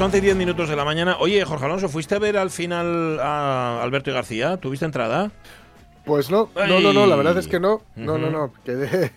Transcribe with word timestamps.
Las 0.00 0.06
11 0.06 0.16
y 0.16 0.20
10 0.22 0.36
minutos 0.36 0.70
de 0.70 0.76
la 0.76 0.86
mañana. 0.86 1.18
Oye, 1.18 1.44
Jorge 1.44 1.66
Alonso, 1.66 1.90
¿fuiste 1.90 2.14
a 2.14 2.18
ver 2.18 2.38
al 2.38 2.48
final 2.48 3.20
a 3.20 3.82
Alberto 3.82 4.08
y 4.08 4.14
García? 4.14 4.56
¿Tuviste 4.56 4.86
entrada? 4.86 5.30
Pues 6.06 6.30
no, 6.30 6.48
no, 6.56 6.80
no, 6.80 6.94
no, 6.94 7.04
la 7.04 7.16
verdad 7.16 7.36
es 7.36 7.46
que 7.46 7.60
no. 7.60 7.82
No, 7.96 8.16
no, 8.16 8.30
no. 8.30 8.50
Quedé, 8.64 9.12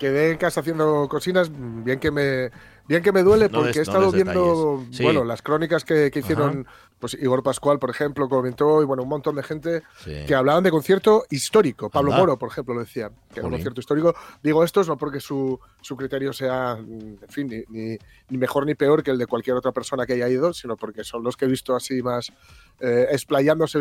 quedé 0.00 0.32
en 0.32 0.38
casa 0.38 0.62
haciendo 0.62 1.06
cocinas, 1.08 1.48
bien 1.52 2.00
que 2.00 2.10
me, 2.10 2.50
bien 2.88 3.04
que 3.04 3.12
me 3.12 3.22
duele, 3.22 3.48
porque 3.48 3.78
he 3.78 3.82
estado 3.82 4.10
viendo 4.10 4.84
bueno, 5.00 5.22
las 5.22 5.42
crónicas 5.42 5.84
que, 5.84 6.10
hicieron 6.12 6.66
pues 6.98 7.14
Igor 7.14 7.42
Pascual, 7.42 7.78
por 7.78 7.90
ejemplo, 7.90 8.28
comentó, 8.28 8.82
y 8.82 8.84
bueno, 8.84 9.02
un 9.02 9.08
montón 9.08 9.36
de 9.36 9.42
gente 9.42 9.82
que 10.04 10.34
hablaban 10.34 10.64
de 10.64 10.70
concierto 10.70 11.24
histórico. 11.30 11.90
Pablo 11.90 12.12
Moro, 12.12 12.38
por 12.38 12.50
ejemplo, 12.50 12.74
lo 12.74 12.80
decía, 12.80 13.10
que 13.32 13.40
era 13.40 13.46
un 13.46 13.52
concierto 13.52 13.80
histórico. 13.80 14.14
Digo 14.42 14.64
esto 14.64 14.82
no 14.84 14.96
porque 14.96 15.20
su, 15.20 15.58
su 15.80 15.96
criterio 15.96 16.32
sea, 16.32 16.78
en 16.78 17.18
fin, 17.28 17.48
ni, 17.68 17.98
ni, 18.28 18.38
mejor 18.38 18.64
ni 18.66 18.74
peor 18.74 19.02
que 19.02 19.10
el 19.10 19.18
de 19.18 19.26
cualquier 19.26 19.56
otra 19.56 19.72
persona 19.72 20.06
que 20.06 20.14
haya 20.14 20.28
ido, 20.28 20.52
sino 20.52 20.76
porque 20.76 21.04
son 21.04 21.22
los 21.22 21.36
que 21.36 21.44
he 21.44 21.48
visto 21.48 21.74
así 21.74 22.02
más 22.02 22.32
eh, 22.80 23.08
explayándose 23.10 23.78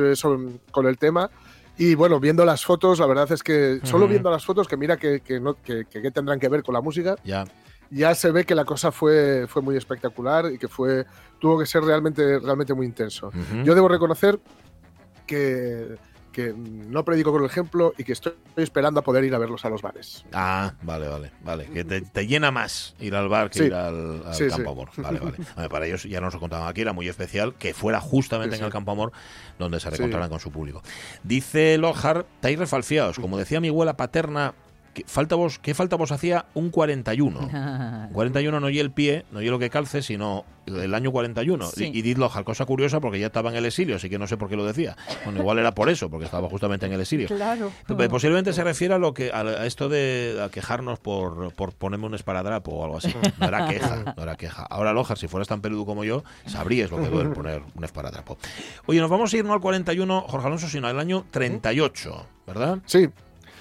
con 0.72 0.86
el 0.88 0.98
tema. 0.98 1.30
Y 1.78 1.96
bueno, 1.96 2.20
viendo 2.20 2.46
las 2.46 2.64
fotos, 2.64 3.00
la 3.00 3.06
verdad 3.06 3.32
es 3.32 3.44
que 3.44 3.80
solo 3.84 4.08
viendo 4.08 4.30
las 4.30 4.46
fotos, 4.46 4.68
que 4.68 4.78
mira 4.78 4.98
que, 4.98 5.20
que, 5.20 5.40
no, 5.40 5.62
que, 5.62 5.86
que, 5.86 6.12
tendrán 6.12 6.40
que 6.40 6.48
ver 6.48 6.64
con 6.64 6.74
la 6.74 6.82
música, 6.82 7.18
ya 7.24 7.46
ya 7.90 8.16
se 8.16 8.32
ve 8.32 8.46
que 8.46 8.56
la 8.56 8.66
cosa 8.66 8.92
fue, 8.92 9.46
fue 9.48 9.62
muy 9.62 9.76
espectacular 9.76 10.52
y 10.52 10.58
que 10.58 10.68
fue, 10.68 11.06
tuvo 11.40 11.60
que 11.60 11.66
ser 11.66 11.84
realmente, 11.84 12.40
realmente 12.40 12.74
muy 12.74 12.86
intenso. 12.86 13.32
Yo 13.64 13.76
debo 13.76 13.88
reconocer 13.88 14.40
que, 15.26 15.98
que 16.36 16.54
no 16.54 17.06
predico 17.06 17.32
con 17.32 17.44
el 17.44 17.50
ejemplo 17.50 17.94
y 17.98 18.04
que 18.04 18.12
estoy 18.12 18.34
esperando 18.58 19.00
a 19.00 19.04
poder 19.04 19.24
ir 19.24 19.34
a 19.34 19.38
verlos 19.38 19.64
a 19.64 19.70
los 19.70 19.82
bares. 19.82 20.26
Ah, 20.34 20.74
vale, 20.82 21.08
vale, 21.08 21.32
vale. 21.46 21.66
Que 21.68 21.86
te, 21.86 22.28
llena 22.28 22.52
más 22.52 22.94
ir 23.00 23.16
al 23.16 23.30
bar 23.30 23.50
que 23.50 23.68
ir 23.68 23.74
al, 23.74 24.22
Campo 24.50 24.72
Amor. 24.72 24.90
Vale, 24.98 25.20
vale. 25.20 25.70
para 25.70 25.86
ellos 25.86 26.04
ya 26.04 26.20
nos 26.20 26.34
lo 26.34 26.42
contaban 26.42 26.68
aquí, 26.68 26.82
era 26.82 26.92
muy 26.92 27.08
especial 27.08 27.56
que 27.56 27.74
fuera 27.74 28.02
justamente 28.02 28.58
en 28.58 28.66
el 28.66 28.70
Campo 28.70 28.92
Amor 28.92 29.14
donde 29.58 29.80
se 29.80 29.90
reencontraran 29.90 30.30
con 30.30 30.42
su 30.42 30.52
público. 30.52 30.84
Dice 31.24 31.78
Lojar, 31.78 32.26
estáis 32.36 32.60
refalfiados. 32.60 33.18
Como 33.18 33.38
decía 33.38 33.62
mi 33.62 33.70
abuela 33.70 33.96
paterna, 33.96 34.56
¿Qué 34.96 35.04
falta 35.06 35.36
vos, 35.36 35.60
¿qué 35.60 35.74
falta 35.74 35.98
vos 35.98 36.14
hacía? 36.14 36.46
Un 36.54 36.70
41. 36.70 38.10
41 38.14 38.60
no 38.62 38.70
y 38.70 38.80
el 38.80 38.92
pie, 38.92 39.26
no 39.30 39.42
y 39.42 39.50
lo 39.50 39.60
que 39.60 39.70
calce, 39.70 40.02
sino 40.02 40.46
el 40.68 40.94
año 40.94 41.12
41. 41.12 41.70
Y, 41.76 41.84
y 41.84 42.02
didlo, 42.02 42.32
cosa 42.46 42.66
curiosa, 42.66 43.02
porque 43.02 43.20
ya 43.20 43.28
estaba 43.28 43.50
en 43.50 43.58
el 43.58 43.66
exilio, 43.66 43.98
así 43.98 44.10
que 44.10 44.18
no 44.18 44.26
sé 44.26 44.38
por 44.38 44.48
qué 44.48 44.56
lo 44.56 44.66
decía. 44.66 44.96
Bueno, 45.26 45.42
igual 45.42 45.60
era 45.60 45.74
por 45.74 45.90
eso, 45.90 46.10
porque 46.10 46.24
estaba 46.24 46.48
justamente 46.48 46.86
en 46.86 46.94
el 46.94 47.02
exilio. 47.02 47.28
Claro. 47.28 47.74
Posiblemente 48.10 48.54
se 48.54 48.64
refiere 48.64 48.94
a 48.94 48.98
lo 48.98 49.14
que 49.14 49.34
a, 49.34 49.66
esto 49.66 49.90
de 49.90 50.48
quejarnos 50.54 51.00
por, 51.00 51.54
por 51.54 51.74
ponerme 51.74 52.06
un 52.06 52.16
esparadrapo 52.16 52.72
o 52.72 52.86
algo 52.86 52.98
así. 52.98 53.14
No 53.38 53.48
era 53.48 53.68
queja, 53.68 54.14
no 54.16 54.24
era 54.24 54.38
queja. 54.38 54.64
Ahora, 54.64 54.94
Lojar, 54.94 55.18
si 55.18 55.28
fueras 55.28 55.50
tan 55.50 55.60
peludo 55.60 55.86
como 55.86 56.06
yo, 56.06 56.24
sabrías 56.46 56.90
lo 56.90 57.02
que 57.02 57.10
duele 57.10 57.32
poner 57.32 57.64
un 57.76 57.84
esparadrapo. 57.84 58.38
Oye, 58.86 59.02
nos 59.02 59.10
vamos 59.10 59.34
a 59.34 59.38
ir 59.38 59.44
no 59.44 59.54
al 59.54 59.60
41, 59.60 60.22
Jorge 60.22 60.48
Alonso, 60.48 60.70
sino 60.70 60.88
al 60.88 61.02
año 61.02 61.26
38, 61.32 62.28
¿verdad? 62.48 62.80
Sí, 62.86 63.10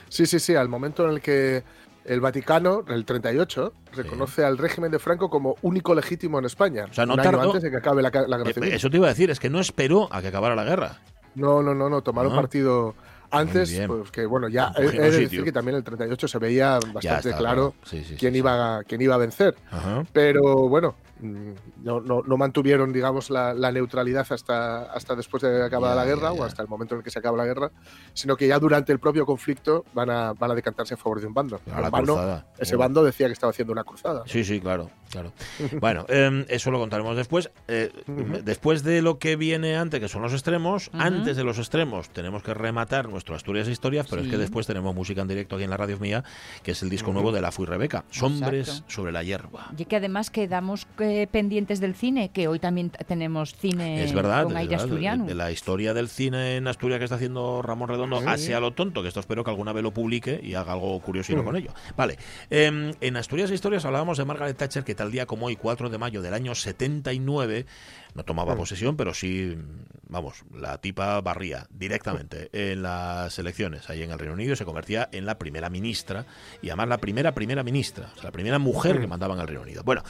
Sí, 0.09 0.27
sí, 0.27 0.39
sí, 0.39 0.55
al 0.55 0.69
momento 0.69 1.05
en 1.05 1.11
el 1.11 1.21
que 1.21 1.63
el 2.05 2.21
Vaticano, 2.21 2.85
el 2.89 3.05
38, 3.05 3.73
reconoce 3.93 4.45
al 4.45 4.59
régimen 4.59 4.91
de 4.91 4.99
Franco 4.99 5.31
como 5.31 5.57
único 5.63 5.95
legítimo 5.95 6.39
en 6.39 6.45
España. 6.45 6.87
O 6.91 6.95
sea, 6.95 7.07
no 7.07 7.15
un 7.15 7.23
tardó, 7.23 7.41
año 7.41 7.51
antes 7.51 7.63
de 7.63 7.71
que 7.71 7.77
acabe 7.79 8.03
la, 8.03 8.11
guerra 8.11 8.51
eh, 8.51 8.53
civil. 8.53 8.73
Eso 8.73 8.91
te 8.91 8.97
iba 8.99 9.07
a 9.07 9.11
decir, 9.11 9.31
es 9.31 9.41
que 9.41 9.49
no 9.49 9.61
esperó 9.61 10.13
a 10.13 10.21
que 10.21 10.29
acabara 10.29 10.55
la 10.55 10.65
guerra. 10.65 11.01
No, 11.35 11.63
no, 11.63 11.75
no, 11.75 11.89
no, 11.89 12.03
tomaron 12.03 12.35
partido 12.35 12.95
antes, 13.31 13.83
pues 13.87 14.11
que 14.11 14.27
bueno, 14.27 14.49
ya 14.49 14.73
he, 14.77 14.87
de 14.87 15.11
decir 15.11 15.43
que 15.43 15.51
también 15.51 15.77
el 15.77 15.83
38 15.83 16.29
se 16.29 16.39
veía 16.39 16.79
bastante 16.93 17.33
claro, 17.35 17.75
quién, 18.19 18.37
iba, 18.37 18.83
quién 18.85 19.01
iba 19.01 19.15
a 19.15 19.19
vencer. 19.19 19.57
Pero 20.13 20.69
bueno, 20.69 20.95
no, 21.21 22.01
no, 22.01 22.23
no, 22.23 22.37
mantuvieron, 22.37 22.93
digamos, 22.93 23.31
la, 23.31 23.55
neutralidad 23.73 24.27
hasta, 24.31 24.93
hasta 24.93 25.15
después 25.15 25.43
de 25.43 25.65
acabar 25.65 25.97
la 25.97 26.05
guerra 26.05 26.33
o 26.33 26.45
hasta 26.45 26.63
el 26.63 26.69
momento 26.69 26.95
en 26.95 27.01
el 27.01 27.05
que 27.05 27.11
se 27.11 27.19
acaba 27.19 27.37
la 27.37 27.45
guerra, 27.45 27.71
sino 28.13 28.37
que 28.37 28.47
ya 28.47 28.59
durante 28.59 28.93
el 28.93 28.99
propio 28.99 29.25
conflicto 29.25 29.85
van 29.95 30.11
a, 30.11 30.33
van 30.33 30.51
a 30.51 30.55
decantarse 30.55 30.95
a 30.95 30.97
favor 30.97 31.21
de 31.21 31.27
un 31.27 31.35
bando. 31.35 31.61
ese 32.59 32.77
bando 32.77 33.05
decía 33.05 33.27
que 33.27 33.33
estaba 33.33 33.51
haciendo 33.51 33.73
una 33.73 33.85
cruzada. 33.85 34.23
Sí, 34.27 34.45
sí, 34.45 34.61
claro, 34.61 34.91
claro. 35.11 35.33
bueno, 35.81 36.05
em, 36.09 36.45
eso 36.49 36.71
lo 36.71 36.79
contaremos 36.79 37.17
después. 37.17 37.51
Eh, 37.69 37.91
después 38.45 38.83
de 38.83 39.03
lo 39.03 39.19
que 39.19 39.37
viene 39.37 39.77
antes, 39.77 40.01
que 40.01 40.09
son 40.09 40.23
los 40.23 40.33
extremos, 40.33 40.91
antes 40.93 41.37
de 41.37 41.45
los 41.45 41.59
extremos 41.59 42.11
tenemos 42.11 42.43
que 42.43 42.55
rematar 42.55 43.09
nuestro 43.09 43.35
Asturias 43.35 43.69
Historias, 43.69 44.07
pero 44.09 44.23
es 44.23 44.29
que 44.29 44.39
después 44.39 44.67
tenemos 44.67 44.95
música 44.95 45.23
en 45.23 45.29
directo 45.29 45.57
aquí 45.57 45.65
en 45.65 45.71
la 45.71 45.77
radio 45.77 45.99
mía, 45.99 46.25
que 46.63 46.73
es 46.73 46.83
el 46.83 46.91
disco 46.91 47.13
nuevo 47.13 47.33
de 47.33 47.41
La 47.41 47.53
Fui 47.53 47.67
Rebeca, 47.67 48.05
Sombres 48.11 48.85
sobre 48.87 49.13
la 49.13 49.23
hierba. 49.23 49.71
Y 49.77 49.85
que 49.85 49.97
además 49.97 50.31
quedamos 50.31 50.87
eh, 51.05 51.29
pendientes 51.31 51.81
del 51.81 51.95
cine, 51.95 52.31
que 52.31 52.49
hoy 52.49 52.59
también 52.59 52.91
tenemos 53.07 53.55
cine 53.55 54.03
es 54.03 54.13
verdad, 54.13 54.45
con 54.45 54.57
aire 54.57 54.75
asturiano. 54.75 55.27
De, 55.27 55.35
la 55.35 55.53
historia 55.53 55.95
del 55.95 56.09
cine 56.09 56.57
en 56.57 56.67
Asturias 56.67 56.99
que 56.99 57.05
está 57.05 57.17
haciendo 57.17 57.63
Ramón 57.63 57.89
Redondo, 57.89 58.23
hace 58.27 58.55
a 58.55 58.61
lo 58.61 58.73
tonto, 58.73 59.03
que 59.03 59.09
esto 59.09 59.21
espero 59.21 59.45
que 59.45 59.51
alguna 59.51 59.73
vez 59.73 59.83
lo 59.83 59.93
publique 59.93 60.41
y 60.43 60.55
haga 60.55 60.73
algo 60.73 60.99
curioso 61.01 61.37
mm. 61.37 61.45
con 61.45 61.57
ello. 61.57 61.73
Vale, 61.97 62.19
em, 62.51 62.93
en 63.01 63.17
Asturias 63.17 63.51
e 63.51 63.55
Historias 63.55 63.85
hablábamos 63.85 64.19
de 64.19 64.25
Margaret 64.25 64.57
Thatcher, 64.57 64.85
que 64.85 64.95
tal 64.95 65.11
día 65.11 65.27
como 65.27 65.47
hoy, 65.47 65.57
4 65.57 65.91
de 65.91 65.99
mayo 65.99 66.23
del 66.23 66.35
año 66.35 66.55
79, 66.55 67.67
no 68.15 68.25
tomaba 68.25 68.55
mm. 68.55 68.59
posesión, 68.59 68.97
pero 68.97 69.13
sí, 69.13 69.57
vamos, 70.09 70.45
la 70.55 70.79
tipa 70.79 71.21
barría 71.21 71.67
directamente 71.71 72.49
en 72.53 72.83
las 72.83 73.39
elecciones 73.39 73.91
ahí 73.91 74.03
en 74.03 74.11
el 74.11 74.19
Reino 74.19 74.35
Unido 74.35 74.53
y 74.53 74.57
se 74.57 74.65
convertía 74.65 75.09
en 75.13 75.27
la 75.27 75.39
primera 75.39 75.69
ministra 75.69 76.25
y 76.63 76.69
además 76.69 76.89
la 76.89 76.99
primera 76.99 77.33
primera 77.33 77.63
ministra, 77.63 78.11
o 78.13 78.15
sea, 78.15 78.25
la 78.25 78.33
primera 78.33 78.59
mujer 78.59 79.01
que 79.01 79.07
mm. 79.07 79.11
mandaba 79.11 79.35
en 79.35 79.41
el 79.41 79.47
Reino 79.49 79.63
Unido. 79.63 79.83
Bueno, 79.85 80.03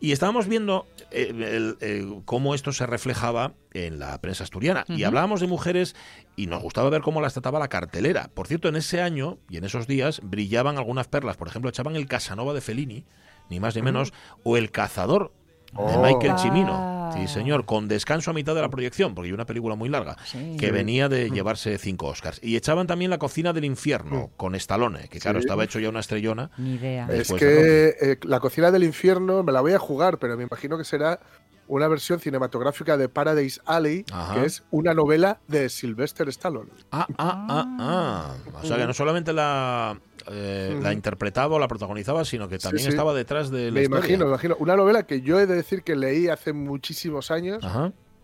y 0.00 0.12
estábamos 0.12 0.41
viendo 0.48 0.86
eh, 1.10 2.06
cómo 2.24 2.54
esto 2.54 2.72
se 2.72 2.86
reflejaba 2.86 3.54
en 3.72 3.98
la 3.98 4.20
prensa 4.20 4.44
asturiana 4.44 4.84
y 4.88 5.04
hablábamos 5.04 5.40
de 5.40 5.46
mujeres 5.46 5.94
y 6.36 6.46
nos 6.46 6.62
gustaba 6.62 6.90
ver 6.90 7.02
cómo 7.02 7.20
las 7.20 7.34
trataba 7.34 7.58
la 7.58 7.68
cartelera. 7.68 8.30
Por 8.34 8.46
cierto, 8.46 8.68
en 8.68 8.76
ese 8.76 9.00
año 9.00 9.38
y 9.48 9.56
en 9.56 9.64
esos 9.64 9.86
días 9.86 10.20
brillaban 10.22 10.78
algunas 10.78 11.08
perlas, 11.08 11.36
por 11.36 11.48
ejemplo, 11.48 11.68
echaban 11.68 11.96
el 11.96 12.06
Casanova 12.06 12.54
de 12.54 12.60
Fellini, 12.60 13.04
ni 13.50 13.60
más 13.60 13.74
ni 13.76 13.82
menos, 13.82 14.12
o 14.44 14.56
el 14.56 14.70
Cazador 14.70 15.32
de 15.72 15.78
oh. 15.82 16.02
Michael 16.02 16.38
Cimino. 16.38 17.01
Sí, 17.14 17.28
señor, 17.28 17.64
con 17.64 17.88
descanso 17.88 18.30
a 18.30 18.34
mitad 18.34 18.54
de 18.54 18.60
la 18.60 18.70
proyección, 18.70 19.14
porque 19.14 19.28
hay 19.28 19.32
una 19.32 19.46
película 19.46 19.74
muy 19.74 19.88
larga, 19.88 20.16
que 20.58 20.70
venía 20.70 21.08
de 21.08 21.30
llevarse 21.30 21.78
cinco 21.78 22.06
Oscars. 22.06 22.40
Y 22.42 22.56
echaban 22.56 22.86
también 22.86 23.10
La 23.10 23.18
cocina 23.18 23.52
del 23.52 23.64
infierno, 23.64 24.30
con 24.36 24.54
Stallone, 24.54 25.08
que 25.08 25.18
claro, 25.18 25.38
estaba 25.38 25.64
hecho 25.64 25.78
ya 25.78 25.88
una 25.88 26.00
estrellona. 26.00 26.50
Ni 26.56 26.74
idea. 26.74 27.08
Es 27.10 27.32
que 27.32 27.94
eh, 28.00 28.18
La 28.22 28.40
cocina 28.40 28.70
del 28.70 28.84
infierno 28.84 29.42
me 29.42 29.52
la 29.52 29.60
voy 29.60 29.72
a 29.72 29.78
jugar, 29.78 30.18
pero 30.18 30.36
me 30.36 30.44
imagino 30.44 30.78
que 30.78 30.84
será 30.84 31.20
una 31.68 31.88
versión 31.88 32.20
cinematográfica 32.20 32.96
de 32.96 33.08
Paradise 33.08 33.60
Alley, 33.64 34.04
que 34.04 34.44
es 34.44 34.62
una 34.70 34.94
novela 34.94 35.40
de 35.48 35.68
Sylvester 35.68 36.28
Stallone. 36.28 36.70
Ah, 36.90 37.06
ah, 37.16 37.46
ah, 37.48 37.76
ah. 37.78 38.34
O 38.62 38.66
sea 38.66 38.76
que 38.76 38.86
no 38.86 38.92
solamente 38.92 39.32
la, 39.32 39.98
eh, 40.30 40.78
la 40.80 40.92
interpretaba 40.92 41.56
o 41.56 41.58
la 41.58 41.68
protagonizaba, 41.68 42.24
sino 42.24 42.48
que 42.48 42.58
también 42.58 42.88
estaba 42.88 43.14
detrás 43.14 43.50
de 43.50 43.70
la 43.70 43.72
Me 43.72 43.84
imagino, 43.84 44.24
me 44.24 44.30
imagino. 44.30 44.56
Una 44.58 44.76
novela 44.76 45.04
que 45.04 45.20
yo 45.22 45.40
he 45.40 45.46
de 45.46 45.54
decir 45.54 45.82
que 45.82 45.96
leí 45.96 46.28
hace 46.28 46.52
muchísimos 46.52 47.30
años 47.30 47.64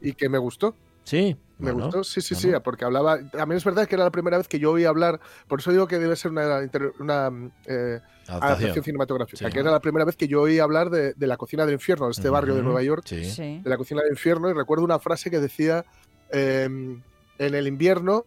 y 0.01 0.13
que 0.15 0.29
me 0.29 0.39
gustó. 0.39 0.75
Sí. 1.05 1.37
Me 1.59 1.73
gustó, 1.73 2.05
sí, 2.05 2.21
sí, 2.21 2.35
sí, 2.35 2.53
porque 2.63 2.85
hablaba. 2.85 3.19
También 3.31 3.57
es 3.57 3.65
verdad 3.65 3.89
que 3.89 3.97
era 3.97 4.05
la 4.05 4.13
primera 4.13 4.39
vez 4.39 4.47
que 4.47 4.61
yo 4.61 4.73
oí 4.73 4.85
hablar, 4.85 5.19
por 5.49 5.59
eso 5.59 5.73
digo 5.73 5.89
que 5.89 5.99
debe 5.99 6.15
ser 6.15 6.31
una, 6.31 6.61
una 7.01 7.51
eh, 7.67 8.01
adaptación 8.29 8.85
cinematográfica, 8.85 9.51
que 9.51 9.59
era 9.59 9.73
la 9.73 9.81
primera 9.81 10.05
vez 10.05 10.15
que 10.15 10.29
yo 10.29 10.43
oí 10.43 10.61
hablar 10.61 10.91
de, 10.91 11.15
la 11.19 11.37
cocina 11.37 11.65
del 11.65 11.75
infierno, 11.75 12.07
de 12.07 12.13
este 12.13 12.29
barrio 12.29 12.55
de 12.55 12.63
Nueva 12.63 12.83
York, 12.83 13.05
de 13.09 13.63
la 13.65 13.77
cocina 13.77 14.03
del 14.03 14.13
infierno, 14.13 14.49
y 14.49 14.53
recuerdo 14.53 14.85
una 14.85 15.01
frase 15.01 15.31
que 15.31 15.41
decía: 15.41 15.85
em, 16.31 17.03
en 17.39 17.55
el 17.55 17.67
invierno 17.67 18.25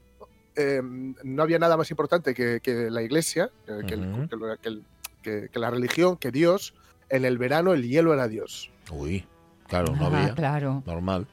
em, 0.56 1.16
no 1.24 1.44
había 1.44 1.60
nada 1.60 1.78
más 1.78 1.92
importante 1.92 2.34
que, 2.34 2.90
la 2.90 3.02
iglesia, 3.02 3.52
que, 3.88 5.50
que 5.52 5.60
la 5.60 5.70
religión, 5.70 6.18
que 6.18 6.32
Dios. 6.32 6.74
En 7.10 7.26
el 7.26 7.38
verano 7.38 7.74
el 7.74 7.88
hielo 7.88 8.14
era 8.14 8.28
Dios. 8.28 8.72
Uy. 8.90 9.26
Claro, 9.72 9.96
no 9.96 10.08
había. 10.08 10.34
Claro. 10.36 10.84
Normal. 10.86 11.28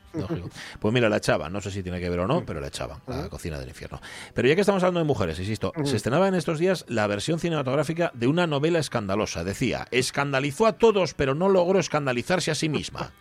Pues 0.79 0.95
mira, 0.95 1.09
la 1.09 1.17
echaba, 1.17 1.51
no 1.51 1.61
sé 1.61 1.73
si 1.73 1.83
tiene 1.83 1.99
que 1.99 2.09
ver 2.09 2.21
o 2.21 2.29
no, 2.29 2.47
pero 2.47 2.61
la 2.61 2.69
echaban, 2.69 3.01
la 3.09 3.29
cocina 3.29 3.59
del 3.59 3.69
infierno. 3.69 4.01
Pero 4.33 4.47
ya 4.47 4.55
que 4.55 4.61
estamos 4.61 4.81
hablando 4.85 5.01
de 5.01 5.07
mujeres, 5.07 5.41
insisto, 5.41 5.73
se 5.83 5.97
estrenaba 5.97 6.29
en 6.29 6.37
estos 6.37 6.61
días 6.61 6.85
la 6.87 7.09
versión 7.09 7.41
cinematográfica 7.41 8.13
de 8.15 8.29
una 8.29 8.47
novela 8.47 8.79
escandalosa. 8.79 9.43
Decía, 9.43 9.89
escandalizó 9.91 10.67
a 10.67 10.75
todos, 10.75 11.15
pero 11.15 11.35
no 11.35 11.49
logró 11.49 11.81
escandalizarse 11.81 12.53
a 12.53 12.55
sí 12.55 12.69
misma. 12.69 13.11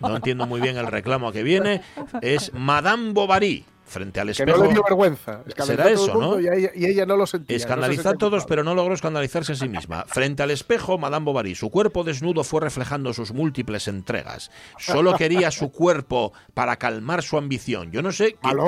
No 0.00 0.16
entiendo 0.16 0.46
muy 0.46 0.60
bien 0.62 0.76
el 0.78 0.86
reclamo 0.86 1.30
que 1.30 1.42
viene. 1.42 1.82
Es 2.22 2.52
Madame 2.54 3.12
Bovary 3.12 3.64
frente 3.90 4.20
al 4.20 4.30
espejo. 4.30 4.52
Que 4.52 4.58
no 4.58 4.66
le 4.66 4.72
dio 4.72 4.82
vergüenza. 4.82 5.42
Será 5.64 5.90
eso, 5.90 6.14
¿no? 6.14 6.40
Y 6.40 6.48
ella, 6.48 7.04
no 7.06 7.16
lo 7.16 7.26
sentía. 7.26 7.56
Escandaliza 7.56 8.10
a 8.10 8.14
todos, 8.14 8.46
pero 8.46 8.64
no 8.64 8.74
logró 8.74 8.94
escandalizarse 8.94 9.52
a 9.52 9.56
sí 9.56 9.68
misma. 9.68 10.04
Frente 10.06 10.42
al 10.42 10.50
espejo, 10.50 10.96
Madame 10.98 11.24
Bovary, 11.24 11.54
su 11.54 11.70
cuerpo 11.70 12.04
desnudo 12.04 12.44
fue 12.44 12.60
reflejando 12.60 13.12
sus 13.12 13.32
múltiples 13.32 13.88
entregas. 13.88 14.50
Solo 14.78 15.14
quería 15.16 15.50
su 15.50 15.70
cuerpo 15.70 16.32
para 16.54 16.76
calmar 16.76 17.22
su 17.22 17.36
ambición. 17.36 17.90
Yo 17.90 18.02
no 18.02 18.12
sé 18.12 18.36
quién, 18.40 18.58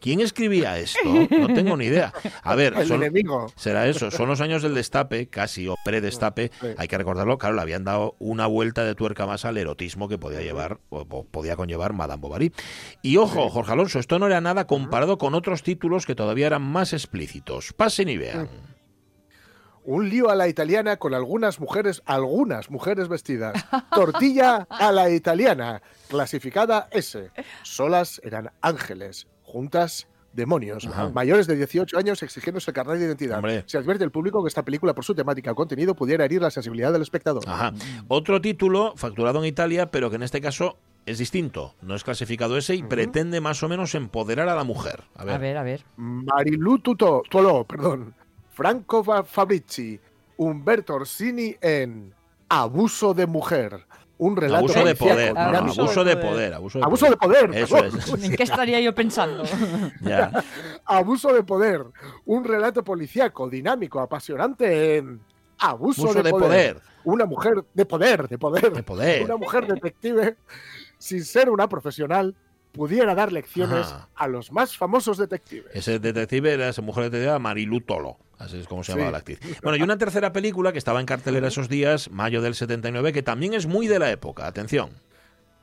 quién 0.00 0.20
escribía 0.20 0.78
esto. 0.78 1.00
No 1.30 1.48
tengo 1.54 1.76
ni 1.76 1.86
idea. 1.86 2.12
A 2.42 2.54
ver, 2.54 2.74
será 3.56 3.86
eso. 3.86 4.10
Son 4.10 4.28
los 4.28 4.40
años 4.40 4.62
del 4.62 4.74
destape, 4.74 5.28
casi 5.28 5.68
o 5.68 5.76
pre-destape. 5.84 6.50
Hay 6.78 6.88
que 6.88 6.98
recordarlo. 6.98 7.38
Claro, 7.38 7.56
le 7.56 7.62
habían 7.62 7.84
dado 7.84 8.16
una 8.18 8.46
vuelta 8.46 8.84
de 8.84 8.94
tuerca 8.94 9.26
más 9.26 9.44
al 9.44 9.58
erotismo 9.58 10.08
que 10.08 10.18
podía 10.18 10.40
llevar 10.40 10.78
o 10.88 11.04
podía 11.24 11.56
conllevar 11.56 11.92
Madame 11.92 12.20
Bovary. 12.20 12.52
Y 13.02 13.16
ojo, 13.16 13.50
Jorge 13.50 13.72
Alonso, 13.72 13.98
esto 13.98 14.18
no 14.18 14.26
era 14.26 14.40
nada 14.40 14.61
comparado 14.66 15.18
con 15.18 15.34
otros 15.34 15.62
títulos 15.62 16.06
que 16.06 16.14
todavía 16.14 16.46
eran 16.46 16.62
más 16.62 16.92
explícitos. 16.92 17.72
Pasen 17.72 18.08
y 18.08 18.16
vean. 18.16 18.48
Un 19.84 20.08
lío 20.08 20.30
a 20.30 20.36
la 20.36 20.46
italiana 20.46 20.96
con 20.96 21.12
algunas 21.12 21.58
mujeres, 21.58 22.02
algunas 22.06 22.70
mujeres 22.70 23.08
vestidas. 23.08 23.64
Tortilla 23.94 24.66
a 24.70 24.92
la 24.92 25.10
italiana, 25.10 25.82
clasificada 26.08 26.88
S. 26.92 27.30
Solas 27.62 28.20
eran 28.24 28.52
ángeles, 28.60 29.26
juntas 29.42 30.06
demonios, 30.32 30.88
mayores 31.12 31.46
de 31.46 31.56
18 31.56 31.98
años 31.98 32.22
exigiéndose 32.22 32.70
el 32.70 32.74
carnet 32.74 32.98
de 32.98 33.06
identidad. 33.06 33.42
Se 33.66 33.78
advierte 33.78 34.04
el 34.04 34.10
público 34.10 34.42
que 34.42 34.48
esta 34.48 34.64
película, 34.64 34.94
por 34.94 35.04
su 35.04 35.14
temática 35.14 35.52
o 35.52 35.54
contenido, 35.54 35.94
pudiera 35.94 36.24
herir 36.24 36.42
la 36.42 36.50
sensibilidad 36.50 36.92
del 36.92 37.02
espectador. 37.02 37.44
Otro 38.08 38.40
título, 38.40 38.94
facturado 38.96 39.40
en 39.40 39.46
Italia, 39.46 39.90
pero 39.90 40.10
que 40.10 40.16
en 40.16 40.22
este 40.22 40.40
caso 40.40 40.78
es 41.06 41.18
distinto, 41.18 41.74
no 41.82 41.94
es 41.94 42.04
clasificado 42.04 42.56
ese 42.56 42.74
y 42.74 42.82
pretende 42.82 43.40
más 43.40 43.62
o 43.62 43.68
menos 43.68 43.94
empoderar 43.94 44.48
a 44.48 44.54
la 44.54 44.64
mujer. 44.64 45.04
A 45.16 45.24
ver, 45.24 45.34
a 45.34 45.38
ver. 45.38 45.56
A 45.56 45.62
ver. 45.62 45.84
Marilu 45.96 46.78
Tuto, 46.78 47.22
Tuolo, 47.28 47.64
perdón. 47.64 48.14
Franco 48.50 49.02
Fabrici, 49.24 49.98
Umberto 50.36 50.94
Orsini 50.94 51.56
en 51.60 52.14
Abuso 52.48 53.14
de 53.14 53.26
Mujer. 53.26 53.86
Un 54.18 54.36
relato 54.36 54.66
abuso 54.66 54.84
de 54.84 54.94
poder, 54.94 55.36
abuso, 55.36 56.04
de 56.04 56.16
poder, 56.16 56.54
abuso 56.54 56.78
de 56.78 56.84
abuso 56.84 57.10
de 57.10 57.16
poder. 57.16 57.54
Eso 57.56 57.78
es. 57.82 58.08
¿En 58.22 58.36
qué 58.36 58.44
estaría 58.44 58.78
yo 58.78 58.94
pensando? 58.94 59.42
Abuso 60.84 61.34
de 61.34 61.42
poder, 61.42 61.84
un 62.26 62.44
relato 62.44 62.84
policíaco, 62.84 63.48
dinámico, 63.48 63.98
apasionante 63.98 64.98
en 64.98 65.20
Abuso, 65.58 66.12
de, 66.12 66.30
poder. 66.30 66.80
Una 67.04 67.24
mujer 67.24 67.64
de 67.72 67.86
poder, 67.86 68.28
de 68.28 68.36
poder. 68.36 68.72
De 68.72 68.82
poder. 68.82 69.24
Una 69.24 69.36
mujer 69.36 69.66
detective 69.66 70.36
sin 71.02 71.24
ser 71.24 71.50
una 71.50 71.68
profesional, 71.68 72.36
pudiera 72.70 73.16
dar 73.16 73.32
lecciones 73.32 73.92
a 74.14 74.28
los 74.28 74.52
más 74.52 74.78
famosos 74.78 75.18
detectives. 75.18 75.74
Ese 75.74 75.98
detective 75.98 76.52
era 76.52 76.68
esa 76.68 76.80
mujer 76.80 77.10
detective 77.10 77.36
Marilu 77.40 77.80
Tolo, 77.80 78.18
así 78.38 78.60
es 78.60 78.68
como 78.68 78.84
se 78.84 78.92
llamaba 78.92 79.10
la 79.10 79.18
actriz. 79.18 79.40
Bueno, 79.64 79.76
y 79.76 79.82
una 79.82 79.98
tercera 79.98 80.32
película 80.32 80.70
que 80.70 80.78
estaba 80.78 81.00
en 81.00 81.06
cartelera 81.06 81.48
esos 81.48 81.68
días, 81.68 82.08
mayo 82.12 82.40
del 82.40 82.54
79, 82.54 83.12
que 83.12 83.24
también 83.24 83.52
es 83.52 83.66
muy 83.66 83.88
de 83.88 83.98
la 83.98 84.12
época. 84.12 84.46
Atención. 84.46 84.90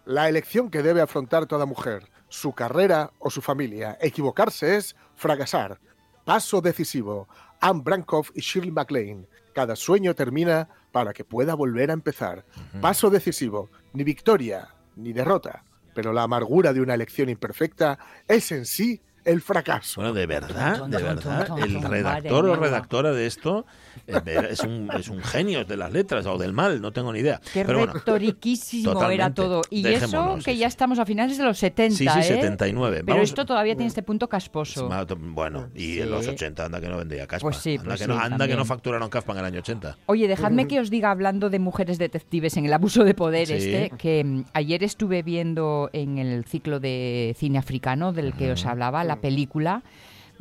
La 0.04 0.28
elección 0.28 0.70
que 0.70 0.84
debe 0.84 1.00
afrontar 1.00 1.46
toda 1.46 1.66
mujer, 1.66 2.04
su 2.28 2.52
carrera 2.52 3.12
o 3.20 3.30
su 3.30 3.42
familia. 3.42 3.98
Equivocarse 4.02 4.76
es 4.76 4.98
fracasar. 5.16 5.80
Paso 6.26 6.60
decisivo. 6.60 7.30
Anne 7.62 7.82
Brankoff 7.82 8.32
y 8.36 8.42
Shirley 8.42 8.72
MacLaine. 8.72 9.26
Cada 9.54 9.78
sueño 9.78 10.16
termina 10.16 10.68
para 10.92 11.14
que 11.14 11.24
pueda 11.24 11.54
volver 11.56 11.92
a 11.92 11.94
empezar. 11.94 12.44
Paso 12.82 13.10
decisivo. 13.10 13.70
Ni 13.94 14.04
victoria, 14.04 14.70
ni 15.00 15.14
derrota, 15.14 15.64
pero 15.94 16.14
la 16.14 16.24
amargura 16.24 16.74
de 16.74 16.82
una 16.82 16.94
elección 16.94 17.30
imperfecta 17.30 17.98
es 18.28 18.52
en 18.52 18.66
sí 18.66 19.02
el 19.26 19.42
fracaso. 19.42 20.02
Bueno, 20.02 20.14
de 20.14 20.26
verdad, 20.26 20.88
de 20.88 21.02
verdad, 21.02 21.60
el 21.60 21.82
redactor 21.82 22.46
o 22.50 22.56
redactora 22.56 23.12
de 23.12 23.26
esto 23.26 23.66
es 24.08 24.62
un, 24.62 24.90
es 24.98 25.10
un 25.10 25.22
genio 25.22 25.66
de 25.66 25.78
las 25.78 25.92
letras 25.92 26.26
o 26.26 26.38
del 26.38 26.54
mal, 26.54 26.82
no 26.82 26.92
tengo 26.92 27.14
ni 27.14 27.20
idea. 27.20 27.40
Qué 27.54 27.66
Pero 27.66 27.86
retoriquísimo 27.86 29.10
era 29.10 29.34
todo. 29.34 29.62
Y 29.70 29.88
eso 29.88 30.38
que 30.44 30.58
ya 30.58 30.68
estamos 30.68 31.00
a 31.00 31.06
finales 31.06 31.38
de 31.38 31.44
los 31.44 31.58
70, 31.58 31.96
Sí, 31.96 32.08
sí, 32.08 32.24
79. 32.24 32.98
¿eh? 32.98 33.04
Pero 33.06 33.22
esto 33.22 33.46
todavía 33.46 33.76
tiene 33.76 33.88
este 33.88 34.04
punto 34.04 34.28
casposo. 34.28 34.90
Bueno, 35.18 35.70
y 35.76 36.00
en 36.00 36.12
los 36.12 36.28
80 36.28 36.66
anda 36.66 36.82
que 36.82 36.88
no 36.88 36.98
vendía 36.98 37.28
caspa. 37.28 37.48
Pues 37.48 37.58
sí, 37.58 37.78
anda, 37.78 37.84
pues 37.84 38.02
que, 38.02 38.08
no, 38.08 38.18
anda 38.18 38.48
que 38.48 38.56
no 38.56 38.66
facturaron 38.66 39.10
caspa 39.10 39.34
en 39.34 39.40
el 39.40 39.46
año 39.46 39.60
80. 39.60 39.98
Oye, 40.06 40.28
dejadme 40.28 40.68
que 40.68 40.80
os 40.80 40.90
diga, 40.90 41.12
hablando 41.12 41.50
de 41.50 41.60
mujeres 41.60 41.98
detectives 41.98 42.58
en 42.58 42.66
el 42.66 42.74
abuso 42.74 43.04
de 43.04 43.14
poder 43.14 43.52
este, 43.52 43.92
que 43.98 44.24
mm, 44.24 44.46
ayer 44.54 44.84
estuve 44.84 45.24
viendo 45.24 45.90
en 45.94 46.18
el 46.18 46.46
ciclo 46.46 46.80
de 46.80 47.36
cine 47.38 47.58
africano 47.58 48.14
del 48.14 48.34
que 48.34 48.52
os 48.52 48.66
hablaba, 48.66 49.04
la 49.10 49.22
película 49.22 49.84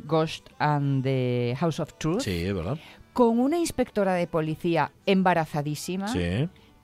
Ghost 0.05 0.49
and 0.59 1.03
the 1.03 1.57
House 1.59 1.81
of 1.81 1.93
Truth. 1.99 2.23
Sí, 2.23 2.53
verdad 2.53 2.79
con 3.19 3.41
una 3.41 3.59
inspectora 3.59 4.15
de 4.15 4.29
policía 4.29 4.93
embarazadísima. 5.05 6.07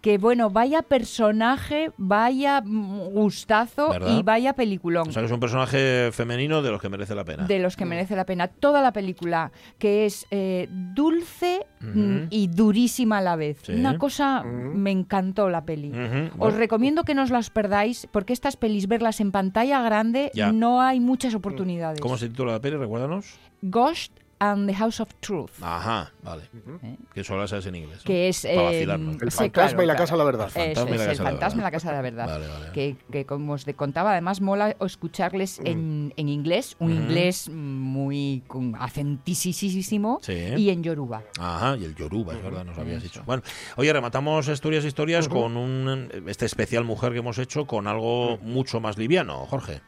Que 0.04 0.18
bueno, 0.18 0.50
vaya 0.50 0.82
personaje, 0.82 1.90
vaya 1.96 2.62
gustazo 2.62 3.88
y 4.06 4.22
vaya 4.22 4.52
peliculón. 4.52 5.08
O 5.08 5.12
sea, 5.12 5.22
que 5.22 5.26
es 5.26 5.32
un 5.32 5.40
personaje 5.40 6.10
femenino 6.12 6.60
de 6.60 6.70
los 6.70 6.78
que 6.82 6.90
merece 6.90 7.14
la 7.14 7.24
pena. 7.24 7.46
De 7.46 7.58
los 7.58 7.74
que 7.74 7.86
merece 7.86 8.14
la 8.14 8.26
pena. 8.26 8.48
Toda 8.48 8.82
la 8.82 8.92
película, 8.92 9.50
que 9.78 10.04
es 10.04 10.26
eh, 10.30 10.68
dulce 10.70 11.64
mm, 11.80 12.24
y 12.28 12.48
durísima 12.48 13.16
a 13.16 13.20
la 13.22 13.36
vez. 13.36 13.66
Una 13.70 13.96
cosa, 13.96 14.42
me 14.42 14.90
encantó 14.90 15.48
la 15.48 15.64
peli. 15.64 15.90
Os 16.38 16.52
recomiendo 16.52 17.04
que 17.04 17.14
no 17.14 17.22
os 17.22 17.30
las 17.30 17.48
perdáis, 17.48 18.06
porque 18.12 18.34
estas 18.34 18.58
pelis, 18.58 18.88
verlas 18.88 19.20
en 19.20 19.32
pantalla 19.32 19.80
grande, 19.80 20.32
no 20.52 20.82
hay 20.82 21.00
muchas 21.00 21.34
oportunidades. 21.34 22.02
¿Cómo 22.02 22.18
se 22.18 22.28
titula 22.28 22.52
la 22.52 22.60
peli? 22.60 22.76
Recuérdanos. 22.76 23.38
Ghost 23.62 24.12
and 24.38 24.68
the 24.68 24.74
House 24.74 25.00
of 25.00 25.08
Truth. 25.20 25.62
Ajá, 25.62 26.12
vale. 26.22 26.44
¿Eh? 26.82 26.96
Que 27.12 27.24
solo 27.24 27.44
es 27.44 27.52
en 27.52 27.74
inglés. 27.74 28.02
Que 28.04 28.28
es 28.28 28.44
eh, 28.44 28.82
el 28.82 29.30
fantasma 29.30 29.82
y 29.82 29.86
la 29.86 29.96
casa 29.96 30.14
de 30.14 30.18
la 30.18 30.24
verdad. 30.24 30.50
el 30.54 30.76
fantasma 31.16 31.60
y 31.60 31.64
la 31.64 31.70
casa 31.70 31.90
de 31.90 31.96
la 31.96 32.02
verdad. 32.02 32.72
Que, 32.72 32.96
que, 33.10 33.24
como 33.24 33.54
os 33.54 33.64
contaba, 33.76 34.12
además 34.12 34.40
mola 34.40 34.76
escucharles 34.80 35.60
mm. 35.60 35.66
en, 35.66 36.14
en, 36.16 36.28
inglés, 36.28 36.76
un 36.78 36.92
inglés 36.92 37.48
muy 37.48 38.42
acentísimo 38.78 40.20
y 40.28 40.70
en 40.70 40.82
yoruba. 40.82 41.22
Ajá, 41.38 41.76
y 41.76 41.84
el 41.84 41.94
yoruba, 41.94 42.34
es 42.34 42.42
verdad, 42.42 42.64
nos 42.64 42.78
habías 42.78 43.02
dicho. 43.02 43.22
Bueno, 43.26 43.42
oye, 43.76 43.92
rematamos 43.92 44.48
Historias 44.48 44.84
Historias 44.84 45.28
con 45.28 45.56
un, 45.56 46.10
este 46.26 46.46
especial 46.46 46.84
mujer 46.84 47.12
que 47.12 47.18
hemos 47.18 47.38
hecho 47.38 47.66
con 47.66 47.86
algo 47.86 48.38
mucho 48.38 48.80
más 48.80 48.98
liviano, 48.98 49.46
Jorge. 49.46 49.80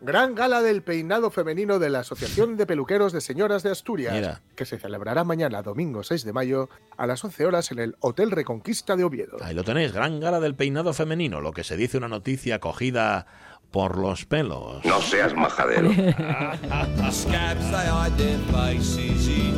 Gran 0.00 0.36
gala 0.36 0.62
del 0.62 0.82
peinado 0.82 1.30
femenino 1.30 1.80
de 1.80 1.90
la 1.90 2.00
Asociación 2.00 2.56
de 2.56 2.66
Peluqueros 2.66 3.12
de 3.12 3.20
Señoras 3.20 3.64
de 3.64 3.72
Asturias, 3.72 4.40
que 4.54 4.64
se 4.64 4.78
celebrará 4.78 5.24
mañana, 5.24 5.60
domingo 5.62 6.04
6 6.04 6.24
de 6.24 6.32
mayo, 6.32 6.68
a 6.96 7.06
las 7.08 7.24
11 7.24 7.46
horas 7.46 7.72
en 7.72 7.80
el 7.80 7.96
Hotel 7.98 8.30
Reconquista 8.30 8.94
de 8.94 9.02
Oviedo. 9.02 9.38
Ahí 9.42 9.54
lo 9.54 9.64
tenéis, 9.64 9.92
gran 9.92 10.20
gala 10.20 10.38
del 10.38 10.54
peinado 10.54 10.92
femenino, 10.92 11.40
lo 11.40 11.52
que 11.52 11.64
se 11.64 11.76
dice 11.76 11.96
una 11.98 12.06
noticia 12.06 12.60
cogida 12.60 13.26
por 13.72 13.98
los 13.98 14.24
pelos. 14.24 14.84
No 14.84 15.00
seas 15.00 15.34
majadero. 15.34 15.90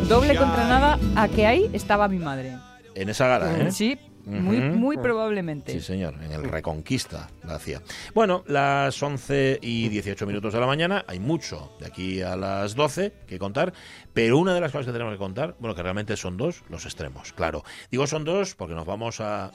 Doble 0.08 0.36
contra 0.36 0.68
nada, 0.68 0.98
a 1.16 1.28
que 1.28 1.46
ahí 1.46 1.70
estaba 1.74 2.08
mi 2.08 2.18
madre. 2.18 2.56
En 2.94 3.10
esa 3.10 3.28
gala, 3.28 3.58
¿eh? 3.58 3.70
Sí, 3.70 3.98
muy, 4.30 4.60
muy 4.60 4.96
probablemente. 4.96 5.72
Sí, 5.72 5.80
señor, 5.80 6.14
en 6.22 6.32
el 6.32 6.44
Reconquista 6.44 7.28
la 7.44 7.54
hacía. 7.56 7.82
Bueno, 8.14 8.44
las 8.46 9.02
11 9.02 9.58
y 9.62 9.88
18 9.88 10.26
minutos 10.26 10.52
de 10.52 10.60
la 10.60 10.66
mañana, 10.66 11.04
hay 11.06 11.20
mucho 11.20 11.72
de 11.80 11.86
aquí 11.86 12.22
a 12.22 12.36
las 12.36 12.74
12 12.74 13.12
que 13.26 13.38
contar, 13.38 13.72
pero 14.12 14.38
una 14.38 14.54
de 14.54 14.60
las 14.60 14.72
cosas 14.72 14.86
que 14.86 14.92
tenemos 14.92 15.12
que 15.14 15.18
contar, 15.18 15.54
bueno, 15.58 15.74
que 15.74 15.82
realmente 15.82 16.16
son 16.16 16.36
dos, 16.36 16.62
los 16.68 16.84
extremos, 16.84 17.32
claro. 17.32 17.64
Digo 17.90 18.06
son 18.06 18.24
dos 18.24 18.54
porque 18.54 18.74
nos 18.74 18.86
vamos 18.86 19.20
a... 19.20 19.50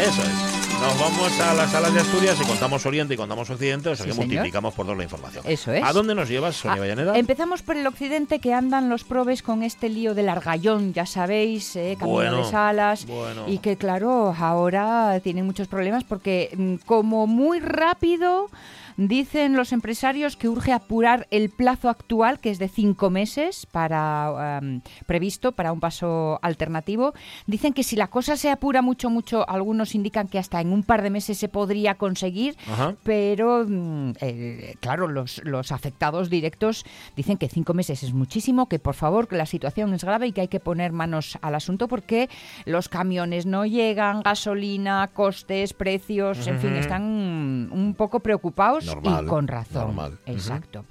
Eso 0.00 0.22
es. 0.22 0.66
Nos 0.80 1.00
vamos 1.00 1.40
a 1.40 1.54
las 1.54 1.70
salas 1.70 1.94
de 1.94 2.00
Asturias 2.00 2.36
y 2.40 2.46
contamos 2.46 2.84
Oriente 2.86 3.14
y 3.14 3.16
contamos 3.16 3.48
Occidente, 3.48 3.88
o 3.90 3.96
sea 3.96 4.06
que 4.06 4.12
multiplicamos 4.12 4.74
por 4.74 4.86
dos 4.86 4.96
la 4.96 5.04
información. 5.04 5.44
Eso 5.46 5.72
es. 5.72 5.82
¿A 5.82 5.92
dónde 5.92 6.14
nos 6.14 6.28
llevas, 6.28 6.56
Sonia 6.56 6.80
Vallaneda? 6.80 7.16
Empezamos 7.16 7.62
por 7.62 7.76
el 7.76 7.86
Occidente, 7.86 8.38
que 8.40 8.52
andan 8.52 8.88
los 8.88 9.04
probes 9.04 9.42
con 9.42 9.62
este 9.62 9.88
lío 9.88 10.14
del 10.14 10.28
argallón, 10.28 10.92
ya 10.92 11.06
sabéis, 11.06 11.76
eh, 11.76 11.96
camino 11.98 12.44
de 12.44 12.50
salas, 12.50 13.06
y 13.46 13.58
que 13.58 13.76
claro, 13.76 14.15
ahora 14.36 15.20
tienen 15.20 15.46
muchos 15.46 15.68
problemas 15.68 16.04
porque 16.04 16.50
mm, 16.56 16.86
como 16.86 17.26
muy 17.26 17.60
rápido 17.60 18.48
Dicen 18.96 19.56
los 19.56 19.72
empresarios 19.72 20.36
que 20.36 20.48
urge 20.48 20.72
apurar 20.72 21.26
el 21.30 21.50
plazo 21.50 21.90
actual, 21.90 22.40
que 22.40 22.50
es 22.50 22.58
de 22.58 22.68
cinco 22.68 23.10
meses 23.10 23.66
para 23.66 24.58
em, 24.62 24.80
previsto 25.06 25.52
para 25.52 25.72
un 25.72 25.80
paso 25.80 26.38
alternativo. 26.40 27.12
Dicen 27.46 27.74
que 27.74 27.82
si 27.82 27.94
la 27.94 28.06
cosa 28.06 28.36
se 28.36 28.50
apura 28.50 28.80
mucho, 28.80 29.10
mucho, 29.10 29.48
algunos 29.48 29.94
indican 29.94 30.28
que 30.28 30.38
hasta 30.38 30.62
en 30.62 30.72
un 30.72 30.82
par 30.82 31.02
de 31.02 31.10
meses 31.10 31.36
se 31.36 31.48
podría 31.48 31.96
conseguir, 31.96 32.56
pero 33.02 33.66
mm, 33.68 34.12
eh, 34.20 34.74
claro, 34.80 35.08
los, 35.08 35.42
los 35.44 35.72
afectados 35.72 36.30
directos 36.30 36.86
dicen 37.16 37.36
que 37.36 37.48
cinco 37.48 37.74
meses 37.74 38.02
es 38.02 38.14
muchísimo, 38.14 38.66
que 38.66 38.78
por 38.78 38.94
favor, 38.94 39.28
que 39.28 39.36
la 39.36 39.46
situación 39.46 39.92
es 39.92 40.04
grave 40.04 40.28
y 40.28 40.32
que 40.32 40.40
hay 40.40 40.48
que 40.48 40.60
poner 40.60 40.92
manos 40.92 41.38
al 41.42 41.54
asunto 41.54 41.86
porque 41.86 42.30
los 42.64 42.88
camiones 42.88 43.44
no 43.44 43.66
llegan, 43.66 44.22
gasolina, 44.22 45.08
costes, 45.12 45.74
precios, 45.74 46.46
en 46.46 46.58
fin, 46.60 46.76
están 46.76 47.02
un 47.02 47.94
poco 47.94 48.20
preocupados 48.20 48.85
y 49.02 49.26
con 49.26 49.48
razón. 49.48 50.18
Exacto. 50.26 50.84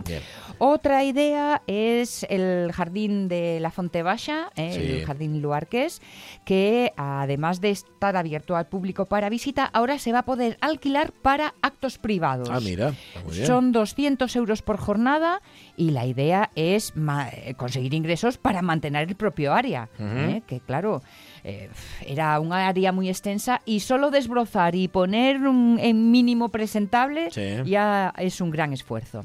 Otra 0.58 1.04
idea 1.04 1.62
es 1.68 2.26
el 2.30 2.72
jardín 2.74 3.28
de 3.28 3.60
la 3.60 3.72
Fonte 3.72 4.04
Baja, 4.04 4.52
eh, 4.56 5.00
el 5.00 5.06
jardín 5.06 5.42
Luarques, 5.42 6.02
que 6.46 6.94
además 6.98 7.62
de 7.62 7.72
estar 7.72 8.16
abierto 8.16 8.56
al 8.56 8.68
público 8.68 9.06
para 9.06 9.30
visita, 9.30 9.66
ahora 9.66 10.00
se 10.00 10.12
va 10.12 10.20
a 10.20 10.26
poder 10.26 10.58
alquilar 10.62 11.12
para 11.12 11.56
actos 11.62 11.98
privados. 11.98 12.50
Ah, 12.52 12.60
mira. 12.60 12.94
Son 13.46 13.72
200 13.72 14.36
euros 14.36 14.62
por 14.62 14.78
jornada 14.78 15.42
y 15.78 15.92
la 15.92 16.06
idea 16.06 16.52
es 16.56 16.94
eh, 17.32 17.54
conseguir 17.56 17.94
ingresos 17.94 18.38
para 18.38 18.62
mantener 18.62 19.10
el 19.10 19.16
propio 19.16 19.54
área, 19.54 19.90
¿eh? 20.00 20.42
que 20.48 20.60
claro, 20.60 21.02
eh, 21.48 21.70
era 22.08 22.40
un 22.40 22.52
área 22.54 22.92
muy 22.92 23.08
extensa 23.08 23.62
y 23.66 23.82
solo 23.82 24.10
desbrozar 24.10 24.74
y 24.74 24.88
poner 24.88 25.36
en 25.36 26.12
mínimo 26.12 26.50
presentable 26.50 27.30
ya 27.66 28.12
es 28.18 28.42
un 28.42 28.50
gran 28.50 28.74
esfuerzo. 28.74 29.24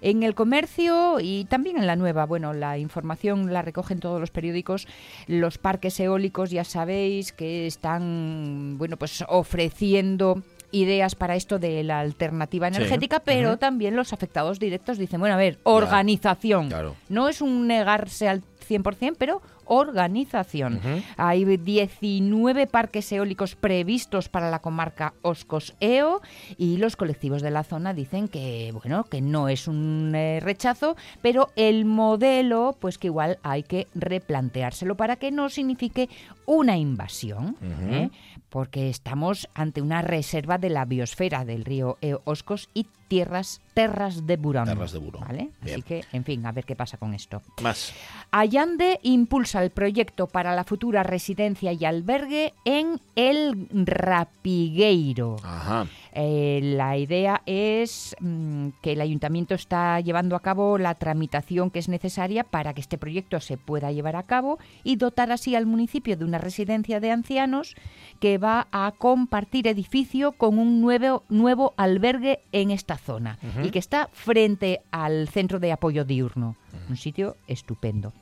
En 0.00 0.24
el 0.24 0.34
comercio 0.34 1.20
y 1.20 1.44
también 1.44 1.78
en 1.78 1.86
la 1.86 1.94
nueva, 1.94 2.26
bueno, 2.26 2.52
la 2.52 2.76
información 2.76 3.52
la 3.52 3.62
recogen 3.62 4.00
todos 4.00 4.20
los 4.20 4.32
periódicos. 4.32 4.88
Los 5.28 5.58
parques 5.58 5.98
eólicos 6.00 6.50
ya 6.50 6.64
sabéis 6.64 7.32
que 7.32 7.68
están, 7.68 8.76
bueno, 8.76 8.96
pues 8.96 9.24
ofreciendo 9.28 10.42
ideas 10.72 11.14
para 11.14 11.36
esto 11.36 11.60
de 11.60 11.84
la 11.84 12.00
alternativa 12.00 12.66
energética, 12.66 13.20
pero 13.20 13.58
también 13.58 13.94
los 13.94 14.12
afectados 14.12 14.58
directos 14.58 14.98
dicen, 14.98 15.20
bueno, 15.20 15.36
a 15.36 15.38
ver, 15.38 15.58
organización. 15.62 16.68
No 17.08 17.28
es 17.28 17.40
un 17.40 17.68
negarse 17.68 18.28
al 18.28 18.42
100%, 18.68 19.14
pero 19.16 19.40
organización. 19.66 20.80
Hay 21.16 21.44
19 21.44 22.66
parques 22.66 23.10
eólicos 23.12 23.54
previstos 23.54 24.28
para 24.28 24.50
la 24.50 24.60
comarca 24.60 25.14
Oscos-Eo 25.22 26.20
y 26.56 26.76
los 26.76 26.96
colectivos 26.96 27.42
de 27.42 27.50
la 27.50 27.64
zona 27.64 27.94
dicen 27.94 28.28
que, 28.28 28.72
bueno, 28.72 29.04
que 29.04 29.20
no 29.20 29.48
es 29.48 29.68
un 29.68 30.12
eh, 30.14 30.40
rechazo, 30.40 30.96
pero 31.22 31.50
el 31.56 31.84
modelo, 31.84 32.76
pues 32.80 32.98
que 32.98 33.08
igual 33.08 33.38
hay 33.42 33.62
que 33.62 33.88
replanteárselo 33.94 34.96
para 34.96 35.16
que 35.16 35.30
no 35.30 35.48
signifique 35.48 36.08
una 36.46 36.76
invasión, 36.76 37.56
¿eh? 37.90 38.10
Porque 38.54 38.88
estamos 38.88 39.48
ante 39.52 39.82
una 39.82 40.00
reserva 40.00 40.58
de 40.58 40.70
la 40.70 40.84
biosfera 40.84 41.44
del 41.44 41.64
río 41.64 41.98
Oscos 42.22 42.68
y 42.72 42.86
tierras, 43.08 43.60
terras 43.74 44.28
de 44.28 44.36
Burón. 44.36 44.66
Terras 44.66 44.92
de 44.92 45.00
Burón. 45.00 45.24
¿vale? 45.26 45.50
Así 45.60 45.82
que, 45.82 46.04
en 46.12 46.22
fin, 46.22 46.46
a 46.46 46.52
ver 46.52 46.64
qué 46.64 46.76
pasa 46.76 46.96
con 46.96 47.14
esto. 47.14 47.42
Más. 47.60 47.92
Allande 48.30 49.00
impulsa 49.02 49.60
el 49.60 49.70
proyecto 49.70 50.28
para 50.28 50.54
la 50.54 50.62
futura 50.62 51.02
residencia 51.02 51.72
y 51.72 51.84
albergue 51.84 52.54
en 52.64 53.00
el 53.16 53.66
Rapigueiro. 53.72 55.34
Ajá. 55.42 55.88
Eh, 56.16 56.60
la 56.62 56.96
idea 56.96 57.42
es 57.44 58.14
mm, 58.20 58.68
que 58.80 58.92
el 58.92 59.00
ayuntamiento 59.00 59.56
está 59.56 59.98
llevando 59.98 60.36
a 60.36 60.40
cabo 60.40 60.78
la 60.78 60.94
tramitación 60.94 61.70
que 61.70 61.80
es 61.80 61.88
necesaria 61.88 62.44
para 62.44 62.72
que 62.72 62.80
este 62.80 62.98
proyecto 62.98 63.40
se 63.40 63.56
pueda 63.56 63.90
llevar 63.90 64.14
a 64.14 64.22
cabo 64.22 64.60
y 64.84 64.94
dotar 64.94 65.32
así 65.32 65.56
al 65.56 65.66
municipio 65.66 66.16
de 66.16 66.24
una 66.24 66.38
residencia 66.38 67.00
de 67.00 67.10
ancianos 67.10 67.74
que 68.20 68.38
va 68.38 68.68
a 68.70 68.92
compartir 68.96 69.66
edificio 69.66 70.32
con 70.32 70.60
un 70.60 70.80
nuevo, 70.80 71.24
nuevo 71.28 71.74
albergue 71.76 72.38
en 72.52 72.70
esta 72.70 72.96
zona 72.96 73.38
y 73.64 73.70
que 73.70 73.80
está 73.80 74.08
frente 74.12 74.82
al 74.92 75.28
centro 75.28 75.58
de 75.58 75.72
apoyo 75.72 76.04
diurno. 76.04 76.56
Un 76.88 76.96
sitio 76.96 77.36
estupendo. 77.48 78.12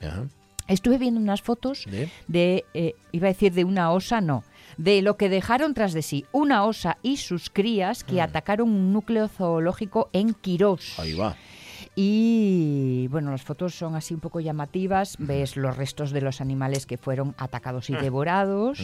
Estuve 0.69 0.97
viendo 0.97 1.21
unas 1.21 1.43
fotos 1.43 1.85
de, 2.29 2.65
eh, 2.73 2.95
iba 3.11 3.27
a 3.27 3.33
decir 3.33 3.53
de 3.53 3.65
una 3.65 3.91
osa, 3.93 4.21
no, 4.21 4.45
de 4.77 5.03
lo 5.03 5.17
que 5.17 5.29
dejaron 5.29 5.75
tras 5.75 5.93
de 5.93 6.03
sí 6.03 6.25
una 6.33 6.65
osa 6.65 6.99
y 7.03 7.19
sus 7.19 7.51
crías 7.51 8.05
que 8.05 8.15
mm. 8.15 8.21
atacaron 8.21 8.69
un 8.69 8.93
núcleo 8.93 9.29
zoológico 9.29 10.09
en 10.13 10.35
Quirós. 10.35 10.99
Ahí 10.99 11.15
va. 11.15 11.37
Y 11.95 13.07
bueno, 13.09 13.33
las 13.33 13.43
fotos 13.43 13.75
son 13.75 13.97
así 13.97 14.15
un 14.15 14.21
poco 14.21 14.41
llamativas. 14.41 15.17
Ves 15.19 15.57
los 15.57 15.77
restos 15.77 16.11
de 16.11 16.23
los 16.23 16.41
animales 16.41 16.87
que 16.87 16.97
fueron 16.97 17.35
atacados 17.37 17.91
y 17.91 17.95
ah. 17.95 18.01
devorados. 18.01 18.81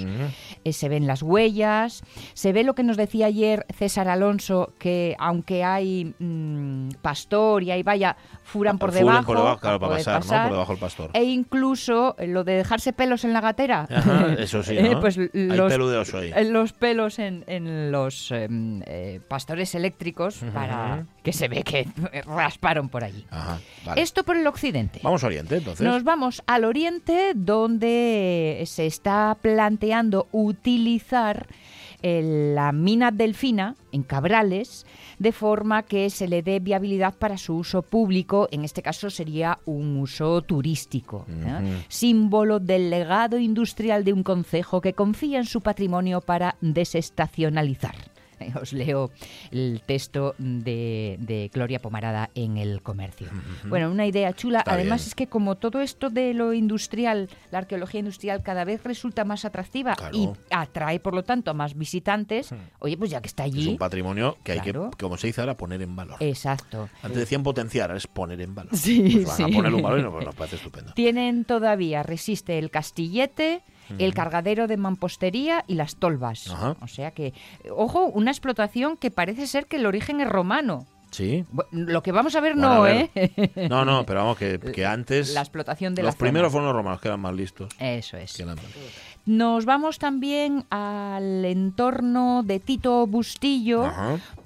Eh, 0.64 0.72
se 0.74 0.88
ven 0.90 1.06
las 1.06 1.22
huellas. 1.22 2.02
Se 2.34 2.52
ve 2.52 2.64
lo 2.64 2.74
que 2.74 2.82
nos 2.82 2.98
decía 2.98 3.26
ayer 3.26 3.64
César 3.74 4.08
Alonso, 4.08 4.74
que 4.78 5.16
aunque 5.18 5.64
hay 5.64 6.14
mm, 6.18 6.90
pastor 7.00 7.62
y 7.62 7.70
hay 7.70 7.82
vaya, 7.82 8.16
furan 8.44 8.78
por 8.78 8.92
debajo. 8.92 9.24
Por 9.24 9.36
debajo, 9.38 9.60
claro, 9.60 9.80
para 9.80 9.94
pasar, 9.94 10.24
¿no? 10.26 10.42
Por 10.42 10.52
debajo 10.52 10.72
el 10.74 10.78
pastor. 10.78 11.10
E 11.14 11.24
incluso 11.24 12.14
eh, 12.18 12.26
lo 12.26 12.44
de 12.44 12.54
dejarse 12.54 12.92
pelos 12.92 13.24
en 13.24 13.32
la 13.32 13.40
gatera. 13.40 13.88
eso 14.38 14.62
sí, 14.62 14.76
eh, 14.76 14.90
¿no? 14.92 15.00
pues 15.00 15.16
los, 15.32 15.72
oso 15.72 16.18
ahí. 16.18 16.32
Los 16.44 16.74
pelos 16.74 17.18
en, 17.18 17.44
en 17.46 17.90
los 17.90 18.30
em, 18.32 18.82
pastores 19.28 19.74
eléctricos 19.74 20.40
para 20.52 21.06
que 21.28 21.36
se 21.36 21.48
ve 21.48 21.62
que 21.62 21.86
rasparon 22.24 22.88
por 22.88 23.04
allí. 23.04 23.24
Esto 23.96 24.24
por 24.24 24.36
el 24.36 24.46
occidente. 24.46 25.00
Vamos 25.02 25.22
al 25.24 25.28
oriente, 25.28 25.56
entonces. 25.56 25.86
Nos 25.86 26.02
vamos 26.02 26.42
al 26.46 26.64
oriente, 26.64 27.32
donde 27.34 28.62
se 28.66 28.86
está 28.86 29.36
planteando 29.40 30.28
utilizar 30.32 31.46
eh, 32.00 32.52
la 32.54 32.72
mina 32.72 33.10
delfina 33.10 33.74
en 33.92 34.04
Cabrales 34.04 34.86
de 35.18 35.32
forma 35.32 35.82
que 35.82 36.08
se 36.08 36.28
le 36.28 36.42
dé 36.42 36.60
viabilidad 36.60 37.14
para 37.14 37.36
su 37.36 37.56
uso 37.56 37.82
público, 37.82 38.48
en 38.50 38.64
este 38.64 38.82
caso 38.82 39.10
sería 39.10 39.58
un 39.66 39.98
uso 39.98 40.40
turístico, 40.42 41.26
símbolo 41.88 42.60
del 42.60 42.88
legado 42.88 43.36
industrial 43.36 44.04
de 44.04 44.12
un 44.12 44.22
concejo 44.22 44.80
que 44.80 44.94
confía 44.94 45.38
en 45.38 45.44
su 45.44 45.60
patrimonio 45.60 46.20
para 46.20 46.56
desestacionalizar. 46.60 47.96
os 48.60 48.72
leo 48.72 49.10
el 49.50 49.82
texto 49.84 50.34
de, 50.38 51.50
Gloria 51.52 51.80
Pomarada 51.80 52.30
en 52.34 52.56
el 52.56 52.82
comercio. 52.82 53.28
Bueno, 53.64 53.90
una 53.90 54.06
idea 54.06 54.32
chula. 54.32 54.62
Además 54.66 55.06
es 55.06 55.14
que 55.14 55.26
como 55.26 55.56
todo 55.56 55.80
esto 55.80 56.10
de 56.10 56.34
lo 56.34 56.52
industrial, 56.52 57.28
la 57.50 57.58
arqueología 57.58 58.00
industrial 58.00 58.42
cada 58.42 58.64
vez 58.64 58.82
resulta 58.84 59.24
más 59.24 59.44
atractiva 59.44 59.96
y 60.12 60.28
atrae, 60.50 61.00
por 61.00 61.14
lo 61.14 61.24
tanto, 61.24 61.50
a 61.50 61.54
más 61.54 61.76
visitantes, 61.76 62.50
oye, 62.78 62.96
pues 62.96 63.10
ya 63.10 63.20
que 63.20 63.28
está 63.28 63.44
allí... 63.44 63.62
Es 63.62 63.68
un 63.68 63.78
patrimonio 63.78 64.36
que 64.42 64.52
hay 64.52 64.60
que, 64.60 64.72
como 64.72 65.16
se 65.16 65.28
dice 65.28 65.40
ahora, 65.40 65.56
poner 65.56 65.82
en 65.82 65.94
valor. 65.94 66.16
Exacto. 66.20 66.88
Antes 67.02 67.18
decían 67.18 67.42
potenciar, 67.42 67.94
es 67.96 68.06
poner 68.06 68.40
en 68.40 68.54
valor. 68.54 68.76
Sí, 68.76 69.22
pues 69.24 69.38
van 69.38 69.52
a 69.52 69.56
poner 69.56 69.74
un 69.74 69.82
valor 69.82 70.00
y 70.00 70.02
nos 70.24 70.34
parece 70.34 70.56
estupendo. 70.56 70.92
Tienen 70.94 71.44
todavía, 71.44 72.02
resiste 72.02 72.58
el 72.58 72.70
castillete, 72.70 73.62
el 73.98 74.14
cargadero 74.14 74.66
de 74.66 74.76
mampostería 74.76 75.64
y 75.66 75.74
las 75.74 75.96
tolvas. 75.96 76.48
O 76.80 76.88
sea 76.88 77.12
que, 77.12 77.32
ojo, 77.70 78.06
una 78.06 78.30
explotación 78.30 78.96
que 78.96 79.10
parece 79.10 79.46
ser 79.46 79.66
que 79.66 79.76
el 79.76 79.86
origen 79.86 80.20
es 80.20 80.28
romano. 80.28 80.86
Sí. 81.10 81.44
lo 81.70 82.02
que 82.02 82.12
vamos 82.12 82.36
a 82.36 82.40
ver 82.40 82.54
no, 82.54 82.86
¿eh? 82.86 83.10
No, 83.70 83.84
no, 83.86 84.04
pero 84.04 84.20
vamos, 84.20 84.36
que, 84.36 84.86
antes... 84.86 85.32
La 85.32 85.40
explotación 85.40 85.94
de 85.94 86.02
Los 86.02 86.16
primeros 86.16 86.52
fueron 86.52 86.68
los 86.68 86.76
romanos, 86.76 87.00
que 87.00 87.08
eran 87.08 87.20
más 87.20 87.34
listos. 87.34 87.72
Eso 87.78 88.16
es. 88.18 88.36
Nos 89.28 89.66
vamos 89.66 89.98
también 89.98 90.64
al 90.70 91.44
entorno 91.44 92.42
de 92.42 92.60
Tito 92.60 93.06
Bustillo, 93.06 93.92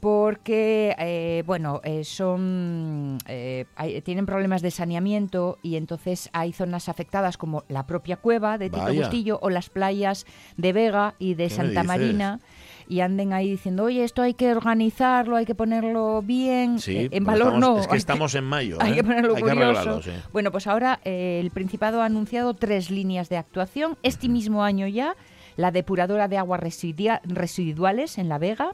porque, 0.00 0.96
eh, 0.98 1.44
bueno, 1.46 1.80
eh, 1.84 2.02
son 2.02 3.18
eh, 3.28 3.64
tienen 4.04 4.26
problemas 4.26 4.60
de 4.60 4.72
saneamiento 4.72 5.60
y 5.62 5.76
entonces 5.76 6.30
hay 6.32 6.52
zonas 6.52 6.88
afectadas 6.88 7.36
como 7.36 7.62
la 7.68 7.86
propia 7.86 8.16
cueva 8.16 8.58
de 8.58 8.70
Tito 8.70 8.92
Bustillo 8.92 9.38
o 9.40 9.50
las 9.50 9.70
playas 9.70 10.26
de 10.56 10.72
Vega 10.72 11.14
y 11.20 11.34
de 11.34 11.48
Santa 11.48 11.84
Marina 11.84 12.40
y 12.88 13.00
anden 13.00 13.32
ahí 13.32 13.50
diciendo, 13.50 13.84
oye, 13.84 14.04
esto 14.04 14.22
hay 14.22 14.34
que 14.34 14.52
organizarlo, 14.52 15.36
hay 15.36 15.46
que 15.46 15.54
ponerlo 15.54 16.22
bien, 16.22 16.78
eh, 16.86 17.08
en 17.10 17.24
valor 17.24 17.58
no. 17.58 17.78
Es 17.78 17.88
que 17.88 17.96
estamos 17.96 18.34
en 18.34 18.44
mayo. 18.44 18.78
Hay 18.80 18.94
que 18.94 19.00
¿eh? 19.00 19.04
ponerlo 19.04 19.34
curioso. 19.34 20.00
Bueno, 20.32 20.50
pues 20.50 20.66
ahora 20.66 21.00
eh, 21.04 21.40
el 21.40 21.50
Principado 21.50 22.02
ha 22.02 22.06
anunciado 22.06 22.54
tres 22.54 22.90
líneas 22.90 23.28
de 23.28 23.36
actuación. 23.36 23.96
Este 24.02 24.28
mismo 24.28 24.64
año 24.64 24.86
ya 24.86 25.16
la 25.56 25.70
depuradora 25.70 26.28
de 26.28 26.38
aguas 26.38 26.60
residuales 26.60 28.18
en 28.18 28.28
La 28.28 28.38
Vega, 28.38 28.72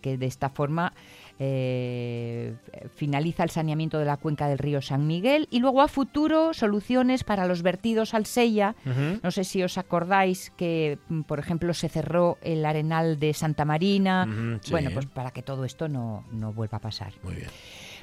que 0.00 0.16
de 0.16 0.26
esta 0.26 0.48
forma 0.48 0.92
eh, 1.38 2.54
finaliza 2.94 3.42
el 3.42 3.50
saneamiento 3.50 3.98
de 3.98 4.04
la 4.04 4.16
cuenca 4.16 4.46
del 4.48 4.58
río 4.58 4.80
San 4.80 5.06
Miguel 5.06 5.48
y 5.50 5.58
luego 5.58 5.82
a 5.82 5.88
futuro 5.88 6.54
soluciones 6.54 7.24
para 7.24 7.46
los 7.46 7.62
vertidos 7.62 8.14
al 8.14 8.26
Sella. 8.26 8.76
No 9.22 9.30
sé 9.30 9.44
si 9.44 9.62
os 9.62 9.78
acordáis 9.78 10.52
que, 10.56 10.98
mm, 11.08 11.22
por 11.22 11.38
ejemplo, 11.38 11.74
se 11.74 11.88
cerró 11.88 12.38
el 12.42 12.64
arenal 12.64 13.18
de 13.18 13.34
Santa 13.34 13.64
Marina. 13.64 14.26
Bueno, 14.70 14.90
pues 14.92 15.06
para 15.06 15.30
que 15.32 15.42
todo 15.42 15.64
esto 15.64 15.88
no, 15.88 16.24
vuelva 16.54 16.78
a 16.78 16.80
pasar. 16.80 17.12
Muy 17.22 17.34
bien. 17.34 17.48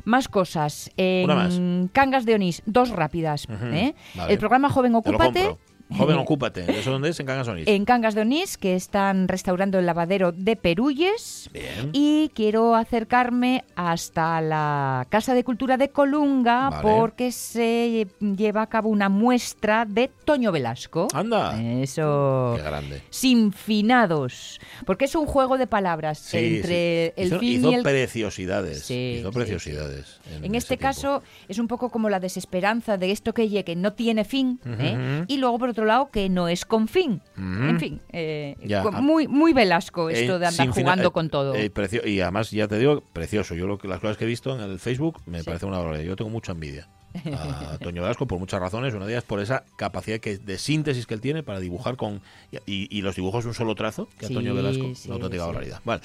Más 0.03 0.27
cosas. 0.27 0.91
En 0.97 1.89
Cangas 1.93 2.25
de 2.25 2.35
Onís, 2.35 2.63
dos 2.65 2.89
rápidas. 2.89 3.47
¿eh? 3.49 3.93
El 4.27 4.37
programa 4.37 4.69
Joven 4.69 4.95
Ocúpate 4.95 5.57
Joven, 5.97 6.17
ocúpate. 6.17 6.79
¿Eso 6.79 6.91
dónde 6.91 7.09
es? 7.09 7.19
En 7.19 7.25
Cangas 7.25 7.47
de 7.47 7.53
Onís. 7.53 7.67
En 7.67 7.85
Cangas 7.85 8.15
de 8.15 8.21
Onís, 8.21 8.57
que 8.57 8.75
están 8.75 9.27
restaurando 9.27 9.79
el 9.79 9.85
lavadero 9.85 10.31
de 10.31 10.55
Perulles. 10.55 11.49
Bien. 11.53 11.89
Y 11.93 12.31
quiero 12.33 12.75
acercarme 12.75 13.63
hasta 13.75 14.41
la 14.41 15.07
Casa 15.09 15.33
de 15.33 15.43
Cultura 15.43 15.77
de 15.77 15.89
Colunga 15.89 16.79
porque 16.81 17.31
se 17.31 18.07
lleva 18.19 18.63
a 18.63 18.67
cabo 18.67 18.89
una 18.89 19.09
muestra 19.09 19.85
de 19.85 20.09
Toño 20.25 20.51
Velasco. 20.51 21.07
Anda. 21.13 21.61
Eso. 21.81 22.53
Qué 22.57 22.63
grande. 22.63 23.01
Sin 23.09 23.51
finados. 23.51 24.59
Porque 24.85 25.05
es 25.05 25.15
un 25.15 25.25
juego 25.25 25.57
de 25.57 25.67
palabras 25.67 26.33
entre 26.33 27.13
el 27.15 27.37
fin 27.39 27.65
y 27.65 27.75
el... 27.75 27.83
preciosidades. 27.83 28.89
hizo 28.89 29.31
preciosidades. 29.31 30.19
En, 30.41 30.55
este 30.55 30.77
caso 30.77 31.23
es 31.47 31.59
un 31.59 31.67
poco 31.67 31.89
como 31.89 32.09
la 32.09 32.19
desesperanza 32.19 32.97
de 32.97 33.11
esto 33.11 33.33
que, 33.33 33.63
que 33.63 33.75
no 33.75 33.93
tiene 33.93 34.23
fin. 34.23 34.59
¿eh? 34.65 35.25
Y 35.27 35.37
luego, 35.37 35.59
por 35.59 35.69
otro 35.69 35.80
lado, 35.85 36.09
que 36.11 36.29
no 36.29 36.47
es 36.47 36.65
con 36.65 36.87
fin. 36.87 37.21
En 37.37 37.79
fin, 37.79 38.01
eh, 38.09 38.55
muy, 39.01 39.27
muy 39.27 39.53
Velasco 39.53 40.09
esto 40.09 40.39
de 40.39 40.47
andar 40.47 40.67
jugando 40.69 41.09
eh, 41.09 41.11
con 41.11 41.29
todo. 41.29 41.55
Eh, 41.55 41.71
y 42.05 42.19
además, 42.21 42.51
ya 42.51 42.67
te 42.67 42.77
digo, 42.77 43.01
precioso. 43.13 43.55
Yo 43.55 43.67
lo 43.67 43.77
que, 43.77 43.87
las 43.87 43.99
cosas 43.99 44.17
que 44.17 44.25
he 44.25 44.27
visto 44.27 44.55
en 44.55 44.61
el 44.61 44.79
Facebook 44.79 45.21
me 45.25 45.43
parece 45.43 45.65
una 45.65 45.79
barbaridad. 45.79 46.05
Yo 46.05 46.15
tengo 46.15 46.29
mucha 46.29 46.51
envidia 46.51 46.87
a 47.25 47.77
Toño 47.77 48.01
Velasco 48.01 48.25
por 48.27 48.39
muchas 48.39 48.59
razones. 48.59 48.93
Una 48.93 49.05
de 49.05 49.13
ellas 49.13 49.23
por 49.23 49.39
esa 49.39 49.63
capacidad 49.75 50.19
que, 50.19 50.37
de 50.37 50.57
síntesis 50.57 51.05
que 51.05 51.13
él 51.13 51.21
tiene 51.21 51.43
para 51.43 51.59
dibujar 51.59 51.97
con. 51.97 52.21
Y, 52.65 53.01
los 53.01 53.15
dibujos 53.15 53.45
un 53.45 53.53
solo 53.53 53.75
trazo, 53.75 54.07
que 54.19 54.27
a 54.27 54.29
Toño 54.29 54.53
Velasco, 54.53 54.85
una 55.05 55.15
auténtica 55.15 55.45
barbaridad. 55.45 55.81
Vale. 55.83 56.01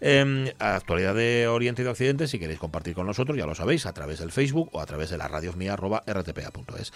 Eh, 0.00 0.54
actualidad 0.58 1.14
de 1.14 1.46
Oriente 1.48 1.82
y 1.82 1.84
de 1.84 1.90
Occidente, 1.90 2.26
si 2.26 2.38
queréis 2.38 2.58
compartir 2.58 2.94
con 2.94 3.06
nosotros, 3.06 3.36
ya 3.36 3.46
lo 3.46 3.54
sabéis, 3.54 3.86
a 3.86 3.92
través 3.92 4.18
del 4.20 4.32
Facebook 4.32 4.70
o 4.72 4.80
a 4.80 4.86
través 4.86 5.10
de 5.10 5.18
la 5.18 5.28
radio 5.28 5.52
mía, 5.52 5.76
rtpa.es. 5.76 6.92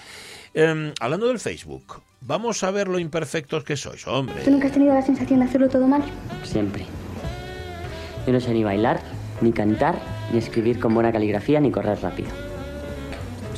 Em, 0.54 0.92
hablando 1.00 1.28
del 1.28 1.38
Facebook, 1.38 2.02
vamos 2.20 2.62
a 2.62 2.70
ver 2.70 2.88
lo 2.88 2.98
imperfectos 2.98 3.64
que 3.64 3.76
sois, 3.76 4.06
hombre. 4.06 4.42
¿Tú 4.44 4.50
nunca 4.50 4.66
has 4.66 4.72
tenido 4.72 4.94
la 4.94 5.02
sensación 5.02 5.40
de 5.40 5.46
hacerlo 5.46 5.68
todo 5.68 5.86
mal? 5.86 6.02
Siempre. 6.44 6.86
Yo 8.26 8.32
no 8.32 8.40
sé 8.40 8.52
ni 8.52 8.62
bailar, 8.62 9.02
ni 9.40 9.52
cantar, 9.52 9.98
ni 10.32 10.38
escribir 10.38 10.78
con 10.78 10.94
buena 10.94 11.12
caligrafía, 11.12 11.60
ni 11.60 11.70
correr 11.70 12.00
rápido. 12.00 12.51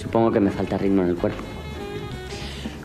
Supongo 0.04 0.30
que 0.30 0.38
me 0.38 0.50
falta 0.50 0.78
ritmo 0.78 1.02
en 1.02 1.08
el 1.08 1.16
cuerpo. 1.16 1.42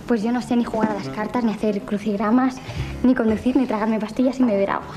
Pues 0.07 0.23
yo 0.23 0.31
no 0.31 0.41
sé 0.41 0.55
ni 0.55 0.63
jugar 0.63 0.89
a 0.89 0.93
las 0.95 1.09
cartas, 1.09 1.43
ni 1.43 1.51
hacer 1.51 1.81
crucigramas, 1.81 2.55
ni 3.03 3.13
conducir, 3.13 3.55
ni 3.55 3.67
tragarme 3.67 3.99
pastillas, 3.99 4.39
ni 4.39 4.47
beber 4.47 4.71
agua. 4.71 4.95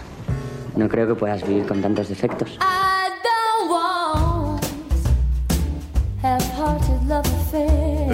No 0.77 0.89
creo 0.89 1.07
que 1.07 1.15
puedas 1.15 1.47
vivir 1.47 1.67
con 1.67 1.83
tantos 1.83 2.09
defectos. 2.09 2.59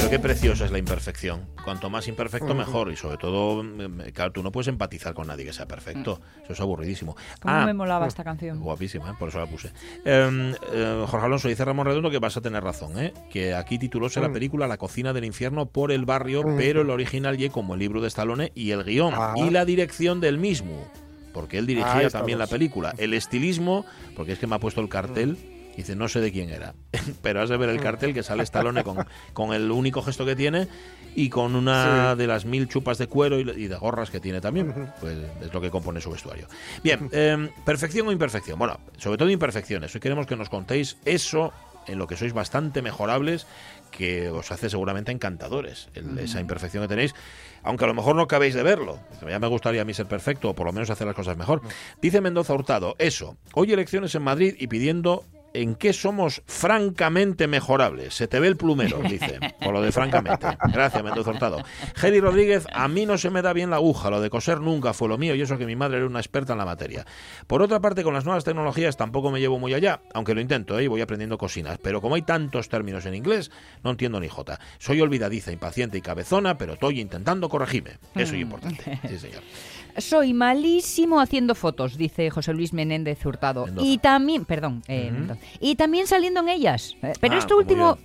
Pero 0.09 0.23
qué 0.23 0.27
preciosa 0.27 0.65
es 0.65 0.71
la 0.71 0.79
imperfección. 0.79 1.47
Cuanto 1.63 1.91
más 1.91 2.09
imperfecto, 2.09 2.55
mejor. 2.55 2.91
Y 2.91 2.97
sobre 2.97 3.19
todo, 3.19 3.63
mm, 3.63 4.11
claro, 4.15 4.33
tú 4.33 4.43
no 4.43 4.51
puedes 4.51 4.69
empatizar 4.69 5.13
con 5.13 5.27
nadie 5.27 5.45
que 5.45 5.53
sea 5.53 5.67
perfecto. 5.67 6.17
Mm. 6.17 6.45
Eso 6.45 6.53
es 6.55 6.61
aburridísimo. 6.61 7.15
¿Cómo 7.41 7.55
ah, 7.55 7.67
me 7.67 7.75
molaba 7.75 8.07
esta 8.07 8.25
canción? 8.25 8.59
Guapísima, 8.59 9.11
¿eh? 9.11 9.15
por 9.19 9.29
eso 9.29 9.39
la 9.39 9.47
puse. 9.47 9.71
Em, 10.07 10.55
eh, 10.73 11.05
Jorge 11.07 11.27
Alonso 11.27 11.49
dice 11.49 11.63
Ramón 11.63 11.87
Redondo 11.87 12.11
que 12.11 12.19
vas 12.21 12.39
a 12.39 12.41
tener 12.41 12.65
razón, 12.65 12.99
¿eh? 12.99 13.13
que 13.31 13.55
aquí 13.55 13.79
titulóse 13.79 14.21
la 14.21 14.31
mm. 14.31 14.33
película 14.33 14.67
La 14.67 14.79
cocina 14.79 15.13
del 15.13 15.27
infierno 15.27 15.67
por 15.67 15.93
el 15.93 16.07
barrio, 16.07 16.43
pero 16.57 16.81
el 16.81 16.91
original 16.91 17.39
y 17.39 17.51
como 17.51 17.75
el 17.75 17.81
libro 17.81 18.01
de 18.01 18.09
Stallone 18.09 18.53
y 18.55 18.71
el 18.71 18.85
guion 18.85 19.13
ah. 19.15 19.35
y 19.37 19.51
la 19.51 19.67
dirección 19.67 20.21
del 20.21 20.39
mismo 20.39 20.91
porque 21.35 21.59
él 21.59 21.67
dirigía 21.67 22.07
ah, 22.07 22.11
también 22.11 22.39
la 22.39 22.47
película. 22.49 22.95
El 22.99 23.15
estilismo, 23.15 23.85
porque 24.17 24.33
es 24.33 24.39
que 24.41 24.49
me 24.49 24.57
ha 24.57 24.59
puesto 24.59 24.81
el 24.81 24.89
cartel 24.89 25.37
dice, 25.79 25.97
no 25.97 26.09
sé 26.09 26.21
de 26.21 26.33
quién 26.33 26.51
era, 26.51 26.75
pero 27.23 27.41
has 27.41 27.49
de 27.49 27.57
ver 27.57 27.69
el 27.71 27.81
cartel 27.81 28.15
que 28.15 28.23
sale 28.23 28.43
Stallone 28.43 28.85
con, 28.85 29.07
con 29.33 29.53
el 29.53 29.71
único 29.71 30.03
gesto 30.03 30.27
que 30.27 30.37
tiene 30.37 30.69
y 31.15 31.31
con 31.31 31.57
una 31.57 32.15
de 32.15 32.27
las 32.27 32.45
mil 32.45 32.69
chupas 32.69 32.99
de 32.99 33.09
cuero 33.09 33.41
y, 33.41 33.67
de 33.67 33.77
gorras 33.77 34.11
que 34.11 34.21
tiene 34.21 34.41
también. 34.41 34.93
Pues 35.01 35.17
es 35.41 35.53
lo 35.53 35.61
que 35.61 35.71
compone 35.71 36.01
su 36.01 36.11
vestuario. 36.11 36.47
Bien, 36.83 37.09
em, 37.13 37.49
perfección 37.65 38.07
o 38.09 38.13
imperfección. 38.13 38.59
Bueno, 38.59 38.79
sobre 38.99 39.19
todo 39.19 39.29
imperfecciones. 39.31 39.95
Hoy 39.95 40.01
queremos 40.01 40.27
que 40.27 40.37
nos 40.37 40.49
contéis 40.49 40.97
eso 41.05 41.53
en 41.89 41.99
lo 41.99 42.07
que 42.07 42.17
sois 42.17 42.33
bastante 42.33 42.83
mejorables, 42.83 43.47
que 43.91 44.29
os 44.29 44.53
hace 44.53 44.69
seguramente 44.69 45.11
encantadores, 45.11 45.89
esa 46.19 46.39
imperfección 46.39 46.85
que 46.85 46.89
tenéis, 46.89 47.15
aunque 47.63 47.85
a 47.85 47.89
lo 47.89 47.95
mejor 47.95 48.15
no 48.15 48.23
acabéis 48.23 48.55
de 48.55 48.63
verlo. 48.63 49.01
Ya 49.29 49.39
me 49.39 49.47
gustaría 49.47 49.83
a 49.83 49.85
mí 49.85 49.95
ser 49.95 50.07
perfecto, 50.07 50.51
o 50.51 50.55
por 50.55 50.67
lo 50.67 50.73
menos 50.73 50.91
hacer 50.91 51.07
las 51.07 51.17
cosas 51.17 51.37
mejor. 51.37 51.63
Dice 52.01 52.21
Mendoza 52.21 52.53
Hurtado, 52.53 52.95
eso, 52.99 53.39
hoy 53.55 53.73
elecciones 53.73 54.15
en 54.15 54.23
Madrid 54.23 54.55
y 54.59 54.67
pidiendo 54.67 55.25
en 55.55 55.75
qué 55.75 55.93
somos 55.93 56.43
francamente 56.47 57.47
mejorables. 57.47 58.15
Se 58.15 58.29
te 58.29 58.41
ve 58.41 58.49
el 58.49 58.57
plumero, 58.57 58.99
dice, 59.09 59.39
por 59.61 59.73
lo 59.73 59.83
de 59.83 59.93
francamente. 59.93 60.47
Gracias, 60.73 61.03
Mendoza 61.03 61.31
Hurtado. 61.31 61.63
Geli 61.95 62.21
Rodríguez, 62.21 62.67
a 62.73 62.89
mí 62.89 63.07
no 63.07 63.19
se 63.19 63.31
me 63.31 63.43
da 63.43 63.53
bien 63.53 63.71
la 63.71 63.77
aguja, 63.77 64.11
lo 64.11 64.21
de 64.21 64.31
coser 64.31 64.61
nunca 64.61 64.93
fue 64.93 65.09
lo 65.09 65.19
mío 65.19 65.35
y 65.35 65.43
eso 65.43 65.59
que 65.59 65.67
mi 65.67 65.77
madre 65.77 65.99
era 65.99 66.07
una 66.07 66.21
experta 66.21 66.53
en 66.53 66.59
la 66.59 66.65
materia. 66.65 67.07
Por 67.47 67.63
otra 67.63 67.81
parte, 67.81 68.03
con 68.03 68.15
las 68.15 68.25
nuevas 68.25 68.45
tecnologías 68.45 68.97
tampoco 68.97 69.31
me 69.31 69.41
llevo 69.41 69.59
muy 69.59 69.75
allá, 69.75 70.01
aunque 70.15 70.35
lo 70.35 70.41
intento 70.41 70.79
¿eh? 70.79 70.85
y 70.85 70.87
voy 70.87 71.01
aprendiendo 71.01 71.39
cocinas, 71.39 71.79
pero 71.83 72.01
como 72.01 72.15
hay 72.15 72.23
tantos 72.23 72.69
términos 72.69 73.07
en 73.07 73.15
inglés, 73.15 73.51
no 73.83 73.91
entiendo 73.91 74.21
ni 74.21 74.29
jota. 74.29 74.61
Soy 74.79 75.01
olvidadiza, 75.01 75.53
impaciente 75.53 75.99
y 75.99 76.01
cabezona, 76.01 76.59
pero 76.59 76.75
estoy 76.75 77.01
intentando 77.01 77.49
corregirme. 77.49 77.99
Eso 78.15 78.33
es 78.33 78.33
mm. 78.33 78.41
importante. 78.41 79.01
Sí, 79.09 79.19
señor. 79.19 79.43
Soy 79.99 80.33
malísimo 80.33 81.21
haciendo 81.21 81.55
fotos, 81.55 81.97
dice 81.97 82.31
José 82.31 82.53
Luis 82.53 82.73
Menéndez 82.73 83.25
Hurtado. 83.25 83.67
Y 83.79 83.99
también, 83.99 84.45
perdón, 84.45 84.83
eh, 84.89 85.13
y 85.61 85.77
también 85.77 86.07
saliendo 86.07 86.41
en 86.41 86.49
ellas. 86.49 86.97
Eh, 87.03 87.13
pero 87.21 87.35
ah, 87.35 87.39
esto 87.39 87.57
último, 87.57 87.99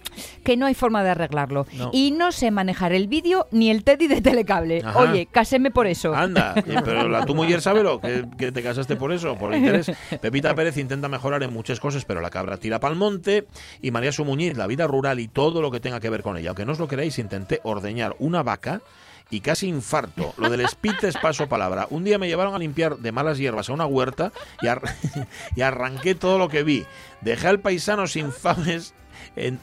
que 0.44 0.58
no 0.58 0.66
hay 0.66 0.74
forma 0.74 1.04
de 1.04 1.12
arreglarlo. 1.12 1.66
Y 1.92 2.12
no 2.12 2.32
sé 2.32 2.52
manejar 2.52 2.94
el 2.94 3.08
vídeo 3.08 3.48
ni 3.52 3.70
el 3.70 3.84
Teddy 3.84 4.08
de 4.08 4.22
telecable. 4.22 4.84
Oye, 4.96 5.28
caseme 5.28 5.72
por 5.72 5.88
eso. 5.88 6.14
Anda, 6.14 6.56
pero 6.86 7.08
la 7.08 7.26
tu 7.26 7.36
mujer 7.36 7.62
sabe 7.62 7.84
lo 7.84 8.00
que, 8.00 8.52
te 8.52 8.64
casaste 8.64 8.96
por 8.96 9.12
eso, 9.12 9.36
por 9.36 9.54
interés. 9.54 9.92
Pepita 10.22 10.56
Pérez 10.56 10.78
intenta 10.78 11.08
mejorar 11.08 11.44
en 11.44 11.54
muchas 11.54 11.80
cosas, 11.80 12.06
pero 12.06 12.22
la 12.22 12.30
cabra 12.30 12.58
tira 12.58 12.80
pa'l 12.80 12.96
monte. 12.96 13.48
Y 13.82 13.92
María 13.92 14.12
Sumuñiz, 14.12 14.58
la 14.58 14.68
vida 14.68 14.88
rural 14.88 15.20
y 15.20 15.28
todo 15.28 15.62
lo 15.62 15.72
que 15.72 15.80
tenga 15.80 16.00
que 16.00 16.10
ver 16.10 16.24
con 16.24 16.38
ella. 16.38 16.50
Aunque 16.50 16.66
no 16.66 16.72
os 16.72 16.80
lo 16.80 16.88
queráis, 16.88 17.20
intenté 17.20 17.60
ordeñar 17.64 18.16
una 18.20 18.44
vaca 18.44 18.82
y 19.34 19.42
casi 19.42 19.68
infarto. 19.68 20.36
Lo 20.38 20.48
del 20.52 20.62
speed 20.62 21.06
es 21.06 21.18
paso 21.18 21.50
palabra. 21.50 21.88
Un 21.90 22.04
día 22.04 22.20
me 22.20 22.28
llevaron 22.28 22.54
a 22.54 22.60
limpiar 22.60 23.00
de 23.00 23.12
malas 23.12 23.40
hierbas 23.40 23.68
a 23.68 23.74
una 23.74 23.88
huerta 23.88 24.32
y, 24.62 24.68
y 25.60 25.62
arranqué 25.62 26.14
todo 26.14 26.38
lo 26.38 26.50
que 26.50 26.62
vi. 26.62 26.86
Dejé 27.22 27.48
al 27.48 27.60
paisano 27.60 28.06
sin 28.06 28.32
fames 28.32 28.94
en, 29.36 29.60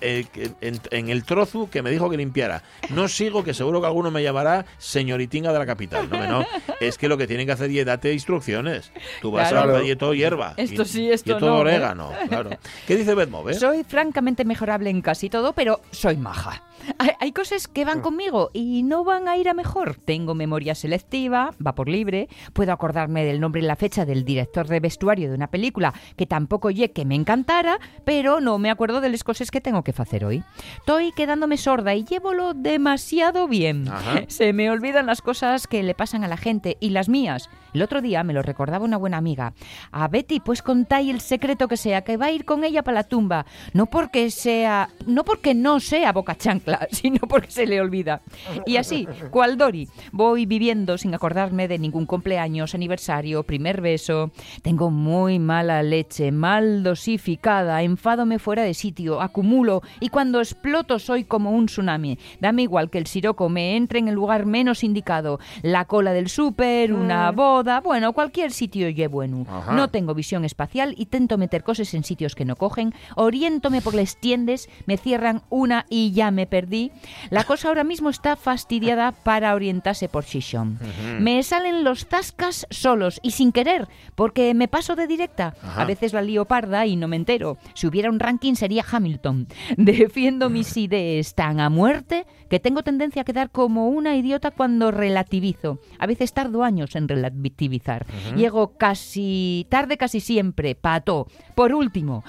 el 0.90 1.24
trozo 1.24 1.68
que 1.70 1.82
me 1.82 1.90
dijo 1.90 2.10
que 2.10 2.16
limpiara. 2.16 2.62
No 2.90 3.08
sigo, 3.08 3.44
que 3.44 3.54
seguro 3.54 3.80
que 3.80 3.86
alguno 3.86 4.10
me 4.10 4.22
llamará 4.22 4.66
señoritinga 4.78 5.52
de 5.52 5.58
la 5.58 5.66
capital. 5.66 6.08
No, 6.10 6.26
no. 6.26 6.46
Es 6.80 6.96
que 6.96 7.08
lo 7.08 7.18
que 7.18 7.26
tienen 7.26 7.46
que 7.46 7.52
hacer 7.52 7.70
es 7.70 7.84
darte 7.84 8.12
instrucciones. 8.12 8.90
Tú 9.20 9.30
vas 9.30 9.52
a 9.52 9.66
la 9.66 9.96
todo 9.96 10.14
hierba. 10.14 10.54
Esto 10.56 10.84
sí, 10.84 11.10
esto 11.10 11.36
y 11.36 11.38
todo 11.38 11.56
orégano. 11.56 12.10
Claro. 12.28 12.50
¿Qué 12.86 12.96
dice 12.96 13.14
Bedmove? 13.14 13.54
Soy 13.54 13.84
francamente 13.84 14.44
mejorable 14.44 14.88
en 14.88 15.02
casi 15.02 15.28
todo, 15.28 15.52
pero 15.52 15.80
soy 15.90 16.16
maja. 16.16 16.62
Hay, 16.98 17.32
cosas 17.32 17.68
que 17.68 17.84
van 17.84 18.00
conmigo 18.00 18.50
y 18.52 18.82
no 18.82 19.04
van 19.04 19.28
a 19.28 19.36
ir 19.36 19.48
a 19.48 19.54
mejor. 19.54 19.96
Tengo 19.96 20.34
memoria 20.34 20.74
selectiva, 20.74 21.52
va 21.64 21.74
por 21.74 21.88
libre, 21.88 22.28
puedo 22.52 22.72
acordarme 22.72 23.24
del 23.24 23.40
nombre 23.40 23.60
y 23.60 23.64
la 23.64 23.76
fecha 23.76 24.04
del 24.04 24.24
director 24.24 24.66
de 24.66 24.80
vestuario 24.80 25.28
de 25.28 25.34
una 25.34 25.50
película 25.50 25.94
que 26.16 26.26
tampoco 26.26 26.70
ye 26.70 26.92
que 26.92 27.04
me 27.04 27.14
encantara, 27.14 27.78
pero 28.04 28.40
no 28.40 28.58
me 28.58 28.70
acuerdo 28.70 29.00
de 29.00 29.10
las 29.10 29.24
cosas 29.24 29.49
que 29.50 29.60
tengo 29.60 29.82
que 29.82 29.92
hacer 29.96 30.24
hoy. 30.24 30.42
Estoy 30.78 31.12
quedándome 31.12 31.56
sorda 31.56 31.94
y 31.94 32.04
llévolo 32.04 32.54
demasiado 32.54 33.48
bien. 33.48 33.86
Se 34.28 34.52
me 34.52 34.70
olvidan 34.70 35.06
las 35.06 35.22
cosas 35.22 35.66
que 35.66 35.82
le 35.82 35.94
pasan 35.94 36.24
a 36.24 36.28
la 36.28 36.36
gente 36.36 36.76
y 36.80 36.90
las 36.90 37.08
mías. 37.08 37.50
El 37.72 37.82
otro 37.82 38.00
día 38.00 38.24
me 38.24 38.32
lo 38.32 38.42
recordaba 38.42 38.84
una 38.84 38.96
buena 38.96 39.16
amiga. 39.16 39.52
A 39.92 40.08
Betty, 40.08 40.40
pues 40.40 40.62
contáis 40.62 41.10
el 41.10 41.20
secreto 41.20 41.68
que 41.68 41.76
sea, 41.76 42.02
que 42.02 42.16
va 42.16 42.26
a 42.26 42.32
ir 42.32 42.44
con 42.44 42.64
ella 42.64 42.82
para 42.82 42.96
la 42.96 43.04
tumba. 43.04 43.46
No 43.72 43.86
porque 43.86 44.30
sea, 44.30 44.90
no 45.06 45.24
porque 45.24 45.54
no 45.54 45.80
sea 45.80 46.12
boca 46.12 46.34
chancla, 46.36 46.88
sino 46.92 47.20
porque 47.28 47.50
se 47.50 47.66
le 47.66 47.80
olvida. 47.80 48.22
Y 48.66 48.76
así, 48.76 49.06
cual 49.30 49.56
Dori, 49.56 49.88
voy 50.12 50.46
viviendo 50.46 50.98
sin 50.98 51.14
acordarme 51.14 51.68
de 51.68 51.78
ningún 51.78 52.06
cumpleaños, 52.06 52.74
aniversario, 52.74 53.42
primer 53.44 53.80
beso. 53.80 54.32
Tengo 54.62 54.90
muy 54.90 55.38
mala 55.38 55.82
leche, 55.82 56.32
mal 56.32 56.82
dosificada, 56.82 57.82
enfádome 57.82 58.38
fuera 58.38 58.62
de 58.62 58.74
sitio, 58.74 59.20
acumulo 59.20 59.82
y 60.00 60.08
cuando 60.08 60.40
exploto 60.40 60.98
soy 60.98 61.24
como 61.24 61.52
un 61.52 61.66
tsunami. 61.66 62.18
Dame 62.40 62.62
igual 62.62 62.90
que 62.90 62.98
el 62.98 63.06
siroco 63.06 63.48
me 63.48 63.76
entre 63.76 63.98
en 63.98 64.08
el 64.08 64.14
lugar 64.14 64.46
menos 64.46 64.84
indicado. 64.84 65.38
La 65.62 65.84
cola 65.84 66.12
del 66.12 66.28
súper, 66.28 66.92
una 66.92 67.30
voz 67.30 67.59
boda, 67.60 67.80
bueno, 67.80 68.14
cualquier 68.14 68.52
sitio 68.52 68.88
lle 68.88 69.06
bueno. 69.06 69.44
No 69.72 69.88
tengo 69.88 70.14
visión 70.14 70.46
espacial 70.46 70.94
y 70.96 71.06
tento 71.06 71.36
meter 71.36 71.62
cosas 71.62 71.92
en 71.92 72.04
sitios 72.04 72.34
que 72.34 72.46
no 72.46 72.56
cogen, 72.56 72.94
oriéntome 73.16 73.82
por 73.82 73.94
las 73.94 74.16
tiendas, 74.16 74.68
me 74.86 74.96
cierran 74.96 75.42
una 75.50 75.84
y 75.90 76.12
ya 76.12 76.30
me 76.30 76.46
perdí. 76.46 76.90
La 77.28 77.44
cosa 77.44 77.68
ahora 77.68 77.84
mismo 77.84 78.08
está 78.08 78.36
fastidiada 78.36 79.12
para 79.12 79.54
orientarse 79.54 80.08
por 80.08 80.24
Shishon. 80.24 80.78
Me 81.18 81.42
salen 81.42 81.84
los 81.84 82.06
tascas 82.06 82.66
solos 82.70 83.20
y 83.22 83.32
sin 83.32 83.52
querer, 83.52 83.88
porque 84.14 84.54
me 84.54 84.68
paso 84.68 84.96
de 84.96 85.06
directa. 85.06 85.54
A 85.76 85.84
veces 85.84 86.14
la 86.14 86.22
lío 86.22 86.46
parda 86.46 86.86
y 86.86 86.96
no 86.96 87.08
me 87.08 87.16
entero. 87.16 87.58
Si 87.74 87.86
hubiera 87.86 88.08
un 88.08 88.20
ranking 88.20 88.54
sería 88.54 88.84
Hamilton. 88.90 89.48
Defiendo 89.76 90.48
mis 90.48 90.76
ideas 90.78 91.34
tan 91.34 91.60
a 91.60 91.68
muerte 91.68 92.24
que 92.50 92.60
tengo 92.60 92.82
tendencia 92.82 93.22
a 93.22 93.24
quedar 93.24 93.50
como 93.50 93.88
una 93.88 94.16
idiota 94.16 94.50
cuando 94.50 94.90
relativizo. 94.90 95.78
A 95.98 96.06
veces 96.06 96.34
tardo 96.34 96.64
años 96.64 96.96
en 96.96 97.08
relativizar. 97.08 98.04
Llego 98.36 98.76
casi 98.76 99.66
tarde 99.70 99.96
casi 99.96 100.20
siempre, 100.20 100.74
pato. 100.74 101.28
Por 101.54 101.72
último, 101.72 102.24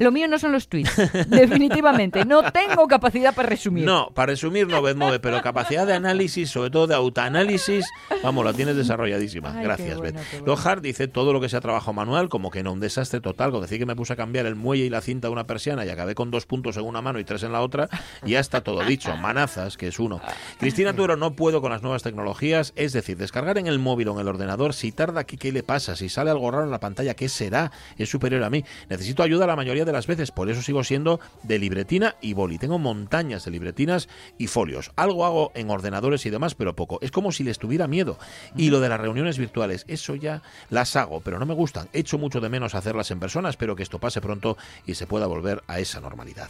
lo 0.00 0.12
mío 0.12 0.28
no 0.28 0.38
son 0.38 0.52
los 0.52 0.68
tweets, 0.68 0.94
definitivamente. 1.28 2.24
No 2.24 2.50
tengo 2.52 2.86
capacidad 2.88 3.34
para 3.34 3.48
resumir. 3.48 3.84
No, 3.84 4.10
para 4.14 4.32
resumir 4.32 4.66
no, 4.66 4.82
Bedmove, 4.82 5.20
pero 5.20 5.40
capacidad 5.42 5.86
de 5.86 5.94
análisis, 5.94 6.50
sobre 6.50 6.70
todo 6.70 6.86
de 6.86 6.94
autoanálisis, 6.94 7.86
vamos, 8.22 8.44
la 8.44 8.52
tienes 8.52 8.76
desarrolladísima. 8.76 9.52
Gracias, 9.62 9.98
bueno, 9.98 10.20
Beth. 10.44 10.80
dice 10.80 11.08
todo 11.08 11.32
lo 11.32 11.40
que 11.40 11.48
sea 11.48 11.60
trabajo 11.60 11.92
manual, 11.92 12.28
como 12.28 12.50
que 12.50 12.62
no, 12.62 12.72
un 12.72 12.80
desastre 12.80 13.20
total. 13.20 13.50
Con 13.50 13.62
decir 13.62 13.78
que 13.78 13.86
me 13.86 13.96
puse 13.96 14.12
a 14.12 14.16
cambiar 14.16 14.46
el 14.46 14.54
muelle 14.54 14.84
y 14.84 14.90
la 14.90 15.00
cinta 15.00 15.28
de 15.28 15.32
una 15.32 15.46
persiana 15.46 15.84
y 15.84 15.88
acabé 15.88 16.14
con 16.14 16.30
dos 16.30 16.46
puntos 16.46 16.76
en 16.76 16.84
una 16.84 17.02
mano 17.02 17.18
y 17.18 17.24
tres 17.24 17.42
en 17.42 17.52
la 17.52 17.60
otra, 17.60 17.88
ya 18.24 18.40
está 18.40 18.62
todo 18.62 18.84
dicho. 18.84 19.16
Manazas, 19.16 19.76
que 19.76 19.88
es 19.88 19.98
uno. 19.98 20.20
Cristina 20.58 20.92
Tuero, 20.92 21.16
no 21.16 21.34
puedo 21.34 21.60
con 21.60 21.70
las 21.70 21.82
nuevas 21.82 22.02
tecnologías, 22.02 22.72
es 22.76 22.92
decir, 22.92 23.16
descargar 23.16 23.58
en 23.58 23.66
el 23.66 23.78
móvil 23.78 24.08
o 24.08 24.14
en 24.14 24.20
el 24.20 24.28
ordenador, 24.28 24.74
si 24.74 24.92
tarda 24.92 25.20
aquí, 25.20 25.36
¿qué 25.36 25.52
le 25.52 25.62
pasa? 25.62 25.96
Si 25.96 26.08
sale 26.08 26.30
algo 26.30 26.50
raro 26.50 26.64
en 26.64 26.70
la 26.70 26.80
pantalla, 26.80 27.14
¿qué 27.14 27.28
será? 27.28 27.72
Es 27.96 28.08
superior 28.08 28.42
a 28.42 28.50
mí. 28.50 28.64
Necesito 28.88 29.22
ayuda 29.22 29.44
a 29.44 29.48
la 29.48 29.56
mayoría 29.68 29.84
de 29.84 29.92
las 29.92 30.06
veces, 30.06 30.30
por 30.30 30.48
eso 30.48 30.62
sigo 30.62 30.82
siendo 30.82 31.20
de 31.42 31.58
libretina 31.58 32.16
y 32.22 32.32
boli. 32.32 32.56
Tengo 32.56 32.78
montañas 32.78 33.44
de 33.44 33.50
libretinas 33.50 34.08
y 34.38 34.46
folios. 34.46 34.92
Algo 34.96 35.26
hago 35.26 35.52
en 35.54 35.68
ordenadores 35.68 36.24
y 36.24 36.30
demás, 36.30 36.54
pero 36.54 36.74
poco. 36.74 36.98
Es 37.02 37.10
como 37.10 37.32
si 37.32 37.44
les 37.44 37.58
tuviera 37.58 37.86
miedo. 37.86 38.18
Y 38.56 38.70
lo 38.70 38.80
de 38.80 38.88
las 38.88 38.98
reuniones 38.98 39.36
virtuales, 39.36 39.84
eso 39.86 40.14
ya 40.14 40.40
las 40.70 40.96
hago, 40.96 41.20
pero 41.20 41.38
no 41.38 41.44
me 41.44 41.52
gustan. 41.52 41.90
Echo 41.92 42.16
mucho 42.16 42.40
de 42.40 42.48
menos 42.48 42.74
hacerlas 42.74 43.10
en 43.10 43.20
persona, 43.20 43.50
espero 43.50 43.76
que 43.76 43.82
esto 43.82 43.98
pase 43.98 44.22
pronto 44.22 44.56
y 44.86 44.94
se 44.94 45.06
pueda 45.06 45.26
volver 45.26 45.62
a 45.66 45.80
esa 45.80 46.00
normalidad. 46.00 46.48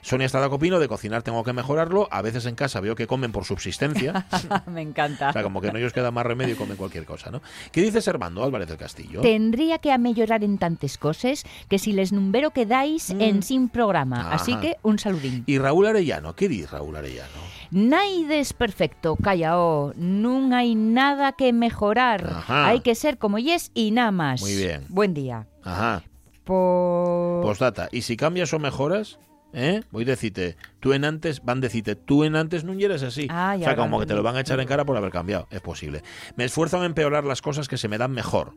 Sonia 0.00 0.26
Estrada 0.26 0.48
Copino, 0.48 0.78
de 0.78 0.86
cocinar 0.86 1.24
tengo 1.24 1.42
que 1.42 1.52
mejorarlo. 1.52 2.06
A 2.12 2.22
veces 2.22 2.46
en 2.46 2.54
casa 2.54 2.78
veo 2.78 2.94
que 2.94 3.08
comen 3.08 3.32
por 3.32 3.46
subsistencia. 3.46 4.28
me 4.66 4.82
encanta. 4.82 5.30
O 5.30 5.32
sea, 5.32 5.42
como 5.42 5.60
que 5.60 5.72
no 5.72 5.78
ellos 5.78 5.92
queda 5.92 6.12
más 6.12 6.24
remedio 6.24 6.54
y 6.54 6.56
comen 6.56 6.76
cualquier 6.76 7.04
cosa, 7.04 7.32
¿no? 7.32 7.42
¿Qué 7.72 7.82
dices 7.82 8.06
Armando 8.06 8.44
Álvarez 8.44 8.68
del 8.68 8.78
Castillo? 8.78 9.22
Tendría 9.22 9.78
que 9.78 9.90
amellorar 9.90 10.44
en 10.44 10.56
tantas 10.56 10.98
cosas 10.98 11.42
que 11.68 11.80
si 11.80 11.92
les 11.92 12.12
número 12.12 12.52
que 12.52 12.59
quedáis 12.60 13.14
mm. 13.14 13.20
en 13.20 13.42
sin 13.42 13.68
programa. 13.68 14.32
Así 14.32 14.54
que 14.56 14.76
un 14.82 14.98
saludín. 14.98 15.44
¿Y 15.46 15.58
Raúl 15.58 15.86
Arellano? 15.86 16.36
¿Qué 16.36 16.48
dice 16.48 16.66
Raúl 16.66 16.96
Arellano? 16.96 17.40
Naides 17.70 18.52
perfecto, 18.52 19.16
callao. 19.16 19.94
No 19.96 20.54
hay 20.54 20.74
nada 20.74 21.32
que 21.32 21.52
mejorar. 21.52 22.44
Hay 22.48 22.80
que 22.80 22.94
ser 22.94 23.16
como 23.16 23.38
yes 23.38 23.70
y 23.74 23.92
nada 23.92 24.10
más. 24.10 24.42
Muy 24.42 24.56
bien. 24.56 24.84
Buen 24.88 25.14
día. 25.14 25.46
Ajá. 25.64 26.02
Por... 26.44 27.42
Postdata. 27.42 27.88
¿Y 27.92 28.02
si 28.02 28.16
cambias 28.16 28.52
o 28.52 28.58
mejoras? 28.58 29.18
¿Eh? 29.52 29.82
Voy 29.90 30.04
a 30.04 30.06
decirte, 30.06 30.56
tú 30.78 30.92
en 30.92 31.04
antes, 31.04 31.42
van 31.42 31.58
a 31.58 31.60
decirte, 31.62 31.96
tú 31.96 32.24
en 32.24 32.36
antes 32.36 32.62
no 32.62 32.72
eres 32.74 33.02
así. 33.02 33.26
Ah, 33.30 33.56
o 33.58 33.62
sea, 33.62 33.74
como 33.74 33.98
que 33.98 34.06
te 34.06 34.14
lo 34.14 34.22
van 34.22 34.36
a 34.36 34.40
echar 34.40 34.60
en 34.60 34.68
cara 34.68 34.84
por 34.84 34.96
haber 34.96 35.10
cambiado. 35.10 35.48
Es 35.50 35.60
posible. 35.60 36.02
Me 36.36 36.44
esfuerzo 36.44 36.76
en 36.78 36.84
empeorar 36.84 37.24
las 37.24 37.42
cosas 37.42 37.68
que 37.68 37.78
se 37.78 37.88
me 37.88 37.98
dan 37.98 38.12
mejor. 38.12 38.54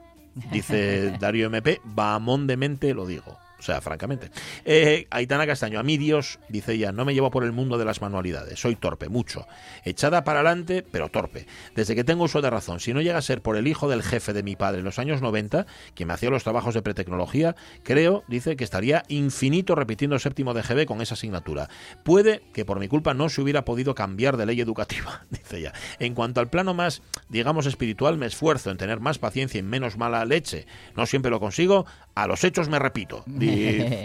Dice 0.51 1.11
Darío 1.19 1.47
MP, 1.47 1.79
bamón 1.83 2.47
de 2.47 2.57
mente 2.57 2.93
lo 2.93 3.05
digo. 3.05 3.37
O 3.63 3.65
sea, 3.65 3.79
francamente. 3.79 4.29
Eh, 4.65 5.07
Aitana 5.09 5.47
Castaño, 5.47 5.79
a 5.79 5.83
mí 5.83 5.97
Dios, 5.97 6.37
dice 6.49 6.73
ella, 6.73 6.91
no 6.91 7.05
me 7.05 7.13
llevo 7.13 7.31
por 7.31 7.45
el 7.45 7.53
mundo 7.53 7.77
de 7.77 7.85
las 7.85 8.01
manualidades. 8.01 8.59
Soy 8.59 8.75
torpe, 8.75 9.07
mucho. 9.07 9.47
Echada 9.85 10.25
para 10.25 10.41
adelante, 10.41 10.85
pero 10.91 11.07
torpe. 11.07 11.47
Desde 11.73 11.95
que 11.95 12.03
tengo 12.03 12.25
uso 12.25 12.41
de 12.41 12.49
razón. 12.49 12.81
Si 12.81 12.93
no 12.93 12.99
llega 12.99 13.17
a 13.17 13.21
ser 13.21 13.41
por 13.41 13.55
el 13.55 13.69
hijo 13.69 13.87
del 13.87 14.03
jefe 14.03 14.33
de 14.33 14.43
mi 14.43 14.57
padre 14.57 14.79
en 14.79 14.83
los 14.83 14.99
años 14.99 15.21
90, 15.21 15.65
que 15.95 16.05
me 16.05 16.11
hacía 16.11 16.29
los 16.29 16.43
trabajos 16.43 16.73
de 16.73 16.81
pretecnología, 16.81 17.55
creo, 17.83 18.25
dice, 18.27 18.57
que 18.57 18.65
estaría 18.65 19.03
infinito 19.07 19.75
repitiendo 19.75 20.19
séptimo 20.19 20.53
de 20.53 20.61
GB 20.61 20.85
con 20.85 21.01
esa 21.01 21.13
asignatura. 21.13 21.69
Puede 22.03 22.41
que 22.53 22.65
por 22.65 22.81
mi 22.81 22.89
culpa 22.89 23.13
no 23.13 23.29
se 23.29 23.39
hubiera 23.39 23.63
podido 23.63 23.95
cambiar 23.95 24.35
de 24.35 24.45
ley 24.45 24.59
educativa, 24.59 25.25
dice 25.29 25.59
ella. 25.59 25.73
En 25.99 26.15
cuanto 26.15 26.41
al 26.41 26.49
plano 26.49 26.73
más, 26.73 27.01
digamos, 27.29 27.65
espiritual, 27.65 28.17
me 28.17 28.25
esfuerzo 28.25 28.71
en 28.71 28.77
tener 28.77 28.99
más 28.99 29.19
paciencia 29.19 29.57
y 29.57 29.63
menos 29.63 29.97
mala 29.97 30.25
leche. 30.25 30.67
No 30.97 31.05
siempre 31.05 31.31
lo 31.31 31.39
consigo, 31.39 31.85
a 32.15 32.27
los 32.27 32.43
hechos 32.43 32.69
me 32.69 32.79
repito. 32.79 33.23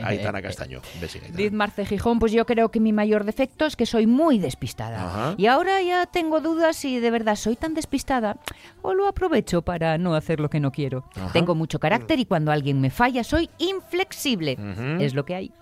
Aitana 0.03 0.41
Castaño. 0.43 0.81
Diz 1.35 1.53
Marce 1.53 1.85
Gijón, 1.85 2.19
pues 2.19 2.33
yo 2.33 2.47
creo 2.47 2.71
que 2.71 2.81
mi 2.81 2.93
mayor 2.93 3.25
defecto 3.25 3.67
es 3.67 3.77
que 3.77 3.87
soy 3.87 4.07
muy 4.07 4.39
despistada. 4.39 5.35
Y 5.37 5.47
ahora 5.47 5.83
ya 5.83 6.07
tengo 6.07 6.41
dudas 6.41 6.77
si 6.77 7.01
de 7.01 7.11
verdad 7.11 7.37
soy 7.37 7.57
tan 7.57 7.75
despistada 7.75 8.39
o 8.83 8.95
lo 8.95 9.09
aprovecho 9.09 9.63
para 9.63 9.99
no 9.99 10.15
hacer 10.15 10.41
lo 10.41 10.49
que 10.49 10.61
no 10.61 10.73
quiero. 10.73 11.05
Tengo 11.33 11.55
mucho 11.55 11.79
carácter 11.79 12.19
y 12.19 12.25
cuando 12.25 12.53
alguien 12.53 12.81
me 12.81 12.91
falla 12.91 13.25
soy 13.25 13.51
inflexible. 13.59 14.57
Es 15.01 15.15
lo 15.15 15.25
que 15.25 15.35
hay. 15.35 15.53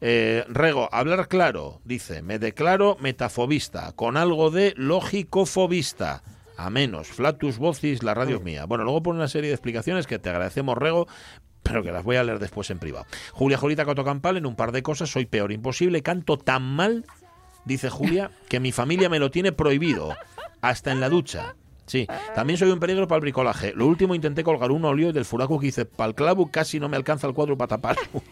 Eh, 0.00 0.44
Rego, 0.48 0.88
hablar 0.92 1.28
claro, 1.28 1.80
dice, 1.84 2.22
me 2.22 2.38
declaro 2.38 2.96
metafobista, 3.00 3.92
con 3.92 4.16
algo 4.16 4.50
de 4.50 4.74
lógico-fobista 4.76 6.22
a 6.56 6.70
menos. 6.70 7.08
Flatus 7.08 7.58
vocis, 7.58 8.02
la 8.02 8.14
radio 8.14 8.36
es 8.36 8.42
mía. 8.42 8.66
Bueno, 8.66 8.84
luego 8.84 9.02
pone 9.02 9.18
una 9.18 9.28
serie 9.28 9.48
de 9.48 9.54
explicaciones 9.54 10.06
que 10.06 10.18
te 10.18 10.30
agradecemos, 10.30 10.76
Rego, 10.78 11.06
pero 11.62 11.82
que 11.82 11.92
las 11.92 12.04
voy 12.04 12.16
a 12.16 12.24
leer 12.24 12.38
después 12.38 12.70
en 12.70 12.78
privado. 12.78 13.06
Julia 13.32 13.58
Jolita 13.58 13.84
Cotocampal, 13.84 14.36
en 14.36 14.46
un 14.46 14.56
par 14.56 14.72
de 14.72 14.82
cosas, 14.82 15.10
soy 15.10 15.26
peor 15.26 15.52
imposible, 15.52 16.02
canto 16.02 16.38
tan 16.38 16.62
mal, 16.62 17.04
dice 17.64 17.90
Julia, 17.90 18.30
que 18.48 18.60
mi 18.60 18.72
familia 18.72 19.08
me 19.08 19.18
lo 19.18 19.30
tiene 19.30 19.52
prohibido, 19.52 20.14
hasta 20.60 20.92
en 20.92 21.00
la 21.00 21.08
ducha. 21.08 21.54
Sí, 21.86 22.06
también 22.34 22.58
soy 22.58 22.70
un 22.70 22.78
peligro 22.78 23.08
para 23.08 23.16
el 23.16 23.22
bricolaje. 23.22 23.72
Lo 23.74 23.86
último 23.86 24.14
intenté 24.14 24.44
colgar 24.44 24.70
un 24.70 24.84
óleo 24.84 25.12
del 25.12 25.24
furaco 25.24 25.58
que 25.58 25.66
hice 25.66 25.84
para 25.84 26.08
el 26.08 26.14
clavo, 26.14 26.50
casi 26.50 26.78
no 26.80 26.88
me 26.88 26.96
alcanza 26.96 27.26
el 27.26 27.34
cuadro 27.34 27.58
para 27.58 27.68
taparlo. 27.68 28.02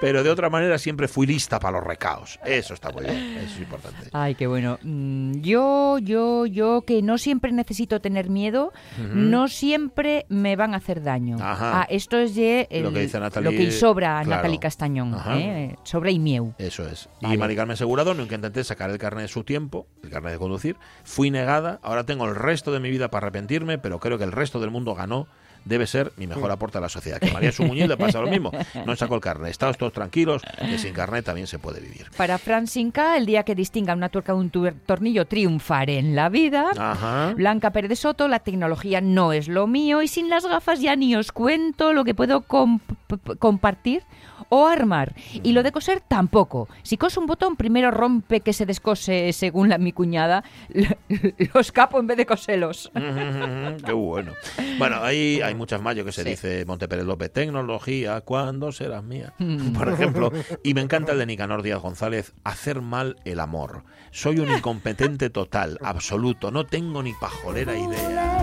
Pero 0.00 0.22
de 0.22 0.30
otra 0.30 0.50
manera 0.50 0.78
siempre 0.78 1.08
fui 1.08 1.26
lista 1.26 1.58
para 1.58 1.78
los 1.78 1.86
recaos. 1.86 2.38
Eso 2.44 2.74
está 2.74 2.90
muy 2.90 3.04
bien, 3.04 3.38
eso 3.38 3.54
es 3.54 3.60
importante. 3.60 4.08
Ay, 4.12 4.34
qué 4.34 4.46
bueno. 4.46 4.78
Mm, 4.82 5.40
yo, 5.40 5.98
yo, 5.98 6.46
yo 6.46 6.82
que 6.82 7.02
no 7.02 7.18
siempre 7.18 7.52
necesito 7.52 8.00
tener 8.00 8.28
miedo, 8.30 8.72
no 8.98 9.48
siempre 9.48 10.26
me 10.28 10.56
van 10.56 10.74
a 10.74 10.78
hacer 10.78 11.02
daño. 11.02 11.36
Ah, 11.40 11.86
esto 11.88 12.18
es 12.18 12.30
lo 12.34 12.92
que 12.92 13.00
dice 13.00 13.20
Natalie, 13.20 13.50
lo 13.50 13.56
que 13.56 13.70
sobra 13.70 14.22
Natalie 14.24 14.58
Castañón, 14.58 15.14
¿eh? 15.28 15.76
sobra 15.84 16.10
y 16.10 16.18
mieu. 16.18 16.54
Eso 16.58 16.86
es. 16.88 17.08
Y 17.20 17.36
Mari 17.36 17.56
Carmen 17.56 17.74
Asegurado, 17.74 18.14
nunca 18.14 18.34
intenté 18.34 18.64
sacar 18.64 18.90
el 18.90 18.98
carnet 18.98 19.22
de 19.22 19.28
su 19.28 19.44
tiempo, 19.44 19.86
el 20.02 20.10
carnet 20.10 20.32
de 20.32 20.38
conducir, 20.38 20.76
fui 21.04 21.30
negada, 21.30 21.80
ahora 21.82 22.04
tengo 22.04 22.26
el 22.26 22.34
resto 22.34 22.72
de 22.72 22.80
mi 22.80 22.90
vida 22.90 23.10
para 23.10 23.26
arrepentirme, 23.26 23.78
pero 23.78 23.98
creo 23.98 24.18
que 24.18 24.24
el 24.24 24.32
resto 24.32 24.60
del 24.60 24.70
mundo 24.70 24.94
ganó 24.94 25.26
debe 25.64 25.86
ser 25.86 26.12
mi 26.16 26.26
mejor 26.26 26.50
aporte 26.50 26.78
a 26.78 26.80
la 26.80 26.88
sociedad. 26.88 27.18
Que 27.18 27.30
María 27.30 27.52
Sumuñez 27.52 27.88
le 27.88 27.96
pasa 27.96 28.20
lo 28.20 28.28
mismo. 28.28 28.50
No 28.84 28.94
sacó 28.96 29.14
el 29.14 29.20
carnet. 29.20 29.50
Estamos 29.50 29.78
todos 29.78 29.92
tranquilos, 29.92 30.42
que 30.58 30.78
sin 30.78 30.92
carnet 30.92 31.24
también 31.24 31.46
se 31.46 31.58
puede 31.58 31.80
vivir. 31.80 32.10
Para 32.16 32.38
Francinca, 32.38 33.16
el 33.16 33.24
día 33.24 33.44
que 33.44 33.54
distinga 33.54 33.94
una 33.94 34.08
tuerca 34.08 34.32
de 34.32 34.38
un 34.38 34.50
tornillo, 34.50 35.26
triunfaré 35.26 35.98
en 35.98 36.14
la 36.14 36.28
vida. 36.28 37.32
Blanca 37.34 37.70
Pérez 37.70 37.88
de 37.88 37.96
Soto, 37.96 38.28
la 38.28 38.40
tecnología 38.40 39.00
no 39.00 39.32
es 39.32 39.48
lo 39.48 39.66
mío 39.66 40.02
y 40.02 40.08
sin 40.08 40.28
las 40.28 40.44
gafas 40.44 40.80
ya 40.80 40.96
ni 40.96 41.16
os 41.16 41.32
cuento 41.32 41.92
lo 41.92 42.04
que 42.04 42.14
puedo 42.14 42.42
compartir 42.42 44.02
o 44.48 44.66
armar. 44.66 45.14
Y 45.42 45.52
lo 45.52 45.62
de 45.62 45.72
coser 45.72 46.00
tampoco. 46.00 46.68
Si 46.82 46.96
cose 46.96 47.20
un 47.20 47.26
botón, 47.26 47.56
primero 47.56 47.90
rompe 47.90 48.40
que 48.40 48.52
se 48.52 48.66
descose, 48.66 49.32
según 49.32 49.68
la, 49.68 49.78
mi 49.78 49.92
cuñada, 49.92 50.44
los 51.54 51.72
capo 51.72 51.98
en 52.00 52.06
vez 52.06 52.16
de 52.16 52.26
coselos. 52.26 52.90
Qué 53.84 53.92
bueno. 53.92 54.32
Bueno, 54.78 55.02
ahí 55.02 55.40
hay 55.42 55.54
muchas 55.54 55.80
más, 55.80 55.96
yo 55.96 56.04
que 56.04 56.12
se 56.12 56.24
dice 56.24 56.64
Montepérez 56.66 57.04
López, 57.04 57.32
tecnología, 57.32 58.20
¿cuándo 58.22 58.72
serás 58.72 59.02
mía? 59.02 59.34
Mm. 59.38 59.72
Por 59.72 59.88
ejemplo, 59.88 60.32
y 60.62 60.74
me 60.74 60.80
encanta 60.80 61.12
el 61.12 61.18
de 61.18 61.26
Nicanor 61.26 61.62
Díaz 61.62 61.80
González, 61.80 62.34
hacer 62.44 62.80
mal 62.80 63.16
el 63.24 63.40
amor. 63.40 63.84
Soy 64.10 64.38
un 64.38 64.50
incompetente 64.50 65.30
total, 65.30 65.78
absoluto, 65.82 66.50
no 66.50 66.66
tengo 66.66 67.02
ni 67.02 67.12
pajolera 67.14 67.76
idea. 67.76 68.33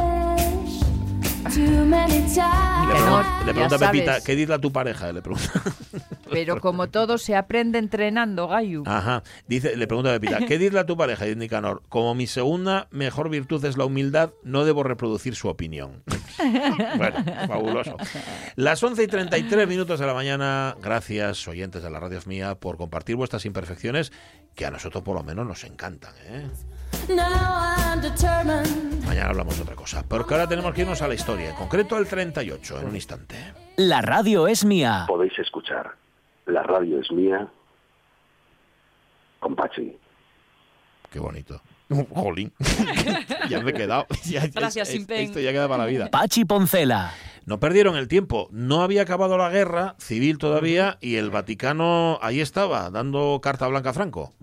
Le, 3.45 3.53
pregunta 3.53 3.75
a 3.75 3.91
Pepita, 3.91 4.21
¿qué 4.21 4.47
a 4.53 4.59
tu 4.59 4.71
pareja? 4.71 5.11
Le 5.11 5.21
pregunta. 5.21 5.51
Pero 6.31 6.61
como 6.61 6.87
todo 6.87 7.17
se 7.17 7.35
aprende 7.35 7.77
entrenando, 7.79 8.47
Gayu. 8.47 8.83
Ajá. 8.85 9.23
Dice, 9.47 9.75
le 9.75 9.87
pregunta 9.87 10.11
a 10.11 10.19
Pepita, 10.19 10.45
¿qué 10.45 10.71
a 10.77 10.85
tu 10.85 10.95
pareja? 10.95 11.25
Dice 11.25 11.37
Nicanor, 11.37 11.81
como 11.89 12.15
mi 12.15 12.27
segunda 12.27 12.87
mejor 12.91 13.29
virtud 13.29 13.63
es 13.65 13.77
la 13.77 13.85
humildad, 13.85 14.31
no 14.43 14.65
debo 14.65 14.83
reproducir 14.83 15.35
su 15.35 15.47
opinión. 15.47 16.03
bueno, 16.97 17.23
fabuloso. 17.47 17.97
Las 18.55 18.81
11 18.81 19.03
y 19.03 19.07
33 19.07 19.67
minutos 19.67 19.99
de 19.99 20.05
la 20.05 20.13
mañana, 20.13 20.75
gracias, 20.81 21.47
oyentes 21.47 21.83
de 21.83 21.89
la 21.89 21.99
radio 21.99 22.19
mía, 22.27 22.55
por 22.55 22.77
compartir 22.77 23.15
vuestras 23.15 23.45
imperfecciones, 23.45 24.11
que 24.55 24.65
a 24.65 24.71
nosotros 24.71 25.03
por 25.03 25.15
lo 25.15 25.23
menos 25.23 25.47
nos 25.47 25.63
encantan. 25.63 26.13
¿eh? 26.25 26.47
Mañana 29.05 29.29
hablamos 29.29 29.57
de 29.57 29.63
otra 29.63 29.75
cosa, 29.75 30.03
porque 30.07 30.33
ahora 30.33 30.47
tenemos 30.47 30.73
que 30.73 30.81
irnos 30.81 31.01
a 31.01 31.07
la 31.07 31.13
historia, 31.13 31.49
en 31.49 31.55
concreto 31.55 31.95
al 31.95 32.07
38, 32.07 32.79
en 32.79 32.87
un 32.87 32.95
instante. 32.95 33.35
La 33.77 34.01
radio 34.01 34.47
es 34.47 34.63
mía. 34.63 35.05
Podéis 35.07 35.37
escuchar. 35.39 35.91
La 36.45 36.63
radio 36.63 36.99
es 36.99 37.11
mía. 37.11 37.47
Con 39.39 39.55
Pachi. 39.55 39.97
Qué 41.09 41.19
bonito. 41.19 41.61
Jolín. 42.13 42.53
ya 43.49 43.59
me 43.61 43.71
he 43.71 43.73
quedado. 43.73 44.07
Gracias, 44.53 44.89
Esto 44.89 45.39
ya 45.39 45.51
queda 45.51 45.67
para 45.67 45.83
la 45.83 45.89
vida. 45.89 46.09
Pachi 46.09 46.45
Poncela. 46.45 47.11
No 47.45 47.59
perdieron 47.59 47.95
el 47.97 48.07
tiempo. 48.07 48.47
No 48.51 48.81
había 48.81 49.01
acabado 49.01 49.37
la 49.37 49.49
guerra 49.49 49.95
civil 49.97 50.37
todavía 50.37 50.97
y 51.01 51.15
el 51.15 51.31
Vaticano 51.31 52.19
ahí 52.21 52.39
estaba, 52.39 52.89
dando 52.91 53.39
carta 53.41 53.67
blanca 53.67 53.89
a 53.89 53.93
Franco. 53.93 54.33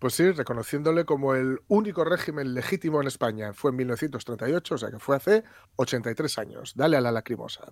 Pues 0.00 0.14
sí, 0.14 0.30
reconociéndole 0.30 1.04
como 1.04 1.34
el 1.34 1.60
único 1.68 2.04
régimen 2.04 2.54
legítimo 2.54 3.02
en 3.02 3.06
España. 3.06 3.52
Fue 3.52 3.70
en 3.70 3.76
1938, 3.76 4.74
o 4.74 4.78
sea 4.78 4.90
que 4.90 4.98
fue 4.98 5.14
hace 5.14 5.44
83 5.76 6.38
años. 6.38 6.72
Dale 6.74 6.96
a 6.96 7.02
la 7.02 7.12
lacrimosa. 7.12 7.70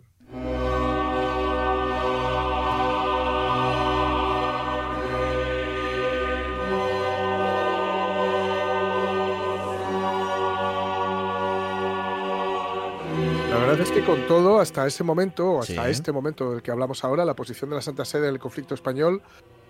La 13.49 13.57
verdad 13.57 13.81
es 13.81 13.91
que 13.91 14.05
con 14.05 14.27
todo, 14.27 14.61
hasta 14.61 14.87
ese 14.87 15.03
momento, 15.03 15.53
o 15.53 15.61
hasta 15.61 15.89
este 15.89 16.13
momento 16.13 16.53
del 16.53 16.61
que 16.61 16.71
hablamos 16.71 17.05
ahora, 17.05 17.25
la 17.25 17.35
posición 17.35 17.71
de 17.71 17.77
la 17.77 17.83
Santa 17.83 18.05
Sede 18.05 18.29
en 18.29 18.35
el 18.35 18.39
conflicto 18.39 18.75
español, 18.75 19.23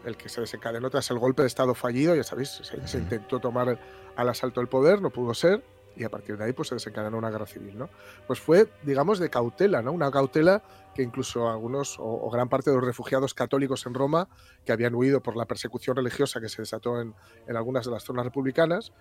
el 0.09 0.17
que 0.17 0.29
se 0.29 0.41
desencadenó 0.41 0.91
tras 0.91 1.11
el 1.11 1.19
golpe 1.19 1.43
de 1.43 1.49
Estado 1.49 1.75
fallido, 1.75 2.15
ya 2.15 2.25
sabéis, 2.25 2.61
se, 2.85 2.99
intentó 2.99 3.39
tomar 3.39 3.79
al 4.17 4.29
asalto 4.29 4.61
el 4.61 4.69
poder, 4.69 5.01
no 5.01 5.11
pudo 5.11 5.35
ser, 5.35 5.63
y 5.97 6.05
a 6.05 6.11
partir 6.11 6.37
de 6.37 6.45
ahí 6.45 6.53
pues 6.53 6.69
se 6.69 6.75
desencadenó 6.75 7.19
una 7.19 7.31
guerra 7.31 7.47
civil, 7.47 7.77
¿no? 7.77 7.89
Pues 8.27 8.41
fue, 8.41 8.69
digamos, 8.83 9.19
de 9.19 9.31
cautela, 9.31 9.83
¿no? 9.83 9.93
Una 9.93 10.11
cautela 10.11 10.63
que 10.95 11.03
incluso 11.03 11.49
algunos 11.49 11.97
o, 11.99 12.29
gran 12.31 12.49
parte 12.49 12.71
de 12.71 12.77
los 12.77 12.85
refugiados 12.85 13.35
católicos 13.35 13.87
en 13.87 13.95
Roma 13.95 14.29
que 14.65 14.73
habían 14.73 14.95
huido 14.95 15.21
por 15.21 15.37
la 15.37 15.47
persecución 15.47 15.97
religiosa 15.97 16.41
que 16.41 16.49
se 16.49 16.63
desató 16.63 17.01
en, 17.01 17.15
en 17.47 17.57
algunas 17.57 17.85
de 17.85 17.93
las 17.93 18.05
zonas 18.05 18.25
republicanas, 18.25 18.93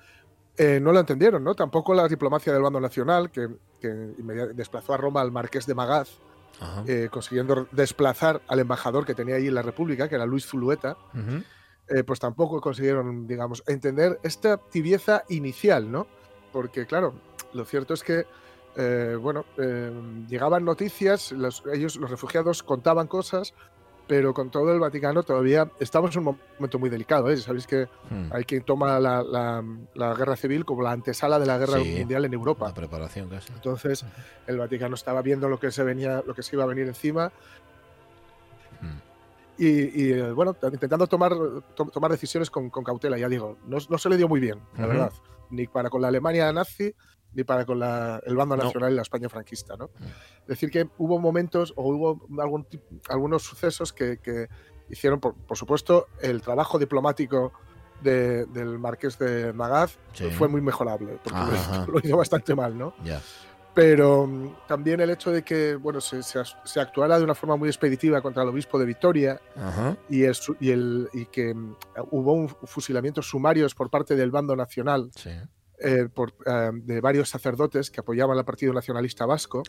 eh, 0.59 0.79
no 0.81 0.91
lo 0.91 0.99
entendieron, 0.99 1.43
¿no? 1.43 1.53
Tampoco 1.53 1.93
la 1.93 2.07
diplomacia 2.07 2.51
del 2.51 2.63
bando 2.63 2.79
nacional, 2.79 3.29
que, 3.29 3.47
desplazó 4.55 4.95
a 4.95 4.97
Roma 4.97 5.21
al 5.21 5.31
marqués 5.31 5.67
de 5.67 5.75
Magaz, 5.75 6.09
eh, 6.87 7.09
consiguiendo 7.11 7.67
desplazar 7.71 8.41
al 8.47 8.59
embajador 8.59 9.05
que 9.05 9.13
tenía 9.13 9.35
allí 9.35 9.47
en 9.47 9.55
la 9.55 9.61
República, 9.61 10.07
que 10.09 10.15
era 10.15 10.25
Luis 10.25 10.45
Zulueta, 10.45 10.97
eh, 11.87 12.03
pues 12.03 12.19
tampoco 12.19 12.59
consiguieron, 12.61 13.27
digamos, 13.27 13.63
entender 13.67 14.19
esta 14.23 14.57
tibieza 14.57 15.23
inicial, 15.29 15.91
¿no? 15.91 16.07
Porque, 16.51 16.85
claro, 16.85 17.13
lo 17.53 17.65
cierto 17.65 17.93
es 17.93 18.03
que, 18.03 18.25
bueno, 19.19 19.45
llegaban 20.27 20.65
noticias, 20.65 21.33
ellos, 21.73 21.95
los 21.95 22.09
refugiados, 22.09 22.63
contaban 22.63 23.07
cosas, 23.07 23.53
pero 24.07 24.33
con 24.33 24.49
todo 24.49 24.73
el 24.73 24.79
Vaticano 24.79 25.21
todavía 25.23 25.69
estamos 25.79 26.15
en 26.15 26.25
un 26.25 26.37
momento 26.57 26.79
muy 26.79 26.89
delicado. 26.89 27.29
¿eh? 27.29 27.37
Sabéis 27.37 27.67
que 27.67 27.87
hmm. 28.09 28.31
hay 28.31 28.45
quien 28.45 28.63
toma 28.63 28.99
la, 28.99 29.63
guerra 30.17 30.35
civil 30.35 30.65
como 30.65 30.81
la 30.81 30.91
antesala 30.91 31.37
de 31.39 31.45
la 31.45 31.57
guerra 31.57 31.79
mundial 31.79 32.25
en 32.25 32.33
Europa. 32.33 32.67
La 32.67 32.73
preparación 32.73 33.29
casi. 33.29 33.51
Entonces, 33.53 34.05
el 34.47 34.57
Vaticano 34.57 34.95
estaba 34.95 35.21
viendo 35.21 35.49
lo 35.49 35.59
que 35.59 35.71
se 35.71 35.83
venía, 35.83 36.23
lo 36.25 36.33
que 36.33 36.41
se 36.41 36.55
iba 36.55 36.63
a 36.63 36.67
venir 36.67 36.87
encima. 36.87 37.31
Hmm. 38.81 38.99
Y, 39.59 40.11
eh, 40.11 40.31
bueno, 40.31 40.55
intentando 40.71 41.07
tomar, 41.07 41.33
tomar 41.75 42.11
decisiones 42.11 42.49
con, 42.51 42.69
cautela, 42.69 43.17
ya 43.17 43.27
digo, 43.27 43.57
no, 43.65 43.79
se 43.79 44.09
le 44.09 44.15
dio 44.15 44.27
muy 44.27 44.39
bien, 44.39 44.59
la 44.77 44.85
verdad, 44.85 45.11
ni 45.49 45.65
para 45.65 45.89
con 45.89 45.99
la 45.99 46.09
Alemania 46.09 46.53
nazi, 46.53 46.93
ni 47.37 47.43
para 47.43 47.65
con 47.65 47.81
el 47.83 48.35
bando 48.35 48.57
nacional 48.57 48.91
y 48.91 48.95
la 48.95 49.03
España 49.03 49.29
franquista. 49.29 49.77
¿no? 49.77 49.85
Mm. 49.85 50.47
Decir, 50.47 50.71
que 50.71 50.89
hubo 50.97 51.19
momentos 51.19 51.71
o 51.75 51.87
hubo 51.87 52.27
algún, 52.41 52.67
algunos 53.09 53.43
sucesos 53.43 53.93
que, 53.93 54.49
hicieron, 54.89 55.19
por, 55.19 55.35
supuesto, 55.55 56.07
el 56.19 56.41
trabajo 56.41 56.79
diplomático 56.79 57.53
del 58.01 58.79
marqués 58.79 59.19
de 59.19 59.53
Magaz 59.53 59.97
fue 60.37 60.47
muy 60.47 60.61
mejorable, 60.61 61.19
porque 61.23 61.39
lo, 61.91 61.99
hizo 61.99 62.17
bastante 62.17 62.55
mal, 62.55 62.75
¿no? 62.75 62.93
Pero 63.75 64.25
mm, 64.25 64.55
también 64.67 64.99
el 65.01 65.11
hecho 65.11 65.29
de 65.29 65.43
que 65.43 65.75
bueno, 65.75 66.01
se, 66.01 66.23
se, 66.23 66.79
actuara 66.79 67.19
de 67.19 67.23
una 67.23 67.35
forma 67.35 67.55
muy 67.55 67.69
expeditiva 67.69 68.19
contra 68.23 68.41
el 68.41 68.49
obispo 68.49 68.79
de 68.79 68.85
Vitoria 68.85 69.39
y, 70.09 70.23
el, 70.23 70.35
y, 70.59 70.71
el, 70.71 71.09
y, 71.13 71.25
que 71.27 71.53
mm, 71.53 71.75
hubo 72.09 72.33
un 72.33 72.49
fusilamiento 72.49 73.21
sumarios 73.21 73.75
por 73.75 73.91
parte 73.91 74.15
del 74.15 74.31
bando 74.31 74.55
nacional 74.55 75.11
eh, 75.79 76.07
por, 76.13 76.33
eh, 76.45 76.71
de 76.73 77.01
varios 77.01 77.29
sacerdotes 77.29 77.91
que 77.91 77.99
apoyaban 77.99 78.37
al 78.37 78.45
Partido 78.45 78.73
Nacionalista 78.73 79.25
Vasco. 79.25 79.63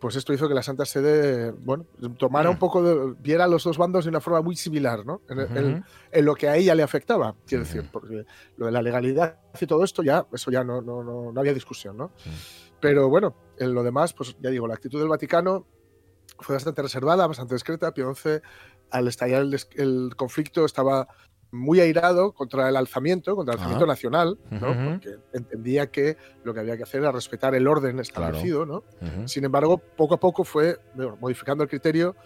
Pues 0.00 0.14
esto 0.14 0.32
hizo 0.32 0.46
que 0.46 0.54
la 0.54 0.62
Santa 0.62 0.84
Sede, 0.84 1.50
bueno, 1.50 1.84
tomara 2.18 2.50
un 2.50 2.56
mm. 2.56 2.58
poco, 2.60 2.82
de, 2.82 3.14
viera 3.18 3.44
a 3.44 3.48
los 3.48 3.64
dos 3.64 3.78
bandos 3.78 4.04
de 4.04 4.10
una 4.10 4.20
forma 4.20 4.42
muy 4.42 4.54
similar, 4.54 5.04
¿no? 5.04 5.22
En, 5.28 6.24
lo 6.24 6.34
que 6.36 6.48
a 6.48 6.56
ella 6.56 6.76
le 6.76 6.84
afectaba, 6.84 7.34
quiero 7.46 7.64
decir, 7.64 7.88
porque 7.90 8.24
lo 8.56 8.66
de 8.66 8.72
la 8.72 8.80
legalidad 8.80 9.40
y 9.60 9.66
todo 9.66 9.82
esto 9.82 10.04
ya, 10.04 10.24
eso 10.32 10.52
ya 10.52 10.62
no, 10.62 10.80
no, 10.80 11.02
no, 11.02 11.32
no 11.32 11.40
había 11.40 11.52
discusión, 11.52 11.96
¿no? 11.96 12.12
Pero 12.80 13.08
bueno, 13.08 13.34
en 13.58 13.74
lo 13.74 13.82
demás, 13.82 14.12
pues 14.12 14.36
ya 14.40 14.50
digo, 14.50 14.68
la 14.68 14.74
actitud 14.74 15.00
del 15.00 15.08
Vaticano 15.08 15.66
fue 16.38 16.54
bastante 16.54 16.82
reservada, 16.82 17.26
bastante 17.26 17.54
discreta. 17.54 17.92
Pío 17.92 18.14
XI, 18.14 18.40
al 18.90 19.08
estallar 19.08 19.42
el, 19.42 19.58
el 19.74 20.12
conflicto, 20.16 20.64
estaba 20.64 21.08
muy 21.50 21.80
airado 21.80 22.32
contra 22.32 22.68
el 22.68 22.76
alzamiento, 22.76 23.34
contra 23.34 23.54
el 23.54 23.58
alzamiento 23.58 23.86
nacional, 23.86 24.38
porque 24.48 25.18
entendía 25.32 25.90
que 25.90 26.16
lo 26.44 26.52
que 26.52 26.60
había 26.60 26.76
que 26.76 26.82
hacer 26.82 27.00
era 27.00 27.12
respetar 27.12 27.54
el 27.54 27.66
orden 27.66 27.98
establecido. 28.00 28.66
¿no? 28.66 28.84
Sin 29.26 29.44
embargo, 29.44 29.78
poco 29.78 30.14
a 30.14 30.20
poco 30.20 30.44
fue 30.44 30.78
modificando 31.20 31.64
el 31.64 31.70
criterio 31.70 32.16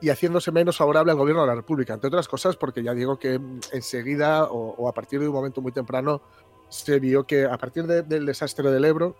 y 0.00 0.08
haciéndose 0.08 0.50
menos 0.50 0.76
favorable 0.76 1.12
al 1.12 1.18
gobierno 1.18 1.42
de 1.42 1.48
la 1.48 1.54
República, 1.54 1.92
entre 1.92 2.08
otras 2.08 2.26
cosas 2.26 2.56
porque 2.56 2.82
ya 2.82 2.94
digo 2.94 3.18
que 3.18 3.38
enseguida 3.72 4.44
o, 4.44 4.88
a 4.88 4.94
partir 4.94 5.20
de 5.20 5.28
un 5.28 5.34
momento 5.34 5.60
muy 5.60 5.72
temprano 5.72 6.22
se 6.70 6.98
vio 6.98 7.26
que 7.26 7.44
a 7.44 7.58
partir 7.58 7.86
del 7.86 8.24
desastre 8.24 8.70
del 8.70 8.84
Ebro 8.84 9.16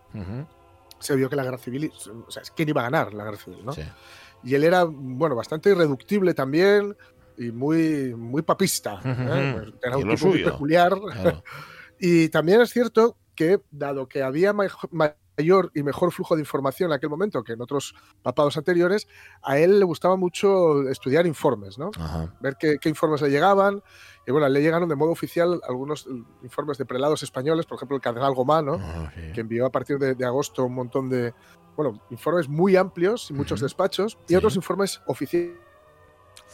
se 0.99 1.17
vio 1.17 1.29
que 1.29 1.37
la 1.37 1.45
guerra 1.45 1.59
civil, 1.59 1.93
o 2.27 2.31
sea, 2.31 2.43
quién 2.55 2.69
iba 2.69 2.81
a 2.81 2.85
ganar 2.85 3.13
la 3.13 3.25
guerra 3.25 3.37
civil, 3.37 3.65
¿no? 3.65 3.73
Y 4.43 4.55
él 4.55 4.65
era, 4.65 4.85
bueno, 4.85 5.35
bastante 5.35 5.69
irreductible 5.71 6.33
también, 6.33 6.97
y 7.41 7.51
muy, 7.53 8.15
muy 8.15 8.43
papista. 8.43 9.01
¿eh? 9.03 9.53
Pues 9.55 9.73
era 9.83 9.97
un 9.97 10.09
tipo 10.09 10.27
muy 10.27 10.45
peculiar. 10.45 10.95
y 11.99 12.29
también 12.29 12.61
es 12.61 12.71
cierto 12.71 13.17
que, 13.35 13.61
dado 13.71 14.07
que 14.07 14.23
había 14.23 14.53
mayor 14.53 15.73
y 15.75 15.83
mejor 15.83 16.13
flujo 16.13 16.37
de 16.37 16.43
información 16.43 16.91
en 16.91 16.97
aquel 16.97 17.09
momento 17.09 17.43
que 17.43 17.55
en 17.55 17.63
otros 17.63 17.95
papados 18.23 18.59
anteriores, 18.59 19.09
a 19.43 19.57
él 19.57 19.79
le 19.79 19.87
gustaba 19.87 20.17
mucho 20.17 20.87
estudiar 20.91 21.27
informes, 21.27 21.79
¿no? 21.79 21.91
Ver 22.41 22.57
qué, 22.59 22.79
informes 22.85 23.23
le 23.23 23.31
llegaban. 23.31 23.83
Y 24.27 24.33
bueno, 24.33 24.47
le 24.51 24.61
llegaron 24.61 24.87
de 24.91 24.95
modo 24.95 25.11
oficial 25.11 25.63
algunos 25.67 26.07
informes 26.43 26.77
de 26.77 26.85
prelados 26.85 27.23
españoles, 27.23 27.65
por 27.65 27.77
ejemplo, 27.77 27.97
el 27.97 28.03
cardenal 28.03 28.35
Gomá, 28.35 28.59
ah, 28.59 29.11
que 29.33 29.41
envió 29.41 29.65
a 29.65 29.73
partir 29.73 29.99
de, 29.99 30.27
agosto 30.27 30.67
un 30.67 30.75
montón 30.75 31.09
de, 31.09 31.33
bueno, 31.75 32.03
informes 32.11 32.51
muy 32.51 32.77
amplios 32.77 33.31
y 33.31 33.33
muchos 33.33 33.63
despachos, 33.63 34.19
y 34.29 34.35
otros 34.35 34.57
informes 34.57 35.01
oficiales 35.07 35.70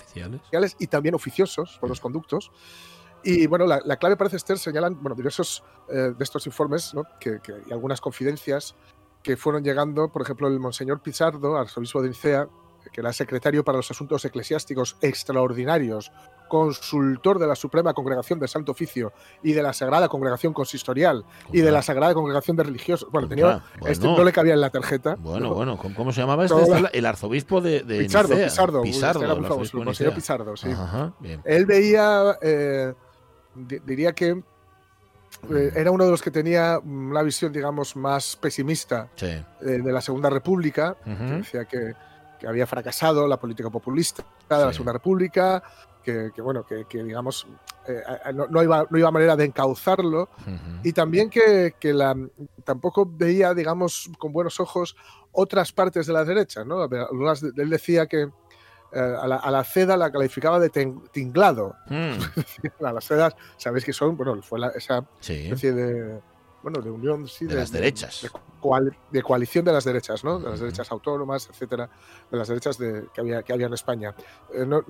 oficiales. 0.03 0.77
y 0.79 0.87
también 0.87 1.15
oficiosos 1.15 1.79
por 1.81 1.89
los 1.89 2.01
conductos. 2.01 2.51
Y 3.23 3.47
bueno, 3.47 3.67
la, 3.67 3.97
clave 3.97 4.17
parece 4.17 4.39
ser, 4.39 4.59
señalan 4.59 5.01
bueno, 5.03 5.17
diversos 5.17 5.65
eh, 5.89 6.13
de 6.17 6.25
estos 6.25 6.47
informes 6.47 6.93
que, 7.19 7.41
y 7.67 7.73
algunas 7.73 8.01
confidencias 8.01 8.77
que 9.23 9.37
fueron 9.37 9.65
llegando, 9.65 10.09
por 10.09 10.23
ejemplo, 10.23 10.47
el 10.47 10.61
monseñor 10.61 11.01
Pizardo, 11.01 11.57
arzobispo 11.57 12.01
de 12.03 12.09
Nicea, 12.09 12.49
que 12.93 13.01
era 13.01 13.13
secretario 13.13 13.65
para 13.65 13.77
los 13.77 13.91
asuntos 13.91 14.25
eclesiásticos 14.25 14.97
extraordinarios, 15.01 16.13
consultor 16.49 17.39
de 17.39 17.47
la 17.47 17.57
Suprema 17.57 17.93
Congregación 17.93 18.39
de 18.39 18.49
Santo 18.49 18.73
Oficio 18.73 19.13
y 19.43 19.53
de 19.53 19.63
la 19.63 19.73
Sagrada 19.73 20.09
Congregación 20.09 20.53
Consistorial 20.53 21.25
y 21.53 21.61
de 21.61 21.71
la 21.73 21.83
Sagrada 21.83 22.15
Congregación 22.15 22.57
de 22.57 22.65
Religiosos. 22.65 23.11
Bueno, 23.11 23.29
tenía, 23.29 23.63
este 23.87 24.07
no 24.07 24.23
le 24.23 24.33
cabía 24.33 24.55
en 24.55 24.61
la 24.61 24.71
tarjeta. 24.71 25.17
Bueno, 25.17 25.55
bueno, 25.55 25.77
¿cómo 25.77 26.13
se 26.13 26.21
llamaba 26.21 26.45
este? 26.45 26.57
El 26.93 27.07
arzobispo 27.07 27.61
de, 27.61 27.83
de 27.83 27.99
Pizardo, 28.01 28.35
Pizardo, 28.37 28.83
Pizardo, 28.83 29.25
era 29.25 29.35
muy 29.35 29.47
famoso, 29.47 30.05
el 30.05 30.13
Pizardo, 30.13 30.57
sí. 30.57 30.69
Él 31.45 31.67
veía, 31.67 32.39
eh, 32.41 32.95
diría 33.85 34.13
que 34.13 34.43
eh, 35.51 35.73
era 35.75 35.91
uno 35.91 36.05
de 36.05 36.11
los 36.11 36.23
que 36.23 36.31
tenía 36.31 36.79
una 36.79 37.23
visión, 37.23 37.53
digamos, 37.53 37.97
más 37.97 38.37
pesimista 38.37 39.09
eh, 39.21 39.43
de 39.61 39.93
la 39.93 40.01
Segunda 40.01 40.31
República, 40.31 40.97
que 41.05 41.11
decía 41.11 41.65
que 41.65 41.95
que 42.39 42.47
había 42.47 42.67
fracasado 42.67 43.27
la 43.27 43.39
política 43.39 43.71
populista 43.71 44.25
de 44.49 44.57
la 44.57 44.73
Segunda 44.73 44.93
República, 44.93 45.63
que, 46.03 46.31
bueno, 46.39 46.65
que, 46.65 47.03
digamos 47.03 47.49
eh, 47.89 48.01
no, 48.33 48.63
iba, 48.63 48.87
no 48.89 48.97
iba 48.99 49.11
manera 49.11 49.35
de 49.35 49.45
encauzarlo 49.45 50.29
y 50.85 50.93
también 50.93 51.29
que, 51.29 51.75
la, 51.83 52.17
tampoco 52.65 53.09
veía, 53.11 53.55
digamos, 53.55 54.11
con 54.19 54.33
buenos 54.33 54.61
ojos 54.61 54.97
otras 55.33 55.73
partes 55.73 56.07
de 56.07 56.13
la 56.13 56.25
derecha. 56.25 56.65
¿no? 56.65 56.85
Él 56.85 57.71
decía 57.71 58.07
que 58.07 58.31
a, 58.93 59.27
la, 59.27 59.65
seda 59.65 59.97
la 59.97 60.13
calificaba 60.13 60.61
de 60.61 60.71
tinglado. 60.71 61.75
Mm. 61.89 62.85
a 62.85 62.93
las 62.93 63.05
sedas, 63.05 63.35
sabéis 63.57 63.85
que 63.85 63.93
son, 63.93 64.17
bueno, 64.17 64.41
fue 64.43 64.61
esa 64.77 65.05
especie 65.21 65.73
de 65.73 66.21
bueno, 66.67 66.83
de 66.83 66.91
unión, 66.91 67.25
de, 67.25 67.55
las 67.55 67.71
derechas. 67.71 68.29
De, 69.13 69.23
coalición 69.23 69.65
de 69.65 69.71
las 69.71 69.85
derechas, 69.85 70.25
¿no? 70.25 70.41
De 70.41 70.51
las 70.51 70.59
derechas 70.59 70.91
autónomas, 70.91 71.49
etcétera, 71.49 71.89
de 72.29 72.37
las 72.37 72.49
derechas 72.49 72.77
de, 72.77 73.07
que, 73.15 73.21
había, 73.21 73.45
que 73.45 73.53
había 73.53 73.69
en 73.69 73.75
España. 73.75 74.17
Eh, 74.53 74.67
no, 74.67 74.83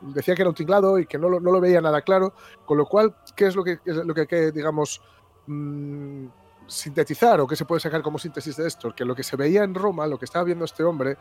decía 0.00 0.34
que 0.34 0.42
era 0.42 0.48
un 0.48 0.56
tinglado 0.56 0.98
y 0.98 1.06
que 1.06 1.18
no 1.18 1.28
lo, 1.28 1.38
no 1.38 1.52
lo, 1.52 1.60
veía 1.60 1.80
nada 1.80 2.02
claro, 2.02 2.34
con 2.66 2.76
lo 2.76 2.86
cual, 2.86 3.14
¿qué 3.36 3.46
es 3.46 3.54
lo 3.54 3.62
que, 3.62 3.78
lo 3.84 4.12
que, 4.12 4.26
que 4.26 4.50
digamos, 4.50 5.00
mm, 5.46 6.26
sintetizar 6.66 7.40
o 7.40 7.46
qué 7.46 7.54
se 7.54 7.66
puede 7.66 7.80
sacar 7.80 8.02
como 8.02 8.18
síntesis 8.18 8.56
de 8.56 8.66
esto? 8.66 8.92
Que 8.92 9.04
lo 9.04 9.14
que 9.14 9.22
se 9.22 9.36
veía 9.36 9.62
en 9.62 9.76
Roma, 9.76 10.08
lo 10.08 10.18
que 10.18 10.24
estaba 10.24 10.44
viendo 10.44 10.64
este 10.64 10.82
hombre, 10.82 11.18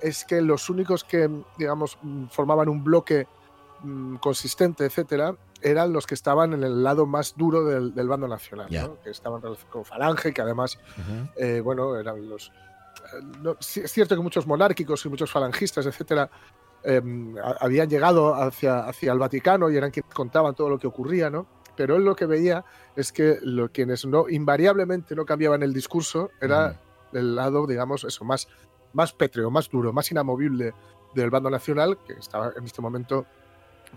es 0.00 0.24
que 0.24 0.40
los 0.40 0.70
únicos 0.70 1.04
que, 1.04 1.28
digamos, 1.58 1.98
mm, 2.00 2.28
formaban 2.28 2.70
un 2.70 2.82
bloque 2.82 3.26
mm, 3.82 4.16
consistente, 4.16 4.84
etcétera, 4.84 5.36
eran 5.60 5.92
los 5.92 6.06
que 6.06 6.14
estaban 6.14 6.52
en 6.52 6.64
el 6.64 6.82
lado 6.82 7.06
más 7.06 7.34
duro 7.36 7.64
del, 7.64 8.08
bando 8.08 8.28
nacional, 8.28 8.68
que 9.02 9.10
estaban 9.10 9.40
con 9.70 9.84
Falange, 9.84 10.32
que 10.32 10.42
además, 10.42 10.78
eh, 11.36 11.60
bueno, 11.62 11.96
eran 11.96 12.28
los... 12.28 12.52
Eh, 13.14 13.54
es 13.60 13.92
cierto 13.92 14.16
que 14.16 14.22
muchos 14.22 14.46
monárquicos 14.46 15.04
y 15.04 15.08
muchos 15.08 15.30
falangistas, 15.30 15.86
etcétera, 15.86 16.28
em, 16.82 17.34
habían 17.60 17.88
llegado 17.88 18.34
hacia, 18.34 18.80
hacia 18.80 19.12
el 19.12 19.18
Vaticano 19.18 19.70
y 19.70 19.76
eran 19.76 19.90
quienes 19.90 20.12
contaban 20.12 20.54
todo 20.54 20.68
lo 20.68 20.78
que 20.78 20.86
ocurría, 20.86 21.30
¿no? 21.30 21.46
Pero 21.76 21.96
él 21.96 22.04
lo 22.04 22.16
que 22.16 22.26
veía 22.26 22.64
es 22.96 23.12
que 23.12 23.38
lo, 23.42 23.70
quienes 23.70 24.04
no 24.04 24.28
invariablemente 24.28 25.14
no 25.14 25.24
cambiaban 25.24 25.62
el 25.62 25.72
discurso 25.72 26.30
era 26.40 26.80
el 27.12 27.34
lado, 27.34 27.66
digamos, 27.66 28.04
eso, 28.04 28.24
más, 28.24 28.48
más 28.92 29.12
pétreo, 29.12 29.50
más 29.50 29.68
duro, 29.70 29.92
más 29.92 30.10
inamovible 30.10 30.74
del 31.14 31.30
bando 31.30 31.50
nacional, 31.50 31.98
que 32.06 32.14
estaba 32.14 32.52
en 32.56 32.64
este 32.64 32.82
momento 32.82 33.26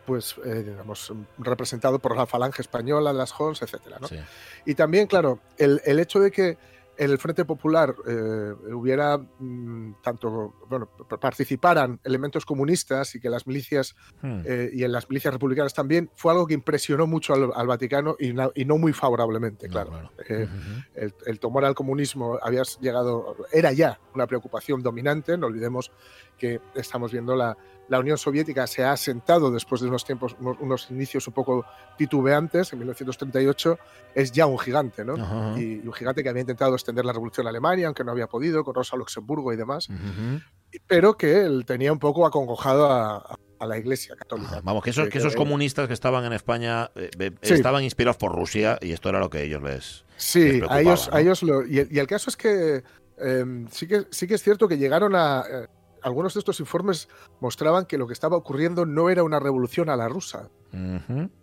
pues, 0.05 0.35
eh, 0.45 0.63
digamos, 0.63 1.13
representado 1.37 1.99
por 1.99 2.15
la 2.15 2.25
falange 2.25 2.61
española, 2.61 3.13
las 3.13 3.33
Hons, 3.39 3.61
etcétera, 3.61 3.97
¿no? 3.99 4.07
Y 4.65 4.75
también, 4.75 5.07
claro, 5.07 5.39
el, 5.57 5.81
el, 5.85 5.99
hecho 5.99 6.19
de 6.19 6.31
que 6.31 6.57
en 6.97 7.11
el 7.11 7.17
Frente 7.17 7.45
Popular 7.45 7.95
eh, 8.07 8.53
hubiera 8.73 9.17
mm, 9.17 9.95
tanto, 10.01 10.55
bueno, 10.69 10.87
participaran 11.19 11.99
elementos 12.03 12.45
comunistas 12.45 13.15
y 13.15 13.19
que 13.19 13.29
las 13.29 13.47
milicias 13.47 13.95
hmm. 14.21 14.39
eh, 14.45 14.69
y 14.73 14.83
en 14.83 14.91
las 14.91 15.09
milicias 15.09 15.33
republicanas 15.33 15.73
también, 15.73 16.09
fue 16.15 16.31
algo 16.31 16.47
que 16.47 16.53
impresionó 16.53 17.07
mucho 17.07 17.33
al, 17.33 17.67
Vaticano 17.67 18.15
y 18.19 18.33
no, 18.33 18.51
y 18.55 18.65
no, 18.65 18.77
muy 18.77 18.93
favorablemente, 18.93 19.67
claro. 19.67 20.11
el, 20.27 21.13
el, 21.25 21.39
tomar 21.39 21.65
al 21.65 21.75
comunismo 21.75 22.39
había 22.41 22.63
llegado, 22.79 23.35
era 23.51 23.71
ya 23.73 23.99
una 24.13 24.27
preocupación 24.27 24.81
dominante, 24.81 25.37
no 25.37 25.47
olvidemos 25.47 25.91
que 26.37 26.61
estamos 26.75 27.11
viendo 27.11 27.35
la, 27.35 27.57
la 27.87 27.99
Unión 27.99 28.17
Soviética 28.17 28.67
se 28.67 28.83
ha 28.83 28.91
asentado 28.91 29.51
después 29.51 29.81
de 29.81 29.87
unos 29.87 30.05
tiempos, 30.05 30.35
unos, 30.39 30.89
inicios 30.89 31.27
un 31.27 31.33
poco 31.33 31.65
titubeantes, 31.97 32.73
en 32.73 32.79
1938, 32.79 33.77
es 34.13 34.31
ya 34.31 34.45
un 34.45 34.57
gigante, 34.57 35.05
¿no? 35.05 35.15
y, 35.57 35.85
un 35.85 35.93
gigante 35.93 36.23
que 36.23 36.29
había 36.29 36.41
intentado 36.41 36.73
extender 36.73 37.05
la 37.05 37.13
revolución 37.13 37.45
a 37.47 37.49
Alemania, 37.49 37.87
aunque 37.87 38.03
no 38.03 38.11
había 38.11 38.27
podido, 38.27 38.63
con 38.63 38.73
Rosa 38.73 38.95
Luxemburgo 38.95 39.53
y 39.53 39.55
demás, 39.55 39.87
pero 40.87 41.15
que 41.15 41.45
él 41.45 41.65
tenía 41.65 41.91
un 41.91 41.99
poco 41.99 42.25
acongojado 42.25 42.91
a, 42.91 43.37
la 43.67 43.79
Iglesia 43.79 44.15
Católica. 44.15 44.61
Vamos, 44.63 44.83
que 44.83 44.91
esos, 44.91 45.09
que, 45.09 45.17
esos 45.17 45.35
comunistas 45.35 45.87
que 45.87 45.93
estaban 45.95 46.23
en 46.23 46.33
España 46.33 46.91
eh, 46.93 47.09
eh, 47.17 47.31
estaban 47.41 47.83
inspirados 47.83 48.15
por 48.15 48.31
Rusia 48.31 48.77
y 48.79 48.91
esto 48.91 49.09
era 49.09 49.17
lo 49.19 49.31
que 49.31 49.43
ellos 49.43 49.63
les. 49.63 50.05
Sí, 50.17 50.61
a 50.69 50.81
ellos, 50.81 51.09
a 51.11 51.19
ellos 51.19 51.41
lo. 51.41 51.65
Y, 51.65 51.79
el 51.79 52.05
caso 52.05 52.29
es 52.29 52.37
que, 52.37 52.83
em, 53.17 53.67
sí 53.71 53.87
que 53.87 54.03
sí 54.11 54.27
que 54.27 54.35
es 54.35 54.43
cierto 54.43 54.67
que 54.67 54.77
llegaron 54.77 55.15
a. 55.15 55.67
Algunos 56.05 56.35
de 56.35 56.39
estos 56.39 56.59
informes 56.59 57.09
mostraban 57.39 57.87
que 57.87 57.97
lo 57.97 58.05
que 58.05 58.13
estaba 58.13 58.37
ocurriendo 58.37 58.85
no 58.85 59.09
era 59.09 59.23
una 59.23 59.39
revolución 59.39 59.89
a 59.89 59.95
la 59.95 60.07
rusa. 60.07 60.51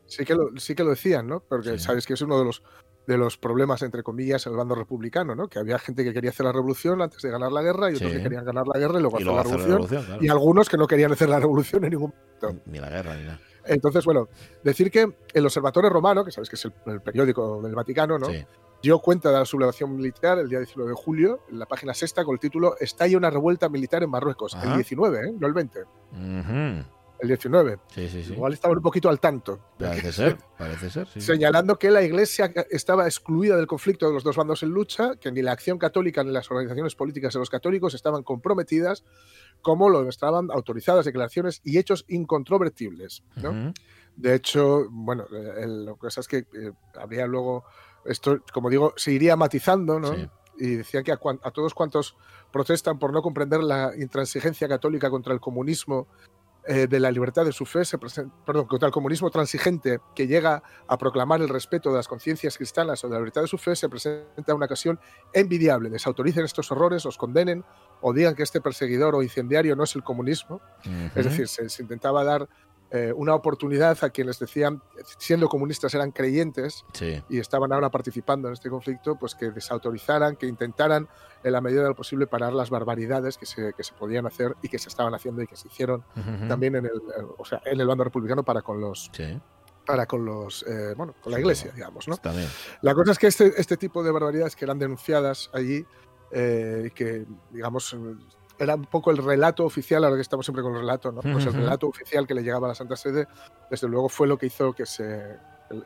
sí, 0.07 0.25
que 0.25 0.37
lo, 0.37 0.51
sí 0.57 0.77
que 0.77 0.85
lo 0.85 0.90
decían, 0.90 1.27
¿no? 1.27 1.40
Porque 1.40 1.81
sabes 1.81 2.07
que 2.07 2.14
es 2.14 2.22
uno 2.22 2.38
de 2.38 2.44
los, 2.44 2.62
de 3.09 3.18
los 3.18 3.38
problemas, 3.38 3.83
entre 3.83 4.05
comillas, 4.05 4.46
en 4.46 4.53
el 4.53 4.59
bando 4.59 4.77
republicano, 4.77 5.35
¿no? 5.35 5.48
Que 5.48 5.59
había 5.59 5.81
gente 5.81 6.05
que 6.05 6.12
quería 6.12 6.31
hacer 6.31 6.46
la 6.46 6.53
revolución 6.53 7.03
antes 7.03 7.20
de 7.22 7.31
ganar 7.31 7.51
la 7.51 7.61
guerra 7.61 7.90
y 7.90 7.96
otros 7.96 8.12
que 8.12 8.22
querían 8.22 8.44
ganar 8.44 8.64
la 8.72 8.79
guerra 8.79 9.01
y 9.01 9.03
luego, 9.03 9.16
hacer, 9.16 9.33
la 9.33 9.42
revolución. 9.42 10.18
Y 10.20 10.29
algunos 10.29 10.68
que 10.68 10.77
no 10.77 10.87
querían 10.87 11.11
hacer 11.11 11.29
la 11.29 11.40
revolución 11.40 11.83
en 11.83 11.90
ningún 11.90 12.14
momento. 12.40 12.62
Ni 12.70 12.79
la 12.79 12.88
guerra, 12.88 13.16
ni 13.16 13.25
nada. 13.25 13.40
Entonces, 13.64 14.05
bueno, 14.05 14.29
decir 14.62 14.92
que 14.92 15.12
el 15.35 15.44
Observatorio 15.44 15.90
Romano, 15.90 16.25
que 16.25 16.31
sabes 16.31 16.48
que 16.48 16.55
es 16.55 16.64
el, 16.87 17.01
periódico 17.01 17.61
del 17.62 17.75
Vaticano, 17.75 18.16
¿no? 18.16 18.29
Dio 18.83 18.99
cuenta 18.99 19.31
de 19.31 19.38
la 19.38 19.45
sublevación 19.45 19.95
militar 19.95 20.38
el 20.38 20.49
día 20.49 20.59
19 20.59 20.90
de 20.90 20.97
julio, 20.97 21.40
en 21.49 21.59
la 21.59 21.66
página 21.66 21.95
sexta, 21.95 22.25
con 22.25 22.35
el 22.35 22.40
título 22.40 22.77
Estalla 22.81 23.16
una 23.16 23.31
revuelta 23.31 23.68
militar 23.68 24.03
en 24.03 24.11
Marruecos. 24.11 24.57
El 24.62 24.75
19, 24.75 25.29
¿eh? 25.29 25.33
no 25.38 25.47
el 25.47 25.53
20. 25.53 25.81
El 27.21 27.29
19. 27.29 27.79
Sí, 27.87 28.09
sí, 28.09 28.25
sí. 28.25 28.33
Igual 28.33 28.53
estaban 28.53 28.77
un 28.77 28.83
poquito 28.83 29.09
al 29.09 29.21
tanto. 29.21 29.61
Parece 29.79 30.11
ser, 30.11 30.38
parece 30.59 30.90
ser. 30.90 31.07
Señalando 31.07 31.79
que 31.79 31.92
la 31.92 32.03
Iglesia 32.03 32.53
estaba 32.68 33.05
excluida 33.05 33.57
del 33.57 33.68
conflicto 33.68 34.09
de 34.09 34.14
los 34.14 34.25
dos 34.25 34.37
bandos 34.37 34.64
en 34.64 34.71
lucha, 34.71 35.14
que 35.21 35.31
ni 35.31 35.40
la 35.40 35.53
acción 35.53 35.79
católica 35.79 36.25
ni 36.25 36.33
las 36.33 36.51
organizaciones 36.51 36.97
políticas 36.97 37.33
de 37.35 37.38
los 37.38 37.49
católicos 37.49 37.95
estaban 37.95 38.25
comprometidas, 38.25 39.05
como 39.61 39.88
lo 39.88 40.01
demostraban 40.01 40.51
autorizadas 40.51 41.05
declaraciones 41.05 41.61
y 41.62 41.79
hechos 41.79 42.05
incontrovertibles. 42.09 43.23
De 44.16 44.35
hecho, 44.35 44.88
bueno, 44.90 45.25
lo 45.31 45.95
que 45.95 46.01
pasa 46.01 46.21
es 46.21 46.29
que 46.29 46.38
eh, 46.38 46.73
habría 46.97 47.27
luego 47.27 47.64
esto, 48.04 48.40
como 48.52 48.70
digo, 48.70 48.94
se 48.96 49.12
iría 49.12 49.36
matizando, 49.36 49.98
¿no? 50.00 50.14
Y 50.58 50.76
decía 50.76 51.02
que 51.02 51.12
a, 51.12 51.16
todos 51.50 51.74
cuantos 51.74 52.16
protestan 52.52 52.98
por 52.98 53.12
no 53.12 53.22
comprender 53.22 53.62
la 53.62 53.92
intransigencia 53.96 54.68
católica 54.68 55.10
contra 55.10 55.32
el 55.32 55.40
comunismo 55.40 56.06
eh, 56.68 56.86
de 56.86 57.00
la 57.00 57.10
libertad 57.10 57.44
de 57.44 57.50
su 57.50 57.66
fe, 57.66 57.84
se 57.84 57.98
perdón, 57.98 58.66
contra 58.66 58.86
el 58.86 58.92
comunismo 58.92 59.30
transigente 59.30 59.98
que 60.14 60.28
llega 60.28 60.62
a 60.86 60.98
proclamar 60.98 61.40
el 61.40 61.48
respeto 61.48 61.90
de 61.90 61.96
las 61.96 62.06
conciencias 62.06 62.56
cristianas 62.56 63.02
o 63.02 63.08
de 63.08 63.14
la 63.14 63.18
libertad 63.18 63.40
de 63.40 63.48
su 63.48 63.58
fe, 63.58 63.74
se 63.74 63.88
presenta 63.88 64.54
una 64.54 64.66
ocasión 64.66 65.00
envidiable. 65.32 65.90
Desautoricen 65.90 66.44
estos 66.44 66.70
horrores, 66.70 67.04
los 67.04 67.18
condenen 67.18 67.64
o 68.00 68.12
digan 68.12 68.36
que 68.36 68.44
este 68.44 68.60
perseguidor 68.60 69.16
o 69.16 69.22
incendiario 69.22 69.74
no 69.74 69.84
es 69.84 69.96
el 69.96 70.04
comunismo. 70.04 70.60
Es 71.16 71.24
decir, 71.24 71.48
se 71.48 71.82
intentaba 71.82 72.22
dar 72.22 72.48
eh, 72.94 73.11
una 73.16 73.35
oportunidad 73.35 73.96
a 74.05 74.11
quienes 74.11 74.38
decían, 74.38 74.83
siendo 75.16 75.48
comunistas 75.48 75.94
eran 75.94 76.11
creyentes 76.11 76.85
y 77.31 77.38
estaban 77.38 77.72
ahora 77.72 77.90
participando 77.90 78.48
en 78.48 78.52
este 78.52 78.68
conflicto, 78.68 79.16
pues 79.16 79.35
que 79.35 79.50
desautorizaran, 79.50 80.37
que 80.37 80.46
intentaran 80.46 81.09
en 81.42 81.52
la 81.52 81.62
medida 81.62 81.83
de 81.85 81.88
lo 81.88 81.96
posible 81.96 82.26
parar 82.26 82.52
las 82.52 82.68
barbaridades 82.68 83.38
que 83.38 83.46
se, 83.46 83.72
que 83.72 83.83
se 83.83 83.94
podían 83.94 84.26
hacer 84.26 84.57
y 84.61 84.68
que 84.68 84.78
se 84.78 84.90
estaban 84.90 85.14
haciendo 85.14 85.40
y 85.40 85.46
que 85.46 85.57
se 85.57 85.68
hicieron 85.68 86.05
también 86.48 86.76
en 86.76 86.85
el, 86.85 86.92
o 87.38 87.44
sea, 87.46 87.62
en 87.64 87.81
el 87.81 87.87
bando 87.87 88.05
republicano 88.05 88.42
para 88.42 88.61
con 88.61 88.78
los... 88.78 89.11
para 89.87 90.07
con 90.07 90.24
los 90.24 90.62
eh, 90.68 90.94
bueno 90.96 91.12
con 91.20 91.33
la 91.33 91.40
iglesia 91.40 91.72
digamos 91.74 92.07
no 92.07 92.14
la 92.83 92.94
cosa 92.94 93.11
es 93.11 93.18
que 93.18 93.26
este, 93.26 93.52
este 93.61 93.76
tipo 93.76 94.05
de 94.05 94.12
barbaridades 94.12 94.55
que 94.55 94.64
eran 94.64 94.78
denunciadas 94.78 95.50
allí 95.52 95.85
eh, 96.31 96.92
que 96.94 97.26
digamos 97.50 97.96
era 98.62 98.77
un 98.77 98.85
poco 98.85 99.11
el 99.11 99.18
relato 99.18 99.64
oficial, 99.64 100.05
ahora 100.05 100.16
que 100.16 100.22
estamos 100.22 100.46
siempre 100.46 100.62
con 100.62 100.72
el 100.75 100.81
relato, 100.81 101.11
¿no? 101.12 101.20
Pues 101.20 101.46
el 101.46 101.53
relato 101.53 101.88
oficial 101.88 102.27
que 102.27 102.35
le 102.35 102.42
llegaba 102.42 102.66
a 102.66 102.70
la 102.70 102.75
Santa 102.75 102.96
Sede, 102.96 103.27
desde 103.70 103.88
luego 103.88 104.09
fue 104.09 104.27
lo 104.27 104.38
que 104.38 104.46
hizo 104.46 104.72
que, 104.72 104.87
se, 104.87 105.37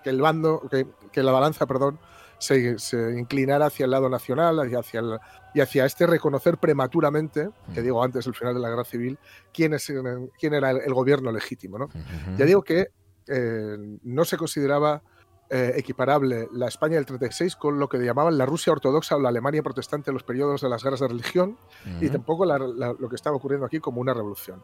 que 0.02 0.10
el 0.10 0.20
bando, 0.20 0.60
que, 0.70 0.86
que 1.10 1.22
la 1.22 1.32
balanza, 1.32 1.66
perdón, 1.66 1.98
se, 2.38 2.78
se, 2.78 3.18
inclinara 3.18 3.66
hacia 3.66 3.84
el 3.84 3.90
lado 3.90 4.08
nacional 4.08 4.60
hacia 4.76 5.00
el, 5.00 5.18
y 5.54 5.60
hacia 5.60 5.86
este 5.86 6.06
reconocer 6.06 6.58
prematuramente, 6.58 7.48
que 7.72 7.80
digo 7.80 8.02
antes 8.02 8.26
del 8.26 8.34
final 8.34 8.54
de 8.54 8.60
la 8.60 8.68
guerra 8.68 8.84
civil, 8.84 9.18
quién, 9.54 9.72
es, 9.72 9.90
quién 10.38 10.54
era 10.54 10.70
el, 10.70 10.92
gobierno 10.92 11.32
legítimo. 11.32 11.78
¿no? 11.78 11.88
Ya 12.36 12.44
digo 12.44 12.62
que 12.62 12.88
eh, 13.26 13.98
no 14.02 14.24
se 14.26 14.36
consideraba 14.36 15.02
eh, 15.48 15.74
equiparable 15.76 16.48
la 16.52 16.66
España 16.66 16.96
del 16.96 17.06
36 17.06 17.54
con 17.54 17.78
lo 17.78 17.88
que 17.88 17.98
llamaban 17.98 18.36
la 18.36 18.46
Rusia 18.46 18.72
ortodoxa 18.72 19.14
o 19.14 19.20
la 19.20 19.28
Alemania 19.28 19.62
protestante 19.62 20.10
en 20.10 20.14
los 20.14 20.24
periodos 20.24 20.60
de 20.60 20.68
las 20.68 20.82
guerras 20.82 21.00
de 21.00 21.08
religión 21.08 21.56
y 22.00 22.08
tampoco 22.08 22.44
lo 22.44 23.08
que 23.08 23.14
estaba 23.14 23.36
ocurriendo 23.36 23.64
aquí 23.64 23.78
como 23.78 24.00
una 24.00 24.12
revolución. 24.12 24.62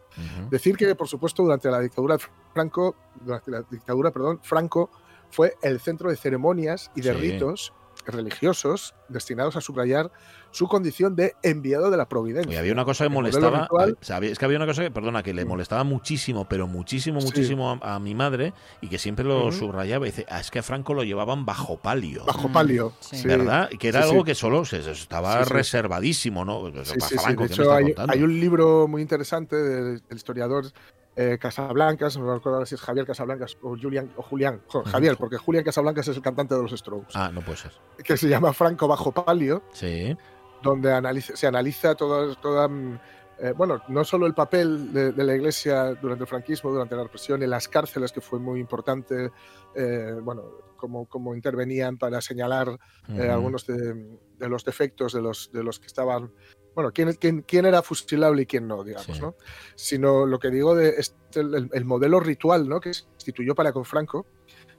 Decir 0.51 0.77
que, 0.77 0.95
por 0.95 1.07
supuesto, 1.07 1.42
durante 1.42 1.71
la 1.71 1.79
dictadura 1.79 2.18
Franco, 2.53 2.97
durante 3.21 3.51
la 3.51 3.62
dictadura, 3.62 4.11
perdón, 4.11 4.40
Franco 4.42 4.90
fue 5.31 5.57
el 5.62 5.81
centro 5.81 6.11
de 6.11 6.16
ceremonias 6.16 6.90
y 6.95 7.01
de 7.01 7.12
ritos 7.12 7.73
religiosos 8.06 8.94
destinados 9.08 9.56
a 9.56 9.60
subrayar 9.60 10.10
su 10.50 10.68
condición 10.68 11.16
de 11.16 11.34
enviado 11.42 11.90
de 11.90 11.96
la 11.96 12.08
providencia. 12.08 12.52
Y 12.52 12.56
había 12.56 12.72
una 12.72 12.84
cosa 12.84 13.04
que 13.04 13.10
molestaba, 13.10 13.68
es 14.20 14.38
que 14.38 14.44
había 14.44 14.58
una 14.58 14.66
cosa 14.66 14.82
que, 14.82 14.90
perdona, 14.90 15.22
que 15.22 15.32
le 15.32 15.44
mm. 15.44 15.48
molestaba 15.48 15.84
muchísimo, 15.84 16.46
pero 16.46 16.66
muchísimo, 16.66 17.20
muchísimo 17.20 17.78
a, 17.80 17.98
mi 17.98 18.14
madre 18.14 18.52
y 18.80 18.88
que 18.88 18.98
siempre 18.98 19.24
lo 19.24 19.50
subrayaba. 19.52 20.06
Y 20.06 20.10
dice, 20.10 20.26
ah, 20.28 20.40
es 20.40 20.50
que 20.50 20.58
a 20.58 20.62
Franco 20.62 20.94
lo 20.94 21.04
llevaban 21.04 21.46
bajo 21.46 21.78
palio. 21.78 22.24
Bajo 22.24 22.50
palio, 22.50 22.92
¿verdad? 23.24 23.70
Que 23.78 23.88
era 23.88 24.02
algo 24.02 24.24
que 24.24 24.34
solo 24.34 24.64
se, 24.64 24.90
estaba 24.90 25.44
reservadísimo, 25.44 26.44
¿no? 26.44 26.70
de 26.70 26.82
hecho, 27.46 27.72
hay, 27.72 28.22
un 28.22 28.40
libro 28.40 28.86
muy 28.88 29.02
interesante 29.02 29.56
del 29.56 30.02
historiador 30.10 30.66
eh, 31.16 31.38
Casablancas, 31.40 32.16
no 32.16 32.35
recuerdo 32.35 32.64
si 32.66 32.75
es 32.75 32.81
Javier 32.81 33.07
Casablancas 33.07 33.57
o 33.62 33.77
Julian 33.77 34.11
o 34.16 34.22
Julián, 34.22 34.62
Javier, 34.87 35.16
porque 35.16 35.37
Julián 35.37 35.64
Casablancas 35.64 36.09
es 36.09 36.16
el 36.16 36.22
cantante 36.22 36.55
de 36.55 36.62
los 36.62 36.72
Strokes. 36.72 37.12
Ah, 37.14 37.31
no 37.33 37.40
puede 37.42 37.59
ser. 37.59 37.72
Que 38.03 38.16
se 38.16 38.29
llama 38.29 38.53
Franco 38.53 38.88
Bajo 38.88 39.12
Palio. 39.12 39.62
Sí. 39.72 40.16
Donde 40.62 41.20
se 41.20 41.46
analiza 41.46 41.94
toda, 41.94 42.35
toda 42.37 42.68
mm, 42.68 42.98
eh, 43.42 43.53
bueno, 43.57 43.83
no 43.88 44.05
solo 44.05 44.27
el 44.27 44.35
papel 44.35 44.92
de, 44.92 45.12
la 45.25 45.35
Iglesia 45.35 45.94
durante 45.94 46.22
el 46.22 46.29
franquismo, 46.29 46.70
durante 46.70 46.94
la 46.94 47.03
represión, 47.03 47.42
en 47.42 47.51
las 47.51 47.66
cárceles, 47.66 48.12
que 48.12 48.20
fue 48.20 48.38
muy 48.38 48.61
importante, 48.61 49.33
eh, 49.75 50.14
bueno, 50.22 50.44
cómo, 50.77 51.07
cómo, 51.07 51.35
intervenían 51.35 51.98
para 51.98 52.20
señalar 52.20 52.79
eh, 53.09 53.29
algunos 53.29 53.66
de, 53.66 54.18
los 54.38 54.64
defectos 54.64 55.12
de 55.12 55.22
los, 55.22 55.51
de 55.51 55.64
los 55.64 55.81
que 55.81 55.88
estaban, 55.88 56.30
bueno, 56.75 56.93
quién, 56.93 57.12
quién, 57.14 57.43
quién 57.43 57.66
era 57.66 57.83
fusilable 57.83 58.43
y 58.43 58.47
quién 58.47 58.66
no, 58.66 58.85
digamos, 58.85 59.20
¿no? 59.20 59.35
Sino 59.75 60.27
lo 60.27 60.39
que 60.39 60.51
digo 60.51 60.75
de 60.75 60.91
este, 60.99 61.41
el, 61.41 61.70
el, 61.73 61.85
modelo 61.85 62.20
ritual, 62.20 62.68
¿no? 62.68 62.81
Que 62.81 62.95
se 62.95 63.05
instituyó 63.14 63.55
para 63.55 63.73
con 63.73 63.85
Franco, 63.85 64.27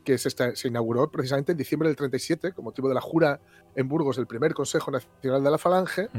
que 0.04 0.18
se, 0.18 0.68
inauguró 0.68 1.10
precisamente 1.10 1.54
en 1.54 1.58
diciembre 1.58 1.90
del 1.90 1.96
37 1.96 2.52
con 2.54 2.66
motivo 2.66 2.90
de 2.90 2.96
la 2.96 3.02
jura 3.02 3.40
en 3.76 3.88
Burgos 3.88 4.18
del 4.18 4.28
primer 4.28 4.54
Consejo 4.54 4.92
Nacional 4.92 5.44
de 5.44 5.52
la 5.52 5.58
Falange 5.58 6.10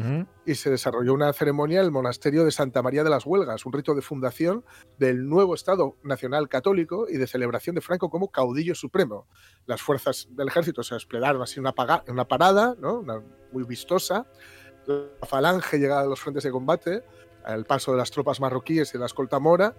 y 0.45 0.55
se 0.55 0.71
desarrolló 0.71 1.15
una 1.15 1.33
ceremonia 1.33 1.81
en 1.81 1.87
el 1.87 1.91
monasterio 1.93 2.45
de 2.45 2.51
Santa 2.51 2.83
María 2.83 3.05
de 3.05 3.11
las 3.11 3.27
Huelgas, 3.27 3.65
un 3.67 3.73
rito 3.73 3.95
de 3.95 4.03
fundación 4.03 4.65
del 4.99 5.29
nuevo 5.29 5.55
Estado 5.55 5.97
Nacional 6.03 6.49
Católico 6.49 7.07
y 7.09 7.17
de 7.17 7.27
celebración 7.27 7.75
de 7.75 7.81
Franco 7.81 8.11
como 8.11 8.31
caudillo 8.31 8.75
supremo. 8.75 9.29
Las 9.67 9.83
fuerzas 9.83 10.29
del 10.31 10.49
ejército 10.49 10.83
se 10.83 10.95
desplegaron 10.95 11.43
así 11.43 11.61
una, 11.61 11.75
una 12.09 12.27
parada 12.27 12.75
¿no? 12.81 13.05
muy 13.53 13.65
vistosa, 13.65 14.27
la 14.87 15.27
Falange 15.27 15.79
llegaba 15.79 16.03
a 16.03 16.07
los 16.07 16.21
frentes 16.21 16.45
de 16.45 16.51
combate, 16.51 17.03
al 17.45 17.65
paso 17.65 17.93
de 17.93 17.99
las 17.99 18.11
tropas 18.11 18.41
marroquíes 18.41 18.91
y 18.91 18.93
de 18.95 18.99
la 19.01 19.07
escolta 19.07 19.39
mora, 19.39 19.75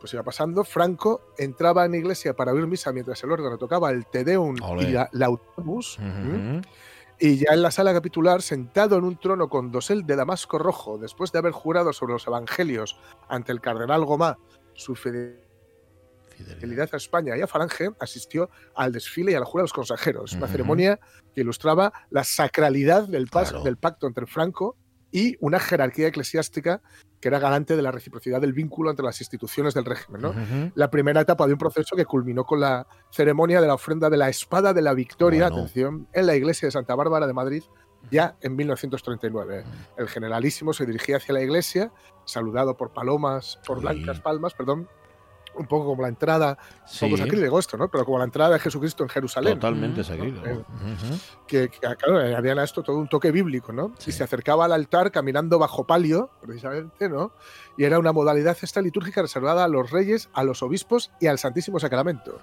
pues 0.00 0.12
iba 0.14 0.22
pasando, 0.22 0.62
Franco 0.64 1.32
entraba 1.36 1.84
en 1.84 1.92
la 1.92 1.98
iglesia 1.98 2.34
para 2.34 2.52
oír 2.52 2.66
misa 2.66 2.92
mientras 2.92 3.22
el 3.24 3.32
órgano 3.32 3.58
tocaba 3.58 3.90
el 3.90 4.06
Te 4.06 4.24
Deum 4.24 4.56
y 4.78 4.92
la, 4.92 5.08
autobús. 5.26 5.98
Y 7.18 7.38
ya 7.38 7.52
en 7.52 7.62
la 7.62 7.72
sala 7.72 7.92
capitular, 7.92 8.42
sentado 8.42 8.96
en 8.96 9.02
un 9.02 9.18
trono 9.18 9.48
con 9.48 9.72
dosel 9.72 10.06
de 10.06 10.14
damasco 10.14 10.56
rojo, 10.58 10.98
después 10.98 11.32
de 11.32 11.40
haber 11.40 11.50
jurado 11.50 11.92
sobre 11.92 12.12
los 12.12 12.26
evangelios 12.28 12.96
ante 13.28 13.50
el 13.50 13.60
cardenal 13.60 14.04
Gomá 14.04 14.38
su 14.74 14.94
fidelidad 14.94 15.47
a 16.92 16.96
España 16.96 17.36
y 17.36 17.40
a 17.40 17.46
Falange, 17.46 17.90
asistió 18.00 18.50
al 18.74 18.92
desfile 18.92 19.32
y 19.32 19.34
a 19.34 19.40
la 19.40 19.46
jura 19.46 19.62
de 19.62 19.64
los 19.64 19.72
consejeros, 19.72 20.32
una 20.32 20.48
ceremonia 20.48 20.98
que 21.34 21.40
ilustraba 21.40 21.92
la 22.10 22.24
sacralidad 22.24 23.08
del, 23.08 23.28
del 23.64 23.76
pacto 23.76 24.06
entre 24.06 24.26
Franco 24.26 24.76
y 25.10 25.36
una 25.40 25.58
jerarquía 25.58 26.08
eclesiástica 26.08 26.82
que 27.20 27.28
era 27.28 27.38
garante 27.38 27.76
de 27.76 27.82
la 27.82 27.90
reciprocidad 27.90 28.40
del 28.40 28.52
vínculo 28.52 28.90
entre 28.90 29.04
las 29.04 29.20
instituciones 29.20 29.74
del 29.74 29.84
régimen. 29.84 30.22
¿no? 30.22 30.34
La 30.74 30.90
primera 30.90 31.20
etapa 31.20 31.46
de 31.46 31.54
un 31.54 31.58
proceso 31.58 31.96
que 31.96 32.04
culminó 32.04 32.44
con 32.44 32.60
la 32.60 32.86
ceremonia 33.10 33.60
de 33.60 33.66
la 33.66 33.74
ofrenda 33.74 34.08
de 34.08 34.16
la 34.16 34.28
Espada 34.28 34.72
de 34.72 34.82
la 34.82 34.94
Victoria, 34.94 35.46
atención, 35.46 36.06
en 36.12 36.26
la 36.26 36.36
iglesia 36.36 36.68
de 36.68 36.72
Santa 36.72 36.94
Bárbara 36.94 37.26
de 37.26 37.32
Madrid, 37.32 37.62
ya 38.10 38.36
en 38.40 38.54
1939. 38.54 39.64
El 39.96 40.08
generalísimo 40.08 40.72
se 40.72 40.86
dirigía 40.86 41.16
hacia 41.16 41.34
la 41.34 41.42
iglesia, 41.42 41.92
saludado 42.24 42.76
por 42.76 42.92
palomas, 42.92 43.58
por 43.66 43.80
blancas 43.80 44.20
palmas, 44.20 44.54
perdón, 44.54 44.88
un 45.58 45.66
poco 45.66 45.86
como 45.86 46.02
la 46.02 46.08
entrada, 46.08 46.58
sí. 46.86 47.04
poco 47.04 47.16
sacrílego 47.16 47.58
esto, 47.58 47.76
¿no? 47.76 47.88
Pero 47.88 48.04
como 48.04 48.18
la 48.18 48.24
entrada 48.24 48.54
de 48.54 48.58
Jesucristo 48.60 49.02
en 49.02 49.08
Jerusalén. 49.08 49.54
Totalmente 49.54 50.04
sacrílego. 50.04 50.46
Eh, 50.46 50.64
que, 51.46 51.68
claro, 51.68 52.36
había 52.36 52.62
esto 52.62 52.82
todo 52.82 52.96
un 52.96 53.08
toque 53.08 53.30
bíblico, 53.30 53.72
¿no? 53.72 53.92
Y 54.06 54.12
se 54.12 54.24
acercaba 54.24 54.64
al 54.64 54.72
altar 54.72 55.10
caminando 55.10 55.58
bajo 55.58 55.86
palio, 55.86 56.30
precisamente, 56.40 57.08
¿no? 57.08 57.32
Y 57.76 57.84
era 57.84 57.98
una 57.98 58.12
modalidad 58.12 58.56
esta 58.62 58.80
litúrgica 58.80 59.22
reservada 59.22 59.64
a 59.64 59.68
los 59.68 59.90
reyes, 59.90 60.28
a 60.32 60.44
los 60.44 60.62
obispos 60.62 61.10
y 61.20 61.26
al 61.26 61.38
Santísimo 61.38 61.78
Sacramento. 61.78 62.40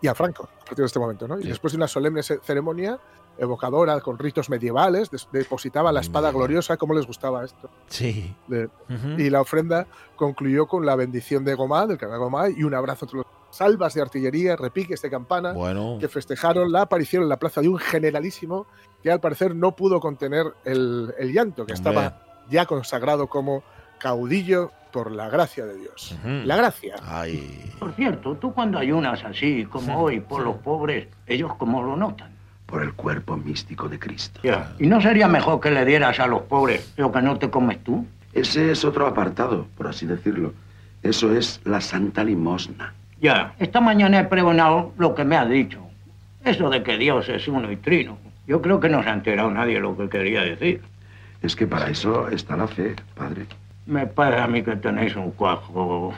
Y 0.00 0.06
a 0.06 0.14
Franco, 0.14 0.44
a 0.44 0.64
partir 0.64 0.78
de 0.78 0.86
este 0.86 0.98
momento, 0.98 1.28
¿no? 1.28 1.38
Y 1.38 1.44
después 1.44 1.72
de 1.72 1.76
una 1.76 1.88
solemne 1.88 2.22
ceremonia, 2.22 2.98
evocadora, 3.38 4.00
con 4.00 4.18
ritos 4.18 4.50
medievales, 4.50 5.10
depositaba 5.32 5.92
la 5.92 6.00
espada 6.00 6.30
gloriosa, 6.30 6.76
como 6.76 6.94
les 6.94 7.06
gustaba 7.06 7.44
esto. 7.44 7.70
Sí. 7.86 8.34
Y 9.18 9.30
la 9.30 9.40
ofrenda 9.40 9.86
concluyó 10.16 10.66
con 10.66 10.86
la 10.86 10.96
bendición 10.96 11.44
de 11.44 11.54
Gomá, 11.54 11.86
del 11.86 11.98
canal 11.98 12.18
Gomá, 12.18 12.48
y 12.48 12.62
un 12.64 12.74
abrazo 12.74 13.06
entre 13.06 13.18
los 13.18 13.26
salvas 13.50 13.94
de 13.94 14.02
artillería, 14.02 14.56
repiques 14.56 15.00
de 15.02 15.10
campana, 15.10 15.54
que 16.00 16.08
festejaron 16.08 16.72
la 16.72 16.82
aparición 16.82 17.22
en 17.22 17.28
la 17.28 17.38
plaza 17.38 17.60
de 17.60 17.68
un 17.68 17.78
generalísimo 17.78 18.66
que 19.02 19.10
al 19.10 19.20
parecer 19.20 19.54
no 19.54 19.76
pudo 19.76 20.00
contener 20.00 20.46
el, 20.64 21.12
llanto, 21.32 21.66
que 21.66 21.72
estaba 21.72 22.20
ya 22.50 22.66
consagrado 22.66 23.28
como 23.28 23.62
caudillo 23.98 24.70
por 24.92 25.10
la 25.10 25.28
gracia 25.28 25.66
de 25.66 25.76
Dios. 25.76 26.16
La 26.24 26.56
gracia. 26.56 26.96
Por 27.78 27.92
cierto, 27.92 28.36
tú 28.36 28.52
cuando 28.52 28.78
ayunas 28.78 29.24
así 29.24 29.64
como 29.66 30.00
hoy 30.00 30.20
por 30.20 30.42
los 30.42 30.56
pobres, 30.56 31.08
ellos 31.26 31.52
cómo 31.58 31.82
lo 31.82 31.96
notan 31.96 32.33
por 32.74 32.82
el 32.82 32.92
cuerpo 32.94 33.36
místico 33.36 33.88
de 33.88 34.00
Cristo. 34.00 34.40
¿Y 34.80 34.88
no 34.88 35.00
sería 35.00 35.28
mejor 35.28 35.60
que 35.60 35.70
le 35.70 35.84
dieras 35.84 36.18
a 36.18 36.26
los 36.26 36.42
pobres 36.42 36.92
lo 36.96 37.12
que 37.12 37.22
no 37.22 37.38
te 37.38 37.48
comes 37.48 37.78
tú? 37.84 38.04
Ese 38.32 38.72
es 38.72 38.84
otro 38.84 39.06
apartado, 39.06 39.68
por 39.76 39.86
así 39.86 40.06
decirlo. 40.06 40.52
Eso 41.00 41.32
es 41.36 41.60
la 41.62 41.80
Santa 41.80 42.24
Limosna. 42.24 42.92
Ya, 43.20 43.54
esta 43.60 43.80
mañana 43.80 44.18
he 44.18 44.24
pregonado 44.24 44.92
lo 44.98 45.14
que 45.14 45.22
me 45.22 45.36
ha 45.36 45.46
dicho. 45.46 45.86
Eso 46.44 46.68
de 46.68 46.82
que 46.82 46.98
Dios 46.98 47.28
es 47.28 47.46
uno 47.46 47.70
y 47.70 47.76
trino. 47.76 48.18
Yo 48.48 48.60
creo 48.60 48.80
que 48.80 48.88
no 48.88 49.04
se 49.04 49.08
ha 49.08 49.12
enterado 49.12 49.52
nadie 49.52 49.78
lo 49.78 49.96
que 49.96 50.08
quería 50.08 50.40
decir. 50.40 50.82
Es 51.42 51.54
que 51.54 51.68
para 51.68 51.88
eso 51.90 52.26
está 52.26 52.56
la 52.56 52.66
fe, 52.66 52.96
padre. 53.14 53.46
Me 53.86 54.08
parece 54.08 54.42
a 54.42 54.48
mí 54.48 54.64
que 54.64 54.74
tenéis 54.74 55.14
un 55.14 55.30
cuajo 55.30 56.12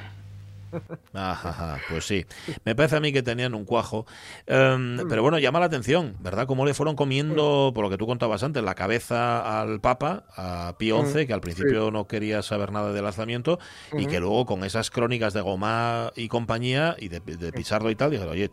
Ajá, 1.13 1.79
pues 1.89 2.05
sí. 2.05 2.27
Me 2.65 2.75
parece 2.75 2.97
a 2.97 3.01
mí 3.01 3.13
que 3.13 3.23
tenían 3.23 3.55
un 3.55 3.65
cuajo. 3.65 4.07
Em, 4.47 5.09
pero 5.09 5.23
bueno, 5.23 5.39
llama 5.39 5.61
la 5.61 5.67
atención, 5.67 6.17
¿verdad? 6.21 6.47
Cómo 6.47 6.65
le 6.67 6.75
fueron 6.75 6.97
comiendo, 6.97 7.73
por 7.75 7.85
lo 7.85 7.91
que 7.91 7.97
tú 7.97 8.07
contabas 8.07 8.43
antes, 8.43 8.63
la 8.63 8.75
cabeza 8.75 9.61
al 9.61 9.81
Papa, 9.81 10.25
a 10.37 10.75
Pío 10.79 11.05
XI, 11.05 11.27
que 11.27 11.33
al 11.33 11.41
principio 11.41 11.91
no 11.91 12.07
quería 12.07 12.43
saber 12.43 12.73
nada 12.73 12.93
del 12.93 13.05
lanzamiento, 13.05 13.59
y 13.93 14.07
que 14.07 14.21
luego 14.21 14.47
con 14.47 14.65
esas 14.65 14.91
crónicas 14.91 15.33
de 15.35 15.41
Gomá 15.41 16.13
y 16.17 16.29
compañía, 16.29 16.97
y 16.99 17.09
de, 17.09 17.21
de 17.21 17.53
Pizarro 17.53 17.91
y 17.91 17.97
tal, 17.97 18.11
dijeron, 18.11 18.33
oye, 18.33 18.51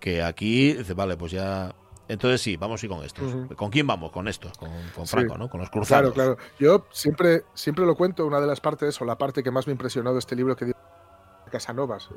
que 0.00 0.22
aquí, 0.22 0.74
dice, 0.74 0.94
vale, 0.94 1.16
pues 1.16 1.32
ya 1.32 1.74
entonces 2.08 2.42
sí, 2.42 2.56
vamos 2.56 2.82
a 2.82 2.86
ir 2.86 2.92
con 2.92 3.04
esto. 3.04 3.22
¿Con 3.56 3.70
quién 3.70 3.86
vamos? 3.86 4.10
Con 4.10 4.28
esto, 4.28 4.50
con, 4.58 5.06
Franco, 5.06 5.38
¿no? 5.38 5.48
Con 5.48 5.60
los 5.60 5.70
cruzados. 5.70 6.12
Claro, 6.12 6.36
claro. 6.36 6.50
Yo 6.58 6.86
siempre, 6.90 7.44
siempre 7.54 7.86
lo 7.86 7.94
cuento, 7.94 8.26
una 8.26 8.40
de 8.40 8.46
las 8.46 8.60
partes, 8.60 9.00
o 9.00 9.04
la 9.04 9.16
parte 9.16 9.42
que 9.42 9.50
más 9.50 9.66
me 9.66 9.70
ha 9.70 9.74
impresionado 9.74 10.14
de 10.14 10.18
este 10.18 10.36
libro 10.36 10.54
que 10.56 10.72
Casanovas, 11.52 12.08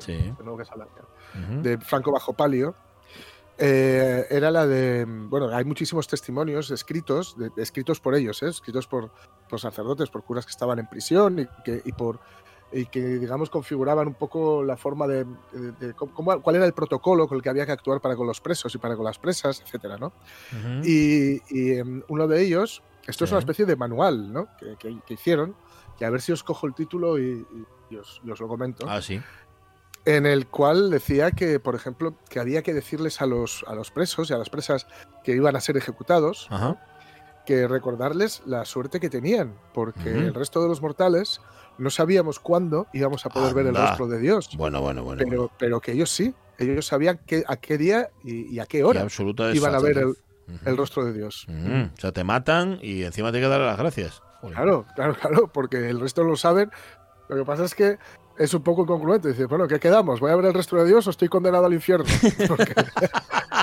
de 1.62 1.78
Franco 1.78 2.10
Bajo 2.10 2.32
Palio, 2.32 2.74
eh, 3.58 4.26
era 4.28 4.50
la 4.50 4.66
de. 4.66 5.04
Bueno, 5.06 5.48
hay 5.48 5.64
muchísimos 5.64 6.06
testimonios 6.08 6.70
escritos, 6.70 7.36
escritos 7.56 8.00
por 8.00 8.14
ellos, 8.14 8.42
¿eh? 8.42 8.48
escritos 8.48 8.86
por, 8.86 9.10
sacerdotes, 9.58 10.10
por 10.10 10.24
curas 10.24 10.44
que 10.44 10.50
estaban 10.50 10.78
en 10.78 10.86
prisión 10.88 11.38
y 11.38 11.46
que, 11.64 11.82
por 11.96 12.20
y 12.72 12.84
que 12.86 13.00
digamos 13.00 13.48
configuraban 13.48 14.08
un 14.08 14.14
poco 14.14 14.62
la 14.62 14.76
forma 14.76 15.06
de, 15.06 15.24
cuál 16.42 16.56
era 16.56 16.66
el 16.66 16.74
protocolo 16.74 17.26
con 17.28 17.36
el 17.36 17.42
que 17.42 17.48
había 17.48 17.64
que 17.64 17.72
actuar 17.72 18.00
para 18.00 18.16
con 18.16 18.26
los 18.26 18.40
presos 18.40 18.74
y 18.74 18.78
para 18.78 18.96
con 18.96 19.04
las 19.04 19.18
presas, 19.18 19.62
etcétera, 19.64 19.96
¿no? 19.96 20.12
Y, 20.84 21.40
em, 21.78 22.02
uno 22.08 22.26
de 22.26 22.42
ellos, 22.42 22.82
esto 23.06 23.24
es 23.24 23.30
una 23.30 23.38
especie 23.38 23.64
de 23.64 23.76
manual, 23.76 24.32
¿no? 24.32 24.48
Que, 24.78 24.98
hicieron, 25.08 25.54
que 25.98 26.04
a 26.04 26.10
ver 26.10 26.20
si 26.20 26.32
os 26.32 26.42
cojo 26.42 26.66
el 26.66 26.74
título 26.74 27.18
y 27.18 27.46
y 27.90 27.96
os, 27.96 28.20
lo 28.40 28.48
comento. 28.48 28.86
Ah, 28.88 29.00
sí. 29.00 29.20
En 30.04 30.24
el 30.24 30.46
cual 30.46 30.90
decía 30.90 31.32
que, 31.32 31.58
por 31.58 31.74
ejemplo, 31.74 32.14
que 32.28 32.38
había 32.38 32.62
que 32.62 32.72
decirles 32.72 33.20
a 33.20 33.26
los, 33.26 33.64
a 33.66 33.74
los 33.74 33.90
presos 33.90 34.30
y 34.30 34.34
a 34.34 34.38
las 34.38 34.50
presas 34.50 34.86
que 35.24 35.32
iban 35.32 35.56
a 35.56 35.60
ser 35.60 35.76
ejecutados 35.76 36.48
que 37.44 37.68
recordarles 37.68 38.42
la 38.44 38.64
suerte 38.64 38.98
que 38.98 39.08
tenían, 39.08 39.54
porque 39.72 40.10
el 40.10 40.34
resto 40.34 40.62
de 40.62 40.68
los 40.68 40.82
mortales 40.82 41.40
no 41.78 41.90
sabíamos 41.90 42.40
cuándo 42.40 42.88
íbamos 42.92 43.24
a 43.24 43.30
poder 43.30 43.54
ver 43.54 43.66
el 43.66 43.74
rostro 43.76 44.08
de 44.08 44.18
Dios. 44.18 44.50
Bueno, 44.56 44.80
bueno, 44.80 45.04
bueno. 45.04 45.22
Pero, 45.24 45.50
pero 45.56 45.80
que 45.80 45.92
ellos 45.92 46.10
sí, 46.10 46.34
ellos 46.58 46.86
sabían 46.86 47.20
que, 47.24 47.44
a 47.46 47.56
qué 47.56 47.78
día 47.78 48.10
y, 48.24 48.58
a 48.58 48.66
qué 48.66 48.82
hora 48.82 49.06
iban 49.54 49.74
a 49.76 49.78
ver 49.78 50.06
el, 50.64 50.76
rostro 50.76 51.04
de 51.04 51.12
Dios. 51.12 51.46
O 51.48 52.00
sea, 52.00 52.10
te 52.10 52.24
matan 52.24 52.80
y 52.82 53.04
encima 53.04 53.30
te 53.30 53.38
hay 53.38 53.44
que 53.44 53.48
dar 53.48 53.60
las 53.60 53.78
gracias. 53.78 54.22
Claro, 54.52 54.86
claro, 54.94 55.14
claro, 55.14 55.48
porque 55.52 55.88
el 55.88 56.00
resto 56.00 56.24
lo 56.24 56.36
saben, 56.36 56.70
lo 57.28 57.36
que 57.36 57.44
pasa 57.44 57.64
es 57.64 57.74
que 57.74 57.98
es 58.38 58.54
un 58.54 58.62
poco 58.62 58.82
incongruente. 58.82 59.28
Dice, 59.28 59.46
bueno, 59.46 59.66
¿qué 59.66 59.78
quedamos? 59.78 60.20
¿Voy 60.20 60.30
a 60.30 60.36
ver 60.36 60.46
el 60.46 60.54
resto 60.54 60.76
de 60.76 60.86
Dios 60.86 61.06
o 61.06 61.10
estoy 61.10 61.28
condenado 61.28 61.66
al 61.66 61.74
infierno? 61.74 62.06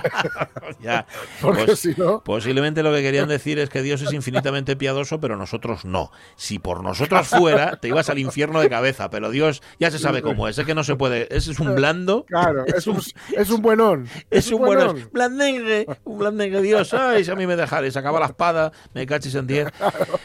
ya. 0.81 1.05
Porque 1.41 1.75
si 1.75 1.93
no... 1.97 2.23
Posiblemente 2.23 2.83
lo 2.83 2.91
que 2.91 3.01
querían 3.01 3.27
decir 3.27 3.59
es 3.59 3.69
que 3.69 3.81
Dios 3.81 4.01
es 4.01 4.13
infinitamente 4.13 4.75
piadoso, 4.75 5.19
pero 5.19 5.37
nosotros 5.37 5.85
no. 5.85 6.11
Si 6.35 6.59
por 6.59 6.83
nosotros 6.83 7.27
fuera, 7.27 7.77
te 7.77 7.87
ibas 7.87 8.09
al 8.09 8.19
infierno 8.19 8.59
de 8.59 8.69
cabeza, 8.69 9.09
pero 9.09 9.29
Dios 9.29 9.61
ya 9.79 9.91
se 9.91 9.99
sabe 9.99 10.21
cómo 10.21 10.47
es. 10.47 10.57
Es 10.57 10.65
que 10.65 10.75
no 10.75 10.83
se 10.83 10.95
puede. 10.95 11.33
Ese 11.35 11.51
es 11.51 11.59
un 11.59 11.75
blando. 11.75 12.25
Claro, 12.25 12.65
es, 12.67 12.87
un, 12.87 12.99
es 13.35 13.49
un 13.49 13.61
buenón. 13.61 14.07
Es, 14.29 14.51
un, 14.51 14.59
buenón. 14.59 15.09
Blandengue, 15.11 15.85
un 16.03 16.19
blandengue. 16.19 16.61
Dios, 16.61 16.93
ay, 16.93 17.23
si 17.23 17.31
a 17.31 17.35
mí 17.35 17.47
me 17.47 17.55
dejara. 17.55 17.83
Sacaba 17.91 18.19
la 18.19 18.27
espada, 18.27 18.71
me 18.93 19.05
cachis 19.05 19.35
en 19.35 19.45
diez. 19.45 19.67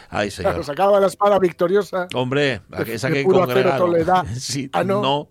Ay, 0.09 0.31
señor. 0.31 0.65
sacaba 0.65 1.01
la 1.01 1.09
espada 1.09 1.39
victoriosa. 1.39 2.07
Hombre, 2.15 2.63
esa 2.87 3.11
que 3.11 3.25
congregaron. 3.25 3.97
Sí, 4.39 4.71
ah, 4.73 4.85
no. 4.85 5.03
no. 5.03 5.29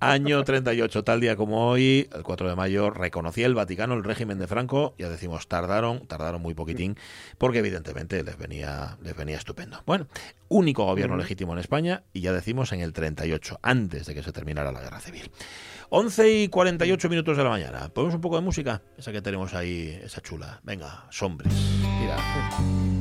Año 0.00 0.42
38, 0.42 1.04
tal 1.04 1.20
día 1.20 1.36
como 1.36 1.68
hoy, 1.68 2.08
el 2.12 2.22
4 2.22 2.48
de 2.48 2.56
mayo, 2.56 2.90
reconocía 2.90 3.46
el 3.46 3.54
Vaticano 3.54 3.94
el 3.94 4.04
régimen 4.04 4.38
de 4.38 4.46
Franco, 4.46 4.94
ya 4.98 5.08
decimos, 5.08 5.48
tardaron, 5.48 6.06
tardaron 6.06 6.40
muy 6.40 6.54
poquitín, 6.54 6.96
porque 7.38 7.58
evidentemente 7.58 8.22
les 8.22 8.38
venía, 8.38 8.96
les 9.02 9.16
venía 9.16 9.36
estupendo. 9.36 9.82
Bueno, 9.86 10.06
único 10.48 10.84
gobierno 10.84 11.16
legítimo 11.16 11.52
en 11.52 11.58
España, 11.58 12.04
y 12.12 12.20
ya 12.20 12.32
decimos 12.32 12.72
en 12.72 12.80
el 12.80 12.92
38, 12.92 13.60
antes 13.62 14.06
de 14.06 14.14
que 14.14 14.22
se 14.22 14.32
terminara 14.32 14.72
la 14.72 14.80
guerra 14.80 15.00
civil. 15.00 15.30
11 15.90 16.42
y 16.42 16.48
48 16.48 17.08
minutos 17.08 17.36
de 17.36 17.44
la 17.44 17.50
mañana. 17.50 17.88
¿Ponemos 17.88 18.14
un 18.14 18.20
poco 18.20 18.36
de 18.36 18.42
música? 18.42 18.82
Esa 18.96 19.12
que 19.12 19.22
tenemos 19.22 19.54
ahí, 19.54 19.98
esa 20.02 20.20
chula. 20.20 20.60
Venga, 20.62 21.06
sombres. 21.10 21.52
Mira. 22.00 22.97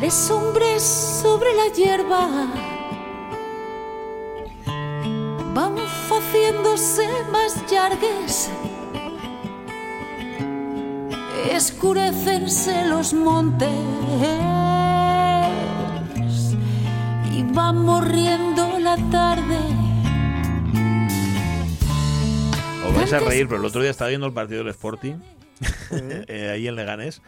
Les 0.00 0.30
hombres 0.30 0.80
sobre 0.80 1.52
la 1.54 1.72
hierba. 1.74 2.28
Van 5.54 5.76
haciéndose 5.76 7.08
más 7.32 7.60
largues. 7.72 8.48
Escurecense 11.50 12.86
los 12.86 13.12
montes. 13.12 13.68
Y 17.32 17.42
va 17.52 17.72
morriendo 17.72 18.78
la 18.78 18.96
tarde. 19.10 19.58
Os 22.86 22.94
vais 22.94 23.12
a 23.12 23.18
reír, 23.18 23.48
pero 23.48 23.58
el 23.60 23.66
otro 23.66 23.80
día 23.80 23.90
estaba 23.90 24.10
viendo 24.10 24.28
el 24.28 24.32
partido 24.32 24.60
del 24.60 24.70
Sporting, 24.70 25.16
eh, 25.90 26.50
ahí 26.52 26.68
en 26.68 26.76
Leganés, 26.76 27.20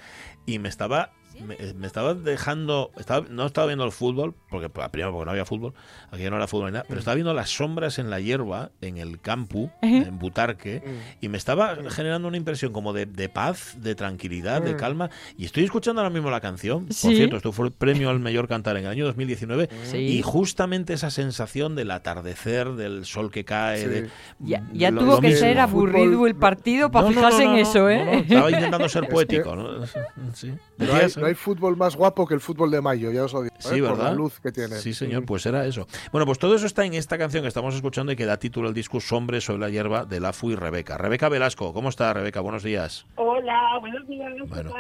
y 0.47 0.61
me 0.61 0.69
estaba 0.69 1.11
me, 1.41 1.87
estaba 1.87 2.15
dejando, 2.15 2.91
estaba, 2.99 3.27
no 3.29 3.47
estaba 3.47 3.67
viendo 3.67 3.85
el 3.85 3.93
fútbol, 3.93 4.35
porque 4.51 4.69
primero 4.69 5.13
porque 5.13 5.25
no 5.25 5.31
había 5.31 5.45
fútbol, 5.45 5.75
aquí 6.11 6.29
no 6.29 6.37
era 6.37 6.47
fútbol 6.47 6.67
ni 6.67 6.73
nada, 6.73 6.85
pero 6.89 6.99
estaba 6.99 7.15
viendo 7.15 7.35
las 7.35 7.51
sombras 7.51 7.99
en 7.99 8.11
la 8.11 8.21
hierba, 8.21 8.71
en 8.81 8.99
el 8.99 9.21
campo, 9.21 9.71
en 9.83 10.19
Butarque, 10.19 10.83
y 11.21 11.29
me 11.29 11.39
estaba 11.39 11.77
generando 11.91 12.29
una 12.29 12.37
impresión 12.37 12.73
como 12.73 12.93
de, 12.93 13.29
paz, 13.29 13.77
de 13.81 13.95
tranquilidad, 13.95 14.63
de 14.63 14.77
calma, 14.77 15.11
y 15.37 15.45
estoy 15.45 15.65
escuchando 15.65 16.01
ahora 16.01 16.13
mismo 16.13 16.31
la 16.31 16.41
canción, 16.41 16.87
por 16.87 16.95
cierto, 16.95 17.37
esto 17.37 17.53
fue 17.53 17.67
el 17.67 17.73
premio 17.73 18.11
al 18.11 18.21
mayor 18.21 18.49
cantar 18.49 18.77
en 18.77 18.85
el 18.85 18.91
año 18.91 19.07
2019, 19.07 19.69
y 19.95 20.23
justamente 20.23 20.95
esa 20.95 21.11
sensación 21.11 21.75
del 21.75 21.91
atardecer, 21.91 22.73
del 22.73 23.05
sol 23.05 23.31
que 23.31 23.45
cae, 23.45 23.89
de, 23.89 24.11
ya, 24.41 24.93
tuvo 24.93 25.21
que 25.21 25.37
ser 25.37 25.61
aburrido 25.61 26.27
el 26.27 26.35
partido 26.35 26.91
para 26.91 27.09
fijarse 27.09 27.45
en 27.45 27.55
eso, 27.57 27.89
¿eh? 27.89 28.21
estaba 28.21 28.51
intentando 28.51 28.89
ser 28.89 29.09
poético, 29.09 29.57
¿no? 29.57 29.87
Sí 30.35 30.53
hay 31.31 31.35
fútbol 31.37 31.77
más 31.77 31.97
guapo 31.97 32.27
que 32.27 32.35
el 32.35 32.41
fútbol 32.41 32.71
de 32.71 32.81
mayo, 32.81 33.11
ya 33.11 33.25
os 33.25 33.33
lo 33.33 33.43
digo. 33.43 33.55
Sí, 33.59 33.77
¿eh? 33.77 33.81
¿verdad? 33.81 34.05
la 34.05 34.15
luz 34.15 34.41
que 34.41 34.53
tiene. 34.53 34.77
Sí, 34.77 34.93
señor, 34.93 35.25
pues 35.25 35.47
era 35.47 35.65
eso. 35.65 35.87
Bueno, 36.13 36.27
pues 36.27 36.39
todo 36.39 36.55
eso 36.55 36.67
está 36.67 36.85
en 36.85 36.95
esta 36.95 37.19
canción 37.19 37.43
que 37.43 37.49
estamos 37.49 37.75
escuchando 37.75 38.13
y 38.13 38.17
que 38.17 38.27
da 38.27 38.37
título 38.39 38.69
al 38.69 38.75
disco 38.75 39.01
Sombre 39.01 39.41
sobre 39.41 39.61
la 39.61 39.71
hierba 39.71 40.05
de 40.05 40.21
Lafu 40.21 40.51
y 40.51 40.57
Rebeca. 40.57 40.99
Rebeca 40.99 41.29
Velasco, 41.29 41.73
¿cómo 41.73 41.89
está 41.89 42.13
Rebeca? 42.13 42.41
Buenos 42.41 42.63
días. 42.63 43.07
Hola, 43.15 43.79
buenos 43.81 44.07
días. 44.07 44.33
Bueno, 44.49 44.73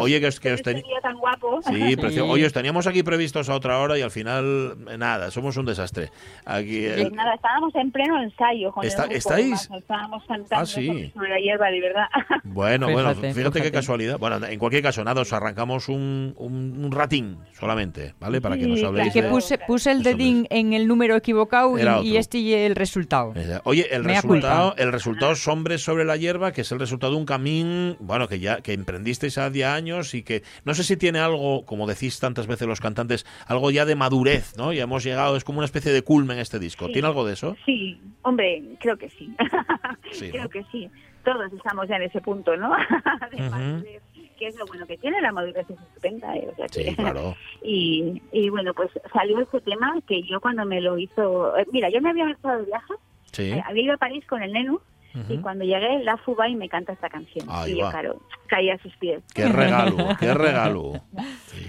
oye, 0.00 0.20
que, 0.20 0.28
que 0.40 0.52
os 0.52 0.62
tan 0.62 0.82
guapo. 1.18 1.60
Sí. 1.74 1.96
Oye, 2.20 2.46
os 2.46 2.52
teníamos 2.52 2.86
aquí 2.86 3.02
previstos 3.02 3.48
a 3.48 3.54
otra 3.54 3.78
hora 3.78 3.98
y 3.98 4.02
al 4.02 4.10
final 4.10 4.76
eh, 4.88 4.98
nada, 4.98 5.30
somos 5.30 5.56
un 5.56 5.66
desastre. 5.66 6.10
Aquí 6.44 6.86
pues 6.94 7.12
nada, 7.12 7.34
estábamos 7.34 7.74
en 7.74 7.90
pleno 7.90 8.22
ensayo 8.22 8.72
con 8.72 8.84
¿Estáis? 8.84 9.68
Estábamos 9.70 10.24
cantando 10.26 10.56
ah, 10.62 10.66
sobre 10.66 11.12
la 11.14 11.38
hierba, 11.38 11.70
de 11.70 11.80
verdad. 11.80 12.06
Bueno, 12.44 12.90
bueno, 12.90 13.14
fíjate, 13.14 13.62
qué 13.62 13.72
casualidad. 13.72 14.18
Bueno, 14.18 14.44
en 14.46 14.58
cualquier 14.58 14.82
caso, 14.82 15.02
nada, 15.02 15.22
os 15.22 15.32
arrancamos 15.32 15.83
un, 15.88 16.34
un, 16.36 16.92
ratín 16.92 17.38
solamente, 17.52 18.14
¿vale? 18.20 18.40
Para 18.40 18.56
que 18.56 18.66
nos 18.66 18.82
habléis 18.82 19.12
que 19.12 19.22
puse, 19.24 19.58
puse 19.58 19.90
el 19.90 20.02
dedín 20.02 20.46
en 20.50 20.72
el 20.72 20.86
número 20.86 21.16
equivocado 21.16 21.76
y, 22.02 22.16
este 22.16 22.38
y 22.38 22.52
el 22.52 22.76
resultado. 22.76 23.34
Oye, 23.64 23.86
el 23.94 24.04
resultado, 24.04 24.74
el 24.76 24.92
resultado 24.92 25.32
es 25.32 25.48
Hombres 25.48 25.82
sobre 25.82 26.04
la 26.04 26.16
hierba, 26.16 26.52
que 26.52 26.62
es 26.62 26.72
el 26.72 26.78
resultado 26.78 27.12
de 27.12 27.18
un 27.18 27.26
camino, 27.26 27.96
bueno, 28.00 28.28
que 28.28 28.38
ya 28.38 28.60
que 28.60 28.72
emprendisteis 28.72 29.38
hace 29.38 29.64
años 29.64 30.14
y 30.14 30.22
que 30.22 30.42
no 30.64 30.74
sé 30.74 30.84
si 30.84 30.96
tiene 30.96 31.18
algo, 31.18 31.64
como 31.64 31.86
decís 31.86 32.18
tantas 32.20 32.46
veces 32.46 32.66
los 32.66 32.80
cantantes, 32.80 33.26
algo 33.46 33.70
ya 33.70 33.84
de 33.84 33.94
madurez, 33.94 34.56
¿no? 34.56 34.72
Ya 34.72 34.84
hemos 34.84 35.04
llegado, 35.04 35.36
es 35.36 35.44
como 35.44 35.58
una 35.58 35.66
especie 35.66 35.92
de 35.92 36.02
culmen 36.02 36.38
este 36.38 36.58
disco. 36.58 36.88
¿Tiene 36.88 37.08
algo 37.08 37.24
de 37.24 37.34
eso? 37.34 37.56
Sí, 37.64 38.00
hombre, 38.22 38.62
creo 38.80 38.96
que 38.96 39.10
sí. 39.10 39.34
creo 40.30 40.48
que 40.48 40.64
sí. 40.70 40.90
Todos 41.24 41.52
estamos 41.52 41.88
ya 41.88 41.96
en 41.96 42.02
ese 42.02 42.20
punto, 42.20 42.56
¿no? 42.56 42.70
de 43.30 44.00
que 44.44 44.48
es 44.50 44.56
lo 44.56 44.66
bueno 44.66 44.86
que 44.86 44.98
tiene, 44.98 45.20
la 45.20 45.32
madurez 45.32 45.66
es 45.70 45.78
estupenda. 45.80 46.36
¿eh? 46.36 46.52
sí, 46.70 46.94
claro. 46.94 47.34
y, 47.62 48.20
y 48.30 48.50
bueno, 48.50 48.74
pues 48.74 48.90
salió 49.12 49.40
ese 49.40 49.60
tema 49.62 49.98
que 50.06 50.22
yo 50.22 50.40
cuando 50.40 50.66
me 50.66 50.80
lo 50.80 50.98
hizo... 50.98 51.56
Eh, 51.56 51.66
mira, 51.72 51.88
yo 51.88 52.00
me 52.02 52.10
había 52.10 52.26
marchado 52.26 52.58
de 52.58 52.66
viaje, 52.66 52.94
eh, 53.38 53.62
había 53.64 53.84
ido 53.84 53.94
a 53.94 53.98
París 53.98 54.24
con 54.26 54.42
el 54.42 54.52
Nenu, 54.52 54.80
y 55.28 55.38
cuando 55.38 55.64
llegué, 55.64 56.02
la 56.02 56.16
fuba 56.16 56.48
y 56.48 56.56
me 56.56 56.68
canta 56.68 56.92
esta 56.92 57.08
canción. 57.08 57.46
y 57.68 57.76
yo, 57.78 57.88
claro, 57.88 58.20
caí 58.48 58.68
a 58.68 58.78
sus 58.78 58.94
pies. 58.96 59.22
¡Qué 59.32 59.46
regalo! 59.46 59.96
¡Qué 60.18 60.34
regalo! 60.34 61.00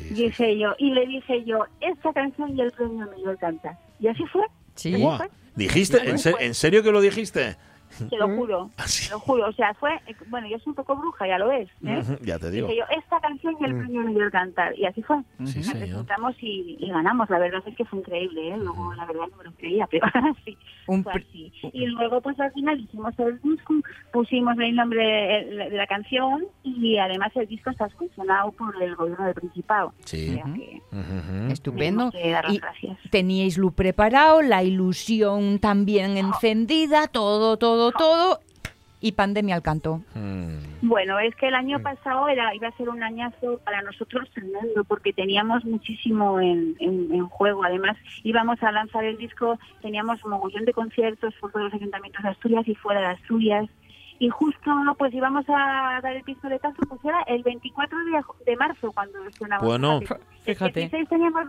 dije 0.09 0.57
yo, 0.57 0.73
y 0.79 0.89
le 0.89 1.05
dije 1.05 1.43
yo, 1.45 1.63
esta 1.79 2.11
canción 2.11 2.57
y 2.57 2.61
el 2.61 2.71
premio 2.71 3.05
me 3.05 3.19
lo 3.23 3.37
canta. 3.37 3.77
Y 3.99 4.07
así 4.07 4.25
fue. 4.25 4.41
Sí. 4.73 4.95
¿Dijiste? 5.55 6.09
¿En, 6.09 6.55
serio 6.55 6.81
que 6.81 6.91
lo 6.91 7.01
dijiste? 7.01 7.55
Te 8.09 8.17
lo 8.17 8.27
juro, 8.35 8.69
ah, 8.77 8.85
te 8.85 9.11
lo 9.11 9.19
juro. 9.19 9.47
O 9.47 9.53
sea, 9.53 9.73
fue, 9.75 9.91
bueno, 10.27 10.47
yo 10.47 10.57
soy 10.59 10.71
un 10.71 10.75
poco 10.75 10.95
bruja, 10.95 11.27
ya 11.27 11.37
lo 11.37 11.47
ves. 11.47 11.69
¿eh? 11.85 12.03
ya 12.21 12.37
te 12.39 12.51
digo. 12.51 12.67
Dije 12.67 12.79
yo, 12.79 12.85
esta 12.97 13.19
canción 13.19 13.55
y 13.59 13.65
el 13.65 13.73
mm. 13.73 13.79
premio 13.79 14.01
me 14.01 14.13
dio 14.13 14.31
cantar. 14.31 14.77
Y 14.77 14.85
así 14.85 15.01
fue. 15.01 15.17
Sí, 15.45 15.59
Nos 15.59 15.71
presentamos 15.71 16.35
y, 16.41 16.77
y, 16.79 16.89
ganamos. 16.89 17.29
La 17.29 17.39
verdad 17.39 17.63
es 17.65 17.75
que 17.75 17.85
fue 17.85 17.99
increíble, 17.99 18.49
¿eh? 18.49 18.57
Luego, 18.57 18.93
la 18.93 19.05
verdad, 19.05 19.27
no 19.31 19.37
me 19.37 19.43
lo 19.45 19.51
creía, 19.53 19.87
pero 19.91 20.07
sí. 20.43 20.57
Un 20.87 21.03
fue 21.03 21.13
así. 21.13 21.51
Y 21.73 21.85
luego, 21.87 22.21
pues 22.21 22.39
al 22.39 22.51
final 22.51 22.79
hicimos 22.79 23.17
el 23.19 23.41
disco, 23.41 23.73
pusimos 24.11 24.57
el 24.59 24.75
nombre 24.75 25.03
de 25.49 25.77
la 25.77 25.87
canción 25.87 26.45
y 26.63 26.97
además 26.97 27.31
el 27.35 27.47
disco 27.47 27.69
está 27.69 27.89
funcionado 27.89 28.51
por 28.51 28.81
el 28.81 28.95
gobierno 28.95 29.25
del 29.25 29.35
Principado. 29.35 29.93
Sí. 30.03 30.39
Estupendo. 31.49 32.11
Y 32.49 32.61
teníais 33.09 33.57
lo 33.57 33.71
preparado, 33.71 34.41
la 34.41 34.63
ilusión 34.63 35.59
también 35.59 36.17
encendida, 36.17 37.07
todo, 37.07 37.57
todo 37.57 37.74
todo, 37.91 38.39
y 39.05 39.11
pandemia 39.11 39.53
al 39.53 39.61
canto. 39.61 40.01
Hmm. 40.15 40.57
Bueno, 40.81 41.19
es 41.19 41.35
que 41.35 41.47
el 41.47 41.53
año 41.53 41.79
pasado 41.79 42.27
era, 42.27 42.55
iba 42.55 42.69
a 42.69 42.77
ser 42.77 42.89
un 42.89 43.03
añazo 43.03 43.59
para 43.63 43.83
nosotros 43.83 44.27
porque 44.87 45.13
teníamos 45.13 45.63
muchísimo 45.63 46.39
en, 46.39 46.75
juego. 47.29 47.63
Además, 47.63 47.97
íbamos 48.23 48.61
a 48.63 48.71
lanzar 48.71 49.03
el 49.03 49.17
disco, 49.17 49.59
teníamos 49.81 50.23
un 50.23 50.31
mogollón 50.31 50.65
de 50.65 50.73
conciertos 50.73 51.35
por 51.35 51.51
todos 51.51 51.65
los 51.65 51.73
ayuntamientos 51.75 52.23
de 52.23 52.29
Asturias 52.29 52.67
y 52.67 52.73
fuera 52.73 53.01
de 53.01 53.07
Asturias. 53.07 53.69
Y 54.17 54.29
justo 54.29 54.71
pues 54.97 55.13
íbamos 55.13 55.45
a 55.49 55.99
dar 56.01 56.15
el 56.15 56.23
pistoletazo, 56.23 56.81
pues 56.87 57.03
era 57.03 57.21
el 57.27 57.43
24 57.43 57.97
de, 58.45 58.55
marzo 58.55 58.91
cuando 58.91 59.23
estrenamos. 59.25 59.67
Bueno, 59.67 59.99
fíjate. 60.45 60.83
El 60.83 60.89
16 60.89 61.09
teníamos 61.09 61.43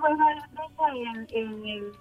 en, 0.94 1.26
en 1.30 1.66
el 1.66 1.92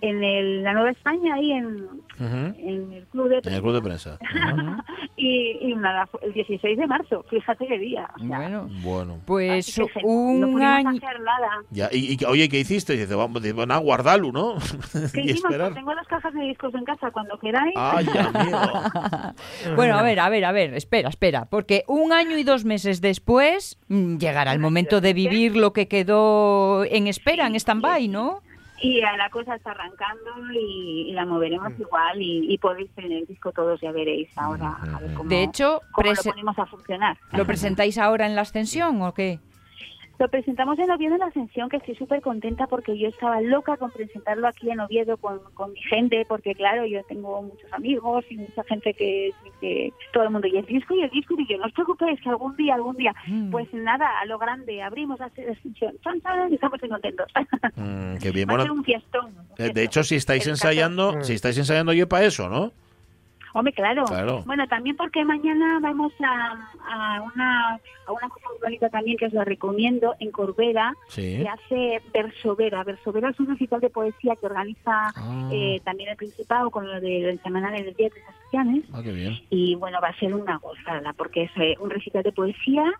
en 0.00 0.22
el, 0.22 0.62
la 0.62 0.72
Nueva 0.72 0.90
España, 0.90 1.34
ahí 1.34 1.52
en, 1.52 1.88
en 2.18 2.92
el 2.92 3.06
Club 3.06 3.28
de 3.28 3.40
Prensa. 3.40 3.50
En 3.50 3.54
el 3.54 3.62
Club 3.62 3.74
de 3.74 3.82
Prensa. 3.82 4.18
y, 5.16 5.58
y, 5.60 5.74
nada, 5.76 6.08
el 6.22 6.32
16 6.32 6.78
de 6.78 6.86
marzo, 6.86 7.24
fíjate 7.30 7.66
qué 7.66 7.78
día. 7.78 8.08
bueno, 8.18 8.68
bueno, 8.82 9.20
pues 9.24 9.80
un 10.02 10.40
no 10.40 10.64
año. 10.64 10.90
hacer 10.90 11.20
nada. 11.20 11.62
Ya, 11.70 11.88
y, 11.92 12.18
oye, 12.26 12.48
¿qué 12.48 12.60
hiciste? 12.60 12.94
dice, 12.96 13.14
vamos, 13.14 13.42
van 13.54 13.70
a 13.70 13.78
guardarlo, 13.78 14.32
¿no? 14.32 14.54
¿Qué 15.12 15.22
y 15.22 15.30
hicimos? 15.30 15.56
Pues 15.56 15.74
tengo 15.74 15.94
las 15.94 16.06
cajas 16.06 16.34
de 16.34 16.42
discos 16.42 16.74
en 16.74 16.84
casa 16.84 17.10
cuando 17.10 17.38
queráis. 17.38 17.74
Ay, 17.76 18.06
amigo. 18.18 18.58
bueno, 19.76 19.94
a 19.94 20.02
ver, 20.02 20.20
a 20.20 20.28
ver, 20.28 20.44
a 20.44 20.52
ver, 20.52 20.74
espera, 20.74 21.08
espera, 21.08 21.46
porque 21.46 21.84
un 21.88 22.12
año 22.12 22.36
y 22.36 22.44
dos 22.44 22.64
meses 22.64 23.00
después 23.00 23.78
mm, 23.88 24.18
llegará 24.18 24.52
el 24.52 24.58
momento 24.58 25.00
de 25.00 25.14
vivir 25.14 25.56
lo 25.56 25.72
que 25.72 25.88
quedó 25.88 26.84
en 26.84 27.06
espera, 27.06 27.46
en 27.46 27.54
stand-by, 27.54 28.08
¿no? 28.08 28.42
Y 28.84 29.00
la 29.00 29.30
cosa 29.30 29.54
está 29.54 29.70
arrancando 29.70 30.30
y, 30.52 31.10
la 31.12 31.24
moveremos 31.24 31.72
mm. 31.72 31.80
igual 31.80 32.18
y, 32.20 32.58
podéis 32.58 32.90
tener 32.94 33.12
el 33.12 33.26
disco 33.26 33.50
todos, 33.50 33.80
ya 33.80 33.92
veréis 33.92 34.28
ahora 34.36 34.76
a 34.94 35.00
ver 35.00 35.14
cómo, 35.14 35.28
de 35.28 35.42
hecho, 35.42 35.80
lo 35.96 36.22
ponemos 36.22 36.58
a 36.58 36.66
funcionar. 36.66 37.16
¿Lo 37.32 37.46
presentáis 37.46 37.96
ahora 37.96 38.26
en 38.26 38.34
la 38.36 38.42
ascensión 38.42 39.00
o 39.00 39.14
qué? 39.14 39.40
Lo 40.18 40.28
presentamos 40.28 40.78
en 40.78 40.90
Oviedo 40.90 41.14
en 41.14 41.20
la 41.20 41.26
Ascensión, 41.26 41.68
que 41.68 41.78
estoy 41.78 41.96
súper 41.96 42.22
contenta 42.22 42.68
porque 42.68 42.96
yo 42.96 43.08
estaba 43.08 43.40
loca 43.40 43.76
con 43.76 43.90
presentarlo 43.90 44.46
aquí 44.46 44.70
en 44.70 44.78
Oviedo 44.78 45.16
con, 45.16 45.40
mi 45.72 45.80
gente, 45.82 46.24
porque 46.28 46.54
claro, 46.54 46.86
yo 46.86 47.02
tengo 47.04 47.42
muchos 47.42 47.72
amigos 47.72 48.24
y 48.30 48.36
mucha 48.36 48.62
gente 48.64 48.94
que, 48.94 49.32
todo 50.12 50.24
el 50.24 50.30
mundo, 50.30 50.46
y 50.46 50.56
el 50.56 50.66
disco 50.66 50.94
y 50.94 51.02
el 51.02 51.10
disco, 51.10 51.34
y 51.36 51.46
yo, 51.48 51.58
no 51.58 51.66
os 51.66 51.72
preocupéis, 51.72 52.20
que 52.20 52.28
algún 52.28 52.54
día, 52.56 52.74
algún 52.74 52.96
día, 52.96 53.12
mm. 53.26 53.50
pues 53.50 53.72
nada, 53.74 54.20
a 54.20 54.24
lo 54.26 54.38
grande, 54.38 54.82
abrimos 54.82 55.18
la 55.18 55.26
Ascensión, 55.26 55.94
y 56.50 56.54
estamos 56.54 56.80
muy 56.80 56.90
contentos. 56.90 57.26
Mm, 57.74 58.16
qué 58.18 58.30
bien, 58.30 58.48
Va 58.50 58.54
a 58.54 58.62
ser 58.62 58.70
un 58.70 58.84
fiestón. 58.84 59.34
Eh, 59.58 59.70
de 59.74 59.82
hecho, 59.82 60.04
si 60.04 60.14
estáis 60.14 60.46
ensayando, 60.46 61.24
si 61.24 61.32
estáis 61.32 61.58
ensayando 61.58 61.92
yo 61.92 62.08
para 62.08 62.24
eso, 62.24 62.48
¿no? 62.48 62.72
Hombre, 63.54 63.72
claro. 63.72 64.04
Bueno, 64.46 64.66
también 64.66 64.96
porque 64.96 65.24
mañana 65.24 65.78
vamos 65.80 66.12
a, 66.20 66.70
a, 66.90 67.22
una, 67.22 67.80
a 68.04 68.12
una 68.12 68.28
cosa 68.28 68.48
muy 68.48 68.58
bonita 68.60 68.88
también 68.90 69.16
que 69.16 69.26
os 69.26 69.32
la 69.32 69.44
recomiendo 69.44 70.16
en 70.18 70.32
Corbera, 70.32 70.92
que 71.14 71.46
hace 71.48 72.02
Versovera. 72.12 72.82
Versovera 72.82 73.30
es 73.30 73.38
un 73.38 73.46
recital 73.46 73.80
de 73.80 73.90
poesía 73.90 74.34
que 74.34 74.46
organiza 74.46 75.12
ah. 75.14 75.50
eh, 75.52 75.80
también 75.84 76.10
el 76.10 76.16
Principado 76.16 76.68
con 76.70 76.84
lo 76.88 77.00
del 77.00 77.40
semanal 77.42 77.74
del 77.74 77.94
Día 77.94 78.08
de 78.08 78.22
Asociaciones. 78.22 78.84
Ah, 78.92 79.00
qué 79.04 79.12
bien. 79.12 79.38
Y 79.50 79.76
bueno, 79.76 79.98
va 80.02 80.08
a 80.08 80.18
ser 80.18 80.34
una 80.34 80.58
gozada 80.58 81.12
porque 81.12 81.44
es 81.44 81.50
eh, 81.56 81.76
un 81.78 81.90
recital 81.90 82.24
de 82.24 82.32
poesía 82.32 82.92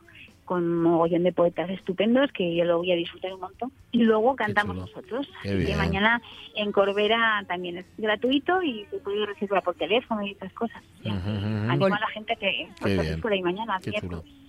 con 0.45 0.63
un 0.63 0.83
mogollón 0.83 1.25
de 1.25 1.33
poetas 1.33 1.71
estupendos 1.71 2.31
que 2.33 2.55
yo 2.55 2.65
lo 2.65 2.79
voy 2.79 2.93
a 2.93 2.97
disfrutar 2.97 3.33
un 3.35 3.41
montón. 3.41 3.73
Y 3.93 4.03
luego 4.03 4.37
cantamos 4.37 4.77
nosotros. 4.77 5.29
Que 5.43 5.75
mañana 5.77 6.21
en 6.55 6.73
Corbera 6.73 7.45
también 7.49 7.79
es 7.79 7.87
gratuito 7.97 8.63
y 8.63 8.85
se 8.91 8.99
puede 8.99 9.27
reservar 9.27 9.63
por 9.63 9.75
teléfono 9.75 10.27
y 10.27 10.33
estas 10.33 10.53
cosas. 10.53 10.83
Animo 11.05 11.87
a 11.87 12.01
la 12.01 12.09
gente 12.13 12.37
que 12.37 12.69
pues, 12.81 13.17
por 13.19 13.33
ahí 13.33 13.43
mañana. 13.43 13.79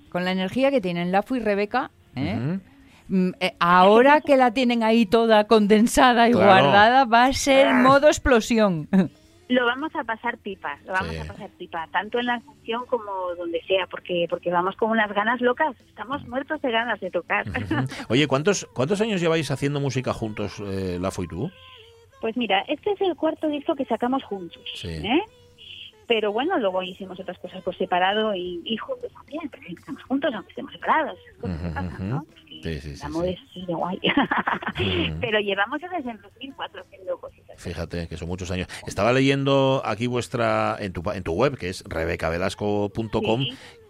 Con 0.10 0.24
la 0.24 0.32
energía 0.32 0.72
que 0.72 0.82
tienen 0.82 1.12
Lafu 1.12 1.36
y 1.36 1.40
Rebeca, 1.40 1.92
¿eh? 2.16 2.60
Mm, 3.08 3.32
eh, 3.40 3.56
ahora 3.60 4.22
que 4.22 4.36
la 4.36 4.52
tienen 4.52 4.82
ahí 4.82 5.06
toda 5.06 5.46
condensada 5.46 6.28
y 6.28 6.34
guardada, 6.34 7.06
va 7.06 7.26
a 7.26 7.34
ser 7.34 7.74
modo 7.74 8.08
explosión. 8.08 8.88
Lo 9.48 9.66
vamos 9.66 9.96
a 9.96 10.04
pasar 10.04 10.40
pipa, 10.40 10.80
lo 10.86 10.94
vamos 10.94 11.20
a 11.20 11.26
pasar 11.26 11.50
pipa, 11.52 11.88
tanto 11.92 12.20
en 12.20 12.26
la 12.26 12.42
sesión 12.42 12.86
como 12.88 13.04
donde 13.38 13.62
sea, 13.68 13.86
porque 13.88 14.26
porque 14.30 14.50
vamos 14.50 14.76
con 14.76 14.90
unas 14.90 15.14
ganas 15.14 15.40
locas, 15.40 15.76
estamos 15.88 16.28
muertos 16.28 16.62
de 16.62 16.72
ganas 16.72 17.00
de 17.00 17.12
tocar. 17.12 17.46
Oye, 18.10 18.28
¿cuántos 18.28 18.68
cuántos 18.74 19.02
años 19.02 19.22
lleváis 19.22 19.52
haciendo 19.52 19.80
música 19.80 20.14
juntos, 20.14 20.60
eh, 20.60 20.98
Lafo 21.00 21.24
y 21.24 21.28
tú? 21.28 21.52
Pues 22.22 22.36
mira, 22.38 22.62
este 22.68 22.92
es 22.92 23.02
el 23.02 23.16
cuarto 23.16 23.48
disco 23.48 23.76
que 23.76 23.86
sacamos 23.86 24.24
juntos, 24.24 24.64
¿eh? 24.84 25.22
Pero 26.08 26.32
bueno, 26.32 26.58
luego 26.60 26.84
hicimos 26.84 27.20
otras 27.20 27.38
cosas 27.40 27.62
por 27.64 27.76
separado 27.78 28.34
y, 28.36 28.78
juntos 28.78 29.12
también, 29.14 29.50
porque 29.50 29.74
estamos 29.74 30.04
juntos 30.04 30.34
aunque 30.34 30.50
estemos 30.50 30.72
separados. 30.72 31.18
¿no? 32.00 32.26
Sí, 32.64 32.80
sí, 32.80 32.96
sí, 32.96 33.06
es 33.56 33.68
de 33.68 33.74
guay. 33.74 34.00
Pero 35.22 35.40
llevamos 35.40 35.80
desde 35.82 36.12
el 36.12 36.22
2004 36.22 36.82
haciendo 36.82 37.18
cositas. 37.18 37.62
Fíjate 37.62 38.08
que 38.08 38.18
son 38.18 38.28
muchos 38.28 38.50
años. 38.52 38.68
Estaba 38.88 39.14
leyendo 39.14 39.82
aquí 39.86 40.08
vuestra 40.08 40.76
en 40.80 40.94
tu, 40.94 41.04
en 41.12 41.24
tu 41.24 41.34
web, 41.34 41.58
que 41.58 41.70
es 41.70 41.84
rebecavelasco.com, 41.88 43.46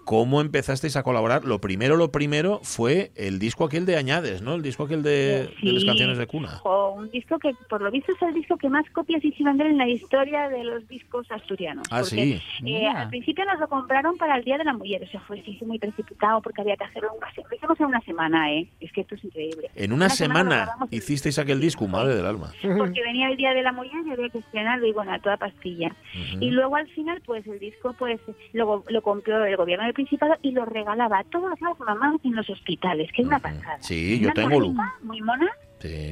¿Cómo 0.06 0.39
empezasteis 0.39 0.95
a 0.97 1.03
colaborar? 1.03 1.45
Lo 1.45 1.60
primero, 1.60 1.95
lo 1.95 2.12
primero 2.12 2.60
fue 2.62 3.12
el 3.16 3.39
disco 3.39 3.66
aquel 3.66 3.88
de 3.88 3.97
Añades, 3.97 4.43
¿no? 4.43 4.53
El 4.53 4.62
disco 4.62 4.84
aquel 4.84 5.01
de, 5.01 5.49
las 5.64 5.84
canciones 5.84 6.20
de 6.20 6.28
cuna. 6.28 6.62
O 6.64 6.91
un 6.91 7.10
disco 7.10 7.39
que, 7.39 7.56
por 7.68 7.82
lo 7.82 7.89
visto, 7.89 8.12
es 8.12 8.22
el 8.22 8.36
disco 8.36 8.56
que 8.56 8.70
más 8.70 8.88
copias 8.91 9.26
hizo 9.26 9.43
vender 9.43 9.66
en 9.68 9.80
la 9.80 9.88
historia 9.88 10.47
de 10.47 10.64
los 10.64 10.88
discos 10.88 11.26
asturianos. 11.32 11.88
Ah, 11.89 12.03
sí. 12.03 12.39
Eh, 12.64 12.88
al 12.88 13.10
principio 13.10 13.45
nos 13.45 13.60
lo 13.60 13.68
compraron 13.68 14.16
para 14.18 14.38
el 14.38 14.43
Día 14.43 14.60
de 14.60 14.64
la 14.64 14.74
Mujer, 14.74 15.03
o 15.03 15.08
sea, 15.08 15.20
fue 15.22 15.43
muy 15.66 15.80
precipitado 15.80 16.39
porque 16.41 16.62
había 16.62 16.78
que 16.78 16.84
hacerlo 16.84 17.10
en 17.12 17.18
una 17.18 17.32
semana. 17.32 17.49
Lo 17.49 17.56
hicimos 17.56 17.80
en 17.80 17.86
una 17.88 18.01
semana, 18.01 18.53
¿eh? 18.53 18.68
Es 18.80 18.91
que 18.91 19.01
esto 19.01 19.16
es 19.16 19.24
increíble. 19.24 19.72
En 19.76 19.91
una, 19.91 20.10
semana, 20.10 20.70
hicisteis 20.91 21.39
aquel 21.39 21.60
disco, 21.60 21.88
madre 21.88 22.16
del 22.16 22.28
alma. 22.28 22.53
Porque 22.62 23.01
venía 23.01 23.30
el 23.30 23.38
Día 23.38 23.56
de 23.56 23.64
la 23.64 23.72
Mujer 23.72 24.06
y 24.06 24.12
había 24.12 24.30
que 24.30 24.38
estrenarlo 24.38 24.86
y, 24.86 24.93
bueno, 24.93 25.14
a 25.14 25.20
toda 25.20 25.38
pastilla. 25.38 25.95
Y 26.39 26.51
luego, 26.51 26.76
al 26.76 26.88
final, 26.89 27.22
pues, 27.26 27.47
el 27.47 27.58
disco, 27.58 27.95
pues, 27.97 28.20
luego 28.53 28.84
lo 28.89 29.01
compró 29.01 29.43
el 29.43 29.58
gobierno 29.58 29.88
de 29.88 29.94
Principado 29.95 30.35
y 30.41 30.51
lo 30.51 30.65
regalaba 30.65 31.19
a 31.19 31.23
todas 31.23 31.59
las 31.61 31.79
mamás 31.79 32.19
en 32.23 32.35
los 32.35 32.49
hospitales, 32.49 33.11
que 33.13 33.21
es 33.21 33.27
una 33.27 33.39
pasada. 33.39 33.77
Sí, 33.81 34.19
yo 34.19 34.31
tengo... 34.33 34.59
Muy 35.01 35.21
mona 35.21 35.49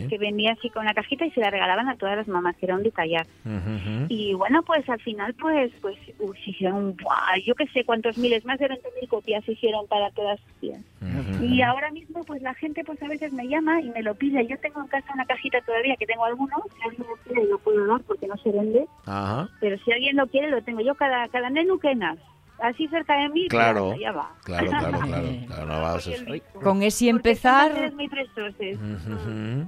que 0.10 0.18
venía 0.20 0.54
así 0.54 0.70
con 0.70 0.86
la 0.86 0.94
cajita 0.94 1.26
y 1.26 1.32
se 1.32 1.40
la 1.40 1.50
regalaban 1.50 1.90
a 1.90 1.96
todas 1.96 2.18
las 2.18 2.28
mamás, 2.28 2.56
que 2.58 2.66
era 2.66 2.76
un 2.76 2.84
detallar. 2.84 3.26
Y 4.08 4.34
bueno, 4.34 4.64
pues 4.64 4.88
al 4.90 5.02
final, 5.02 5.34
pues, 5.36 5.72
pues 5.82 5.98
se 6.44 6.50
hicieron, 6.50 6.96
yo 7.46 7.56
qué 7.56 7.68
sé 7.68 7.84
cuántos 7.84 8.18
miles, 8.18 8.46
más 8.46 8.60
de 8.60 8.70
20.000 8.70 9.08
copias 9.08 9.44
se 9.46 9.54
hicieron 9.54 9.88
para 9.88 10.12
todas 10.12 10.40
sus 10.40 10.54
tías. 10.60 10.82
Y 11.42 11.62
ahora 11.62 11.92
mismo, 11.92 12.24
pues 12.24 12.42
la 12.42 12.54
gente, 12.54 12.84
pues 12.84 13.02
a 13.02 13.08
veces 13.08 13.34
me 13.34 13.48
llama 13.48 13.82
y 13.82 13.90
me 13.90 14.04
lo 14.04 14.16
pide. 14.16 14.46
Yo 14.48 14.58
tengo 14.60 14.82
en 14.82 14.88
casa 14.88 15.14
una 15.14 15.26
cajita 15.26 15.62
todavía, 15.62 15.96
que 15.96 16.06
tengo 16.06 16.26
algunos, 16.26 16.62
si 16.78 16.90
alguien 16.90 17.08
lo 17.08 17.16
quiere, 17.24 17.50
lo 17.50 17.58
puedo 17.60 17.86
dar 17.88 18.02
porque 18.02 18.28
no 18.28 18.38
se 18.38 18.52
vende. 18.52 18.86
Pero 19.60 19.78
si 19.84 19.92
alguien 19.92 20.16
lo 20.18 20.28
quiere, 20.28 20.50
lo 20.50 20.62
tengo 20.62 20.82
yo 20.82 20.96
cada, 20.96 21.28
cada 21.30 21.50
nenu 21.50 21.80
que 21.80 21.96
nace 21.96 22.22
así 22.60 22.88
cerca 22.88 23.16
de 23.16 23.30
mí, 23.30 23.48
claro, 23.48 23.96
ya 24.00 24.12
va. 24.12 24.32
Claro, 24.44 24.70
claro, 24.70 25.00
claro. 25.00 25.28
claro 25.48 25.74
con 26.62 26.84
ese 26.84 27.10
empezar, 27.10 27.94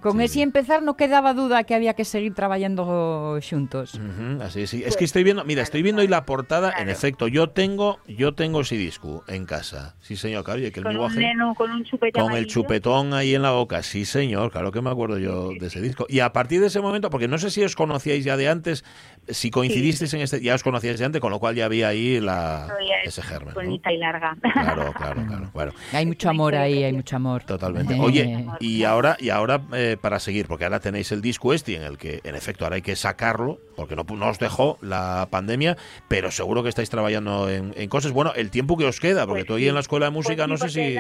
con 0.02 0.22
ese 0.22 0.42
empezar 0.42 0.82
no 0.82 0.96
quedaba 0.96 1.34
duda 1.34 1.64
que 1.64 1.76
había 1.76 1.94
que 1.94 2.06
seguir 2.06 2.34
trabajando 2.34 3.40
juntos. 3.48 4.00
así 4.42 4.68
sí. 4.68 4.84
Es 4.86 4.98
que 4.98 5.06
estoy 5.06 5.24
viendo, 5.24 5.44
mira, 5.44 5.62
estoy 5.62 5.82
viendo 5.82 6.02
ahí 6.02 6.08
la 6.08 6.26
portada. 6.26 6.74
En 6.78 6.90
efecto, 6.90 7.28
yo 7.28 7.50
tengo, 7.50 8.00
yo 8.08 8.34
tengo 8.34 8.62
ese 8.62 8.78
disco 8.78 9.24
en 9.28 9.46
casa. 9.46 9.96
Sí, 10.00 10.16
señor, 10.16 10.44
claro. 10.44 10.60
que 10.60 10.68
el 10.68 10.84
con, 10.84 10.98
un 10.98 11.56
con, 11.56 11.72
un 11.72 11.84
chupetón 11.84 12.24
con 12.24 12.34
el 12.34 12.48
chupetón 12.48 13.14
ahí 13.14 13.36
en 13.36 13.42
la 13.42 13.52
boca. 13.52 13.84
Sí, 13.84 14.06
señor. 14.06 14.52
Claro 14.52 14.72
que 14.72 14.82
me 14.82 14.90
acuerdo 14.90 15.18
yo 15.18 15.50
de 15.60 15.68
ese 15.68 15.82
disco. 15.82 16.06
Y 16.10 16.20
a 16.20 16.32
partir 16.32 16.62
de 16.62 16.68
ese 16.68 16.82
momento, 16.82 17.10
porque 17.10 17.28
no 17.28 17.38
sé 17.38 17.50
si 17.50 17.64
os 17.64 17.76
conocíais 17.76 18.24
ya 18.24 18.38
de 18.38 18.50
antes, 18.50 18.86
si 19.28 19.52
coincidisteis 19.52 20.14
en 20.14 20.22
este, 20.22 20.42
ya 20.42 20.56
os 20.56 20.64
conocíais 20.64 21.00
de 21.00 21.06
antes, 21.06 21.22
con 21.22 21.32
lo 21.32 21.40
cual 21.40 21.56
ya 21.56 21.66
había 21.66 21.90
ahí 21.90 22.20
la 22.20 22.75
ese 23.04 23.22
germen. 23.22 23.54
Bonita 23.54 23.92
y 23.92 23.98
larga. 23.98 24.36
Claro, 24.42 24.94
claro, 24.98 25.26
claro. 25.26 25.50
Bueno. 25.54 25.74
Hay 25.94 26.06
mucho 26.06 26.30
amor 26.30 26.56
ahí, 26.56 26.84
hay 26.84 26.94
mucho 26.94 27.16
amor. 27.16 27.44
Totalmente. 27.44 27.98
Oye, 28.00 28.46
y 28.60 28.84
ahora, 28.84 29.18
y 29.20 29.30
ahora 29.30 29.62
eh, 29.74 29.98
para 30.00 30.20
seguir, 30.20 30.48
porque 30.48 30.66
ahora 30.66 30.80
tenéis 30.80 31.12
el 31.12 31.22
disco 31.22 31.54
este 31.54 31.76
en 31.76 31.84
el 31.84 31.98
que, 31.98 32.22
en 32.24 32.36
efecto, 32.36 32.66
ahora 32.66 32.76
hay 32.76 32.82
que 32.82 32.96
sacarlo, 32.96 33.60
porque 33.76 33.96
no, 33.96 34.04
no 34.04 34.30
os 34.30 34.40
dejó 34.40 34.78
la 34.82 35.28
pandemia, 35.30 35.78
pero 36.08 36.32
seguro 36.32 36.64
que 36.64 36.70
estáis 36.70 36.90
trabajando 36.90 37.50
en, 37.50 37.90
cosas. 37.90 38.12
Bueno, 38.12 38.34
el 38.36 38.50
tiempo 38.50 38.78
que 38.78 38.86
os 38.86 39.00
queda, 39.00 39.26
porque 39.26 39.42
pues 39.42 39.48
tú 39.48 39.56
ahí 39.56 39.68
en 39.68 39.76
la 39.76 39.82
escuela 39.82 40.08
de 40.08 40.12
música, 40.12 40.48
pues 40.48 40.50
no 40.50 40.58
sé 40.58 40.70
si 40.70 40.98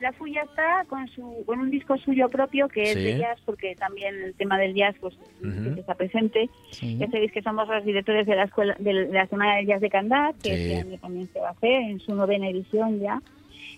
la 0.00 0.12
Fuya 0.12 0.42
está 0.42 0.84
con 0.88 1.08
su 1.08 1.44
con 1.46 1.60
un 1.60 1.70
disco 1.70 1.96
suyo 1.98 2.28
propio 2.28 2.68
que 2.68 2.82
es 2.82 2.94
de 2.94 3.18
jazz 3.18 3.40
porque 3.44 3.74
también 3.74 4.14
el 4.14 4.34
tema 4.34 4.58
del 4.58 4.74
jazz 4.74 4.94
pues 5.00 5.14
está 5.76 5.94
presente. 5.94 6.48
Ya 6.80 7.10
sabéis 7.10 7.32
que 7.32 7.42
somos 7.42 7.68
los 7.68 7.84
directores 7.84 8.26
de 8.26 8.36
la 8.36 8.44
escuela 8.44 8.76
de 8.78 8.92
la 9.08 9.26
semana 9.26 9.56
del 9.56 9.66
jazz 9.66 9.80
de 9.80 9.90
Candá 9.90 10.32
que 10.42 10.54
este 10.54 10.76
año 10.76 10.98
también 10.98 11.28
se 11.32 11.40
va 11.40 11.48
a 11.48 11.52
hacer 11.52 11.70
en 11.70 12.00
su 12.00 12.14
novena 12.14 12.48
edición 12.48 13.00
ya. 13.00 13.20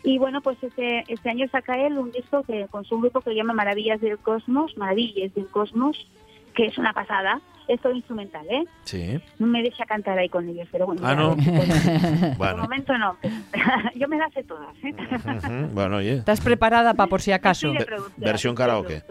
Y 0.03 0.19
bueno 0.19 0.41
pues 0.41 0.63
este 0.63 1.05
este 1.09 1.31
año 1.31 1.49
saca 1.49 1.79
él 1.79 1.99
un 1.99 2.11
disco 2.11 2.43
que 2.43 2.67
con 2.71 2.85
su 2.85 2.99
grupo 2.99 3.21
que 3.21 3.31
se 3.31 3.37
llama 3.37 3.55
Maravillas 3.55 4.01
del 4.01 4.19
Cosmos 4.19 4.77
Maravillas 4.77 5.35
del 5.35 5.47
Cosmos 5.47 6.07
que 6.55 6.67
es 6.67 6.79
una 6.79 6.93
pasada 6.93 7.41
es 7.73 7.81
todo 7.81 7.93
instrumental, 7.93 8.45
¿eh? 8.51 8.65
Sí. 8.85 9.21
No 9.39 9.47
me 9.47 9.63
deja 9.63 9.85
cantar 9.85 10.19
ahí 10.19 10.29
con 10.29 10.49
ellos, 10.49 10.69
pero 10.73 10.87
bueno. 10.87 11.01
Ah, 11.05 11.15
no. 11.15 11.37
bueno. 12.37 12.57
De 12.57 12.63
momento 12.63 12.99
no. 12.99 13.17
Yo 13.95 14.09
me 14.09 14.19
las 14.19 14.33
sé 14.33 14.43
todas, 14.43 14.75
¿eh? 14.83 14.95
Bueno, 15.73 15.97
oye. 15.97 16.15
¿Estás 16.15 16.41
preparada 16.41 16.95
para 16.95 17.09
por 17.09 17.23
si 17.23 17.33
acaso? 17.33 17.73
Versión 18.17 18.55
karaoke. 18.55 19.03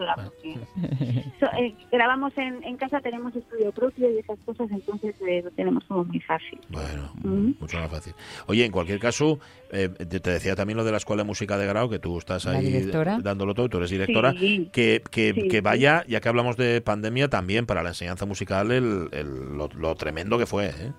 Eh, 1.58 1.74
grabamos 1.90 2.36
en, 2.36 2.62
en, 2.64 2.76
casa, 2.76 3.00
tenemos 3.00 3.34
estudio 3.34 3.72
propio 3.72 4.10
y 4.10 4.18
esas 4.18 4.38
cosas, 4.44 4.68
entonces 4.70 5.14
eh, 5.26 5.42
lo 5.42 5.50
tenemos 5.50 5.84
como 5.84 6.04
muy 6.04 6.20
fácil. 6.20 6.60
Bueno, 6.68 7.10
mucho 7.22 7.78
más 7.78 7.90
fácil. 7.90 8.14
Oye, 8.46 8.64
en 8.64 8.72
cualquier 8.72 8.98
caso, 8.98 9.38
eh, 9.72 9.88
te 9.88 10.30
decía 10.30 10.54
también 10.54 10.76
lo 10.76 10.84
de 10.84 10.90
la 10.92 10.98
Escuela 10.98 11.22
de 11.22 11.26
Música 11.26 11.56
de 11.56 11.66
Grau, 11.66 11.88
que 11.88 11.98
tú 11.98 12.18
estás 12.18 12.46
ahí 12.46 12.90
dándolo 13.22 13.54
todo, 13.54 13.68
tú 13.68 13.78
eres 13.78 13.90
directora, 13.90 14.34
que, 14.34 15.02
que, 15.10 15.48
que 15.50 15.60
vaya, 15.60 16.04
ya 16.06 16.20
que 16.20 16.28
hablamos 16.28 16.56
de 16.56 16.80
pandemia, 16.80 17.28
también 17.28 17.66
para 17.66 17.82
la 17.82 17.90
enseñanza 17.90 18.26
musical 18.26 18.49
el, 18.72 19.08
lo, 19.56 19.94
tremendo 19.94 20.38
que 20.38 20.46
fue. 20.46 20.68
¿eh? 20.68 20.92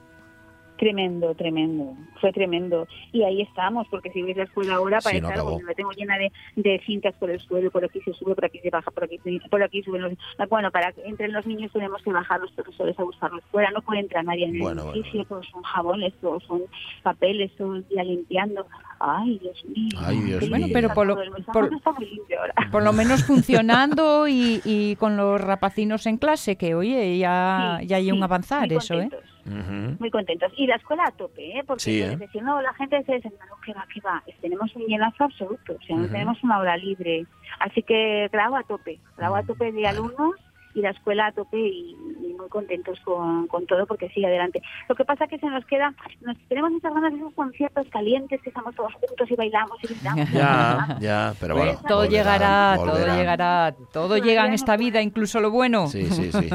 Tremendo, 0.82 1.36
tremendo, 1.36 1.96
fue 2.20 2.34
tremendo. 2.34 2.88
Y 3.12 3.22
ahí 3.22 3.44
estamos, 3.44 3.88
porque 3.92 4.10
si 4.10 4.24
veis 4.24 4.36
la 4.36 4.46
escuela 4.46 4.74
ahora, 4.74 5.00
para 5.00 5.16
estar, 5.16 5.38
la 5.38 5.74
tengo 5.76 5.92
llena 5.92 6.18
de, 6.18 6.32
de, 6.56 6.82
cintas 6.84 7.14
por 7.20 7.30
el 7.30 7.40
suelo, 7.40 7.70
por 7.70 7.86
aquí 7.86 8.02
se 8.02 8.12
sube, 8.14 8.34
por 8.34 8.46
aquí 8.46 8.58
se 8.58 8.72
baja, 8.72 8.90
por 8.90 9.04
aquí, 9.04 9.20
por 9.52 9.62
aquí 9.62 9.84
suben 9.84 10.02
los... 10.02 10.14
Bueno, 10.50 10.72
para 10.72 10.92
que 10.92 11.04
entre 11.04 11.28
los 11.28 11.46
niños 11.46 11.72
tenemos 11.72 12.02
que 12.02 12.12
bajar 12.12 12.42
los 12.42 12.52
profesores 12.54 12.98
a 12.98 13.04
buscarlos 13.04 13.44
fuera, 13.52 13.70
no 13.70 13.84
puede 13.84 14.00
entrar 14.00 14.26
nadie 14.26 14.46
en 14.46 14.56
el 14.56 14.80
edificio, 14.80 15.24
todos 15.26 15.46
son 15.52 15.62
jabones, 15.62 16.16
todos 16.20 16.44
son 16.46 16.64
papeles, 17.04 17.52
todo 17.60 17.76
el 17.76 17.88
día 17.88 18.04
limpiando. 18.04 18.66
Ay, 19.00 19.38
Dios 19.38 19.64
mío. 19.66 20.00
Ay, 20.00 20.18
Dios 20.22 20.50
bueno, 20.50 20.66
pero 20.74 20.96
por 20.96 21.06
lo, 21.06 21.16
por, 22.72 22.84
lo 22.84 22.92
menos 22.92 23.24
funcionando 23.24 24.28
y, 24.28 24.62
y, 24.66 24.96
con 24.96 25.16
los 25.16 25.40
rapacinos 25.40 26.08
en 26.08 26.18
clase, 26.18 26.56
que 26.56 26.74
oye, 26.74 27.20
ya, 27.20 27.82
ya 27.86 27.98
hay 27.98 28.12
un 28.12 28.24
avanzar 28.24 28.74
eso, 28.74 29.00
¿eh? 29.00 29.12
Muy 29.46 30.12
contentos. 30.12 30.52
Y 30.56 30.68
la 30.68 30.76
escuela 30.76 31.06
a 31.06 31.12
tope, 31.12 31.58
¿eh? 31.58 31.64
Porque 31.66 31.84
sí, 31.84 32.02
¿eh? 32.02 32.18
no, 32.42 32.62
la 32.62 32.74
gente 32.74 33.04
se 33.04 33.16
dice, 33.16 33.30
no, 33.30 33.60
que 33.66 33.74
va, 33.74 33.86
que 33.94 34.02
va. 34.02 34.24
Tenemos 34.42 34.76
un 34.76 34.86
llenazo 34.86 35.24
absoluto, 35.24 35.74
o 35.74 35.86
sea, 35.86 35.96
no 35.96 36.08
tenemos 36.08 36.44
una 36.44 36.60
hora 36.60 36.78
libre. 36.78 37.26
Así 37.60 37.84
que 37.84 38.30
grabo 38.32 38.56
a 38.58 38.64
tope, 38.64 39.00
grabo 39.18 39.36
a 39.36 39.44
tope 39.44 39.72
de 39.72 39.88
alumnos 39.88 40.36
y 40.74 40.82
la 40.82 40.92
escuela 40.92 41.28
a 41.28 41.32
tope 41.32 41.58
y, 41.58 41.96
muy 42.38 42.50
contentos 42.50 43.00
con, 43.02 43.48
con, 43.48 43.66
todo 43.68 43.86
porque 43.86 44.10
sigue 44.10 44.26
adelante. 44.26 44.62
Lo 44.90 44.96
que 44.96 45.06
pasa 45.06 45.28
que 45.28 45.38
se 45.38 45.48
nos 45.48 45.66
queda, 45.66 45.94
nos 46.22 46.38
tenemos 46.48 46.72
muchas 46.72 46.94
ganas 46.94 47.12
de 47.12 47.20
esos 47.20 47.34
conciertos 47.34 47.88
calientes 47.90 48.42
que 48.42 48.50
estamos 48.50 48.74
todos 48.76 48.94
juntos 48.94 49.30
y 49.30 49.36
bailamos 49.36 49.78
y 49.84 49.88
gritamos. 49.88 50.30
Ya, 50.42 50.98
ya, 51.00 51.34
pero 51.40 51.56
bueno. 51.56 51.80
todo 51.88 52.06
llegará, 52.06 52.76
todo 52.78 53.06
llegará, 53.16 53.76
todo 53.92 54.18
llega 54.18 54.46
en 54.46 54.54
esta 54.54 54.78
vida, 54.78 55.02
incluso 55.02 55.40
lo 55.40 55.52
bueno. 55.52 55.88
Sí, 55.88 56.06
sí, 56.06 56.32
sí. 56.32 56.50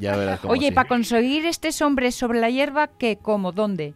Ya 0.00 0.16
verás 0.16 0.40
cómo 0.40 0.52
Oye, 0.54 0.72
para 0.72 0.88
conseguir 0.88 1.46
este 1.46 1.70
hombre 1.84 2.10
sobre 2.12 2.40
la 2.40 2.50
hierba, 2.50 2.88
¿qué, 2.88 3.18
cómo, 3.20 3.52
dónde? 3.52 3.94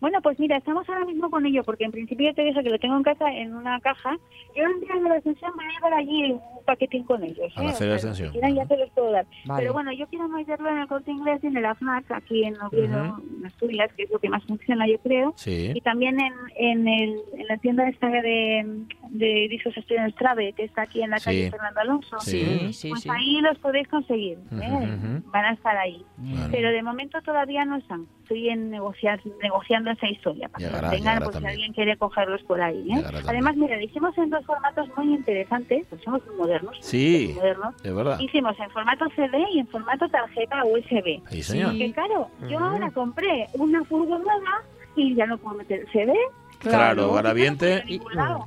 Bueno, 0.00 0.20
pues 0.22 0.38
mira, 0.38 0.56
estamos 0.56 0.88
ahora 0.88 1.04
mismo 1.04 1.28
con 1.28 1.44
ello, 1.44 1.64
porque 1.64 1.84
en 1.84 1.90
principio 1.90 2.32
te 2.34 2.42
dije 2.44 2.62
que 2.62 2.70
lo 2.70 2.78
tengo 2.78 2.96
en 2.96 3.02
casa 3.02 3.32
en 3.32 3.54
una 3.54 3.80
caja. 3.80 4.16
Yo 4.56 4.64
en 4.64 5.04
la 5.04 5.16
extensión 5.16 5.52
voy 5.56 5.64
a 5.64 5.68
llevar 5.70 5.94
allí 5.94 6.32
un 6.32 6.40
paquetín 6.64 7.04
con 7.04 7.22
ellos. 7.24 7.52
A 7.56 7.62
la 7.62 7.70
¿eh? 7.70 7.92
extensión. 7.94 8.32
Si 8.32 8.40
ya 8.40 8.66
te 8.66 8.76
los 8.76 8.90
puedo 8.90 9.10
dar. 9.10 9.26
Pero 9.56 9.72
bueno, 9.72 9.92
yo 9.92 10.06
quiero 10.06 10.28
meterlo 10.28 10.68
en 10.70 10.78
el 10.78 10.88
corte 10.88 11.10
inglés 11.10 11.40
y 11.42 11.48
en 11.48 11.56
el 11.56 11.64
AFNAC, 11.64 12.10
aquí 12.12 12.44
en 12.44 12.60
Oviedo, 12.60 13.20
en 13.38 13.46
Asturias, 13.46 13.90
que 13.96 14.04
es 14.04 14.10
lo 14.10 14.18
que 14.18 14.28
más 14.28 14.44
funciona, 14.44 14.86
yo 14.86 14.98
creo. 14.98 15.32
Sí. 15.36 15.72
Y 15.74 15.80
también 15.80 16.20
en, 16.20 16.32
en, 16.56 16.88
el, 16.88 17.16
en 17.34 17.46
la 17.48 17.56
tienda 17.56 17.88
esta 17.88 18.08
de, 18.08 18.84
de 19.10 19.48
discos 19.50 19.76
Estudios 19.76 20.14
Trave, 20.14 20.52
que 20.52 20.64
está 20.64 20.82
aquí 20.82 21.02
en 21.02 21.10
la 21.10 21.18
calle 21.18 21.50
Fernando 21.50 21.80
Alonso. 21.80 22.20
Sí, 22.20 22.72
sí, 22.72 22.90
Pues 22.90 23.08
ahí 23.08 23.40
los 23.40 23.58
podéis 23.58 23.88
conseguir. 23.88 24.38
¿eh? 24.52 25.20
Van 25.26 25.44
a 25.44 25.52
estar 25.52 25.76
ahí. 25.76 26.04
Pero 26.50 26.70
de 26.70 26.82
momento 26.82 27.20
todavía 27.22 27.64
no 27.64 27.76
están. 27.76 28.06
Estoy 28.22 28.50
en 28.50 28.70
negociar, 28.70 29.20
negociando 29.42 29.87
esa 29.92 30.08
historia 30.08 30.48
para 30.48 30.90
que 30.90 30.96
tengan, 30.96 31.22
pues 31.22 31.36
si 31.36 31.46
alguien 31.46 31.72
quiere 31.72 31.96
cogerlos 31.96 32.42
por 32.42 32.60
ahí. 32.60 32.90
¿eh? 32.90 33.04
Además, 33.26 33.56
mira, 33.56 33.82
hicimos 33.82 34.16
en 34.18 34.30
dos 34.30 34.44
formatos 34.44 34.88
muy 34.96 35.14
interesantes, 35.14 35.86
pues 35.88 36.02
somos 36.02 36.24
muy 36.26 36.36
modernos. 36.36 36.76
Sí, 36.80 37.32
modernos. 37.34 37.74
es 37.82 37.94
verdad. 37.94 38.18
Hicimos 38.20 38.58
en 38.60 38.70
formato 38.70 39.06
CD 39.14 39.44
y 39.52 39.60
en 39.60 39.66
formato 39.68 40.08
tarjeta 40.08 40.64
USB. 40.64 41.22
Sí, 41.30 41.42
señor. 41.42 41.70
Porque 41.70 41.92
claro, 41.92 42.30
yo 42.48 42.58
ahora 42.58 42.90
compré 42.90 43.46
una 43.54 43.84
furgonada 43.84 44.62
y 44.96 45.14
ya 45.14 45.26
no 45.26 45.38
puedo 45.38 45.56
meter 45.56 45.86
CD, 45.92 46.12
Claro, 46.58 47.12
Garaviente 47.12 47.84
y 47.86 48.00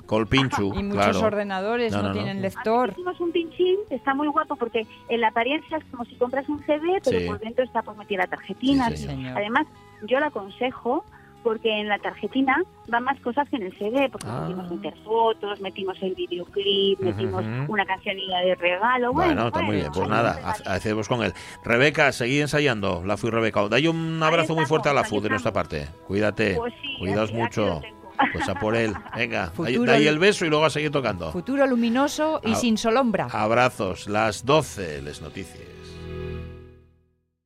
Colpinchu. 0.05 0.73
Y 0.75 0.83
muchos 0.83 1.17
ordenadores 1.17 1.93
no, 1.93 2.11
tienen 2.11 2.41
lector. 2.41 2.91
Hicimos 2.91 3.19
un 3.19 3.31
pinchín 3.31 3.77
que 3.87 3.95
está 3.95 4.13
muy 4.13 4.27
guapo 4.27 4.55
porque 4.55 4.85
en 5.07 5.21
la 5.21 5.29
apariencia 5.29 5.77
es 5.77 5.83
como 5.85 6.05
si 6.05 6.15
compras 6.15 6.47
un 6.49 6.63
CD, 6.65 7.01
pero 7.03 7.25
por 7.25 7.39
dentro 7.39 7.63
está 7.63 7.81
por 7.81 7.95
meter 7.95 8.17
la 8.17 8.27
tarjetina. 8.27 8.87
Además, 9.35 9.67
yo 10.03 10.19
le 10.19 10.25
aconsejo 10.25 11.05
porque 11.43 11.79
en 11.79 11.87
la 11.87 11.99
tarjetina 11.99 12.61
van 12.87 13.03
más 13.03 13.19
cosas 13.21 13.47
que 13.49 13.57
en 13.57 13.63
el 13.63 13.77
CD, 13.77 14.09
porque 14.09 14.27
ah. 14.29 14.41
metimos 14.41 14.71
meter 14.71 14.93
fotos, 15.03 15.61
metimos 15.61 15.97
el 16.01 16.15
videoclip, 16.15 16.99
metimos 16.99 17.43
una 17.67 17.85
cancionilla 17.85 18.39
de 18.39 18.55
regalo. 18.55 19.13
Bueno, 19.13 19.47
está 19.47 19.61
muy 19.61 19.77
bien, 19.77 19.91
pues 19.93 20.07
nada, 20.07 20.55
hacemos 20.65 21.07
con 21.07 21.23
él. 21.23 21.33
Rebeca, 21.63 22.11
seguí 22.11 22.39
ensayando, 22.39 23.03
la 23.05 23.17
fui 23.17 23.29
Rebeca. 23.29 23.67
Dale 23.67 23.89
un 23.89 24.21
abrazo 24.21 24.55
muy 24.55 24.65
fuerte 24.65 24.89
a 24.89 24.93
la 24.93 25.03
FU 25.03 25.21
de 25.21 25.29
nuestra 25.29 25.51
parte. 25.53 25.87
Cuídate, 26.07 26.55
pues 26.55 26.73
cuidaos 26.99 27.31
mucho. 27.33 27.81
Pues 28.33 28.47
a 28.47 28.55
por 28.55 28.75
él. 28.75 28.93
Venga, 29.15 29.51
de 29.57 29.91
ahí 29.91 30.07
el 30.07 30.19
beso 30.19 30.45
y 30.45 30.49
luego 30.49 30.65
a 30.65 30.69
seguir 30.69 30.91
tocando. 30.91 31.31
Futuro 31.31 31.65
luminoso 31.65 32.39
y 32.43 32.53
sin 32.55 32.77
solombra. 32.77 33.27
Abrazos, 33.31 34.07
las 34.07 34.45
12, 34.45 35.01
les 35.01 35.21
noticias. 35.21 35.80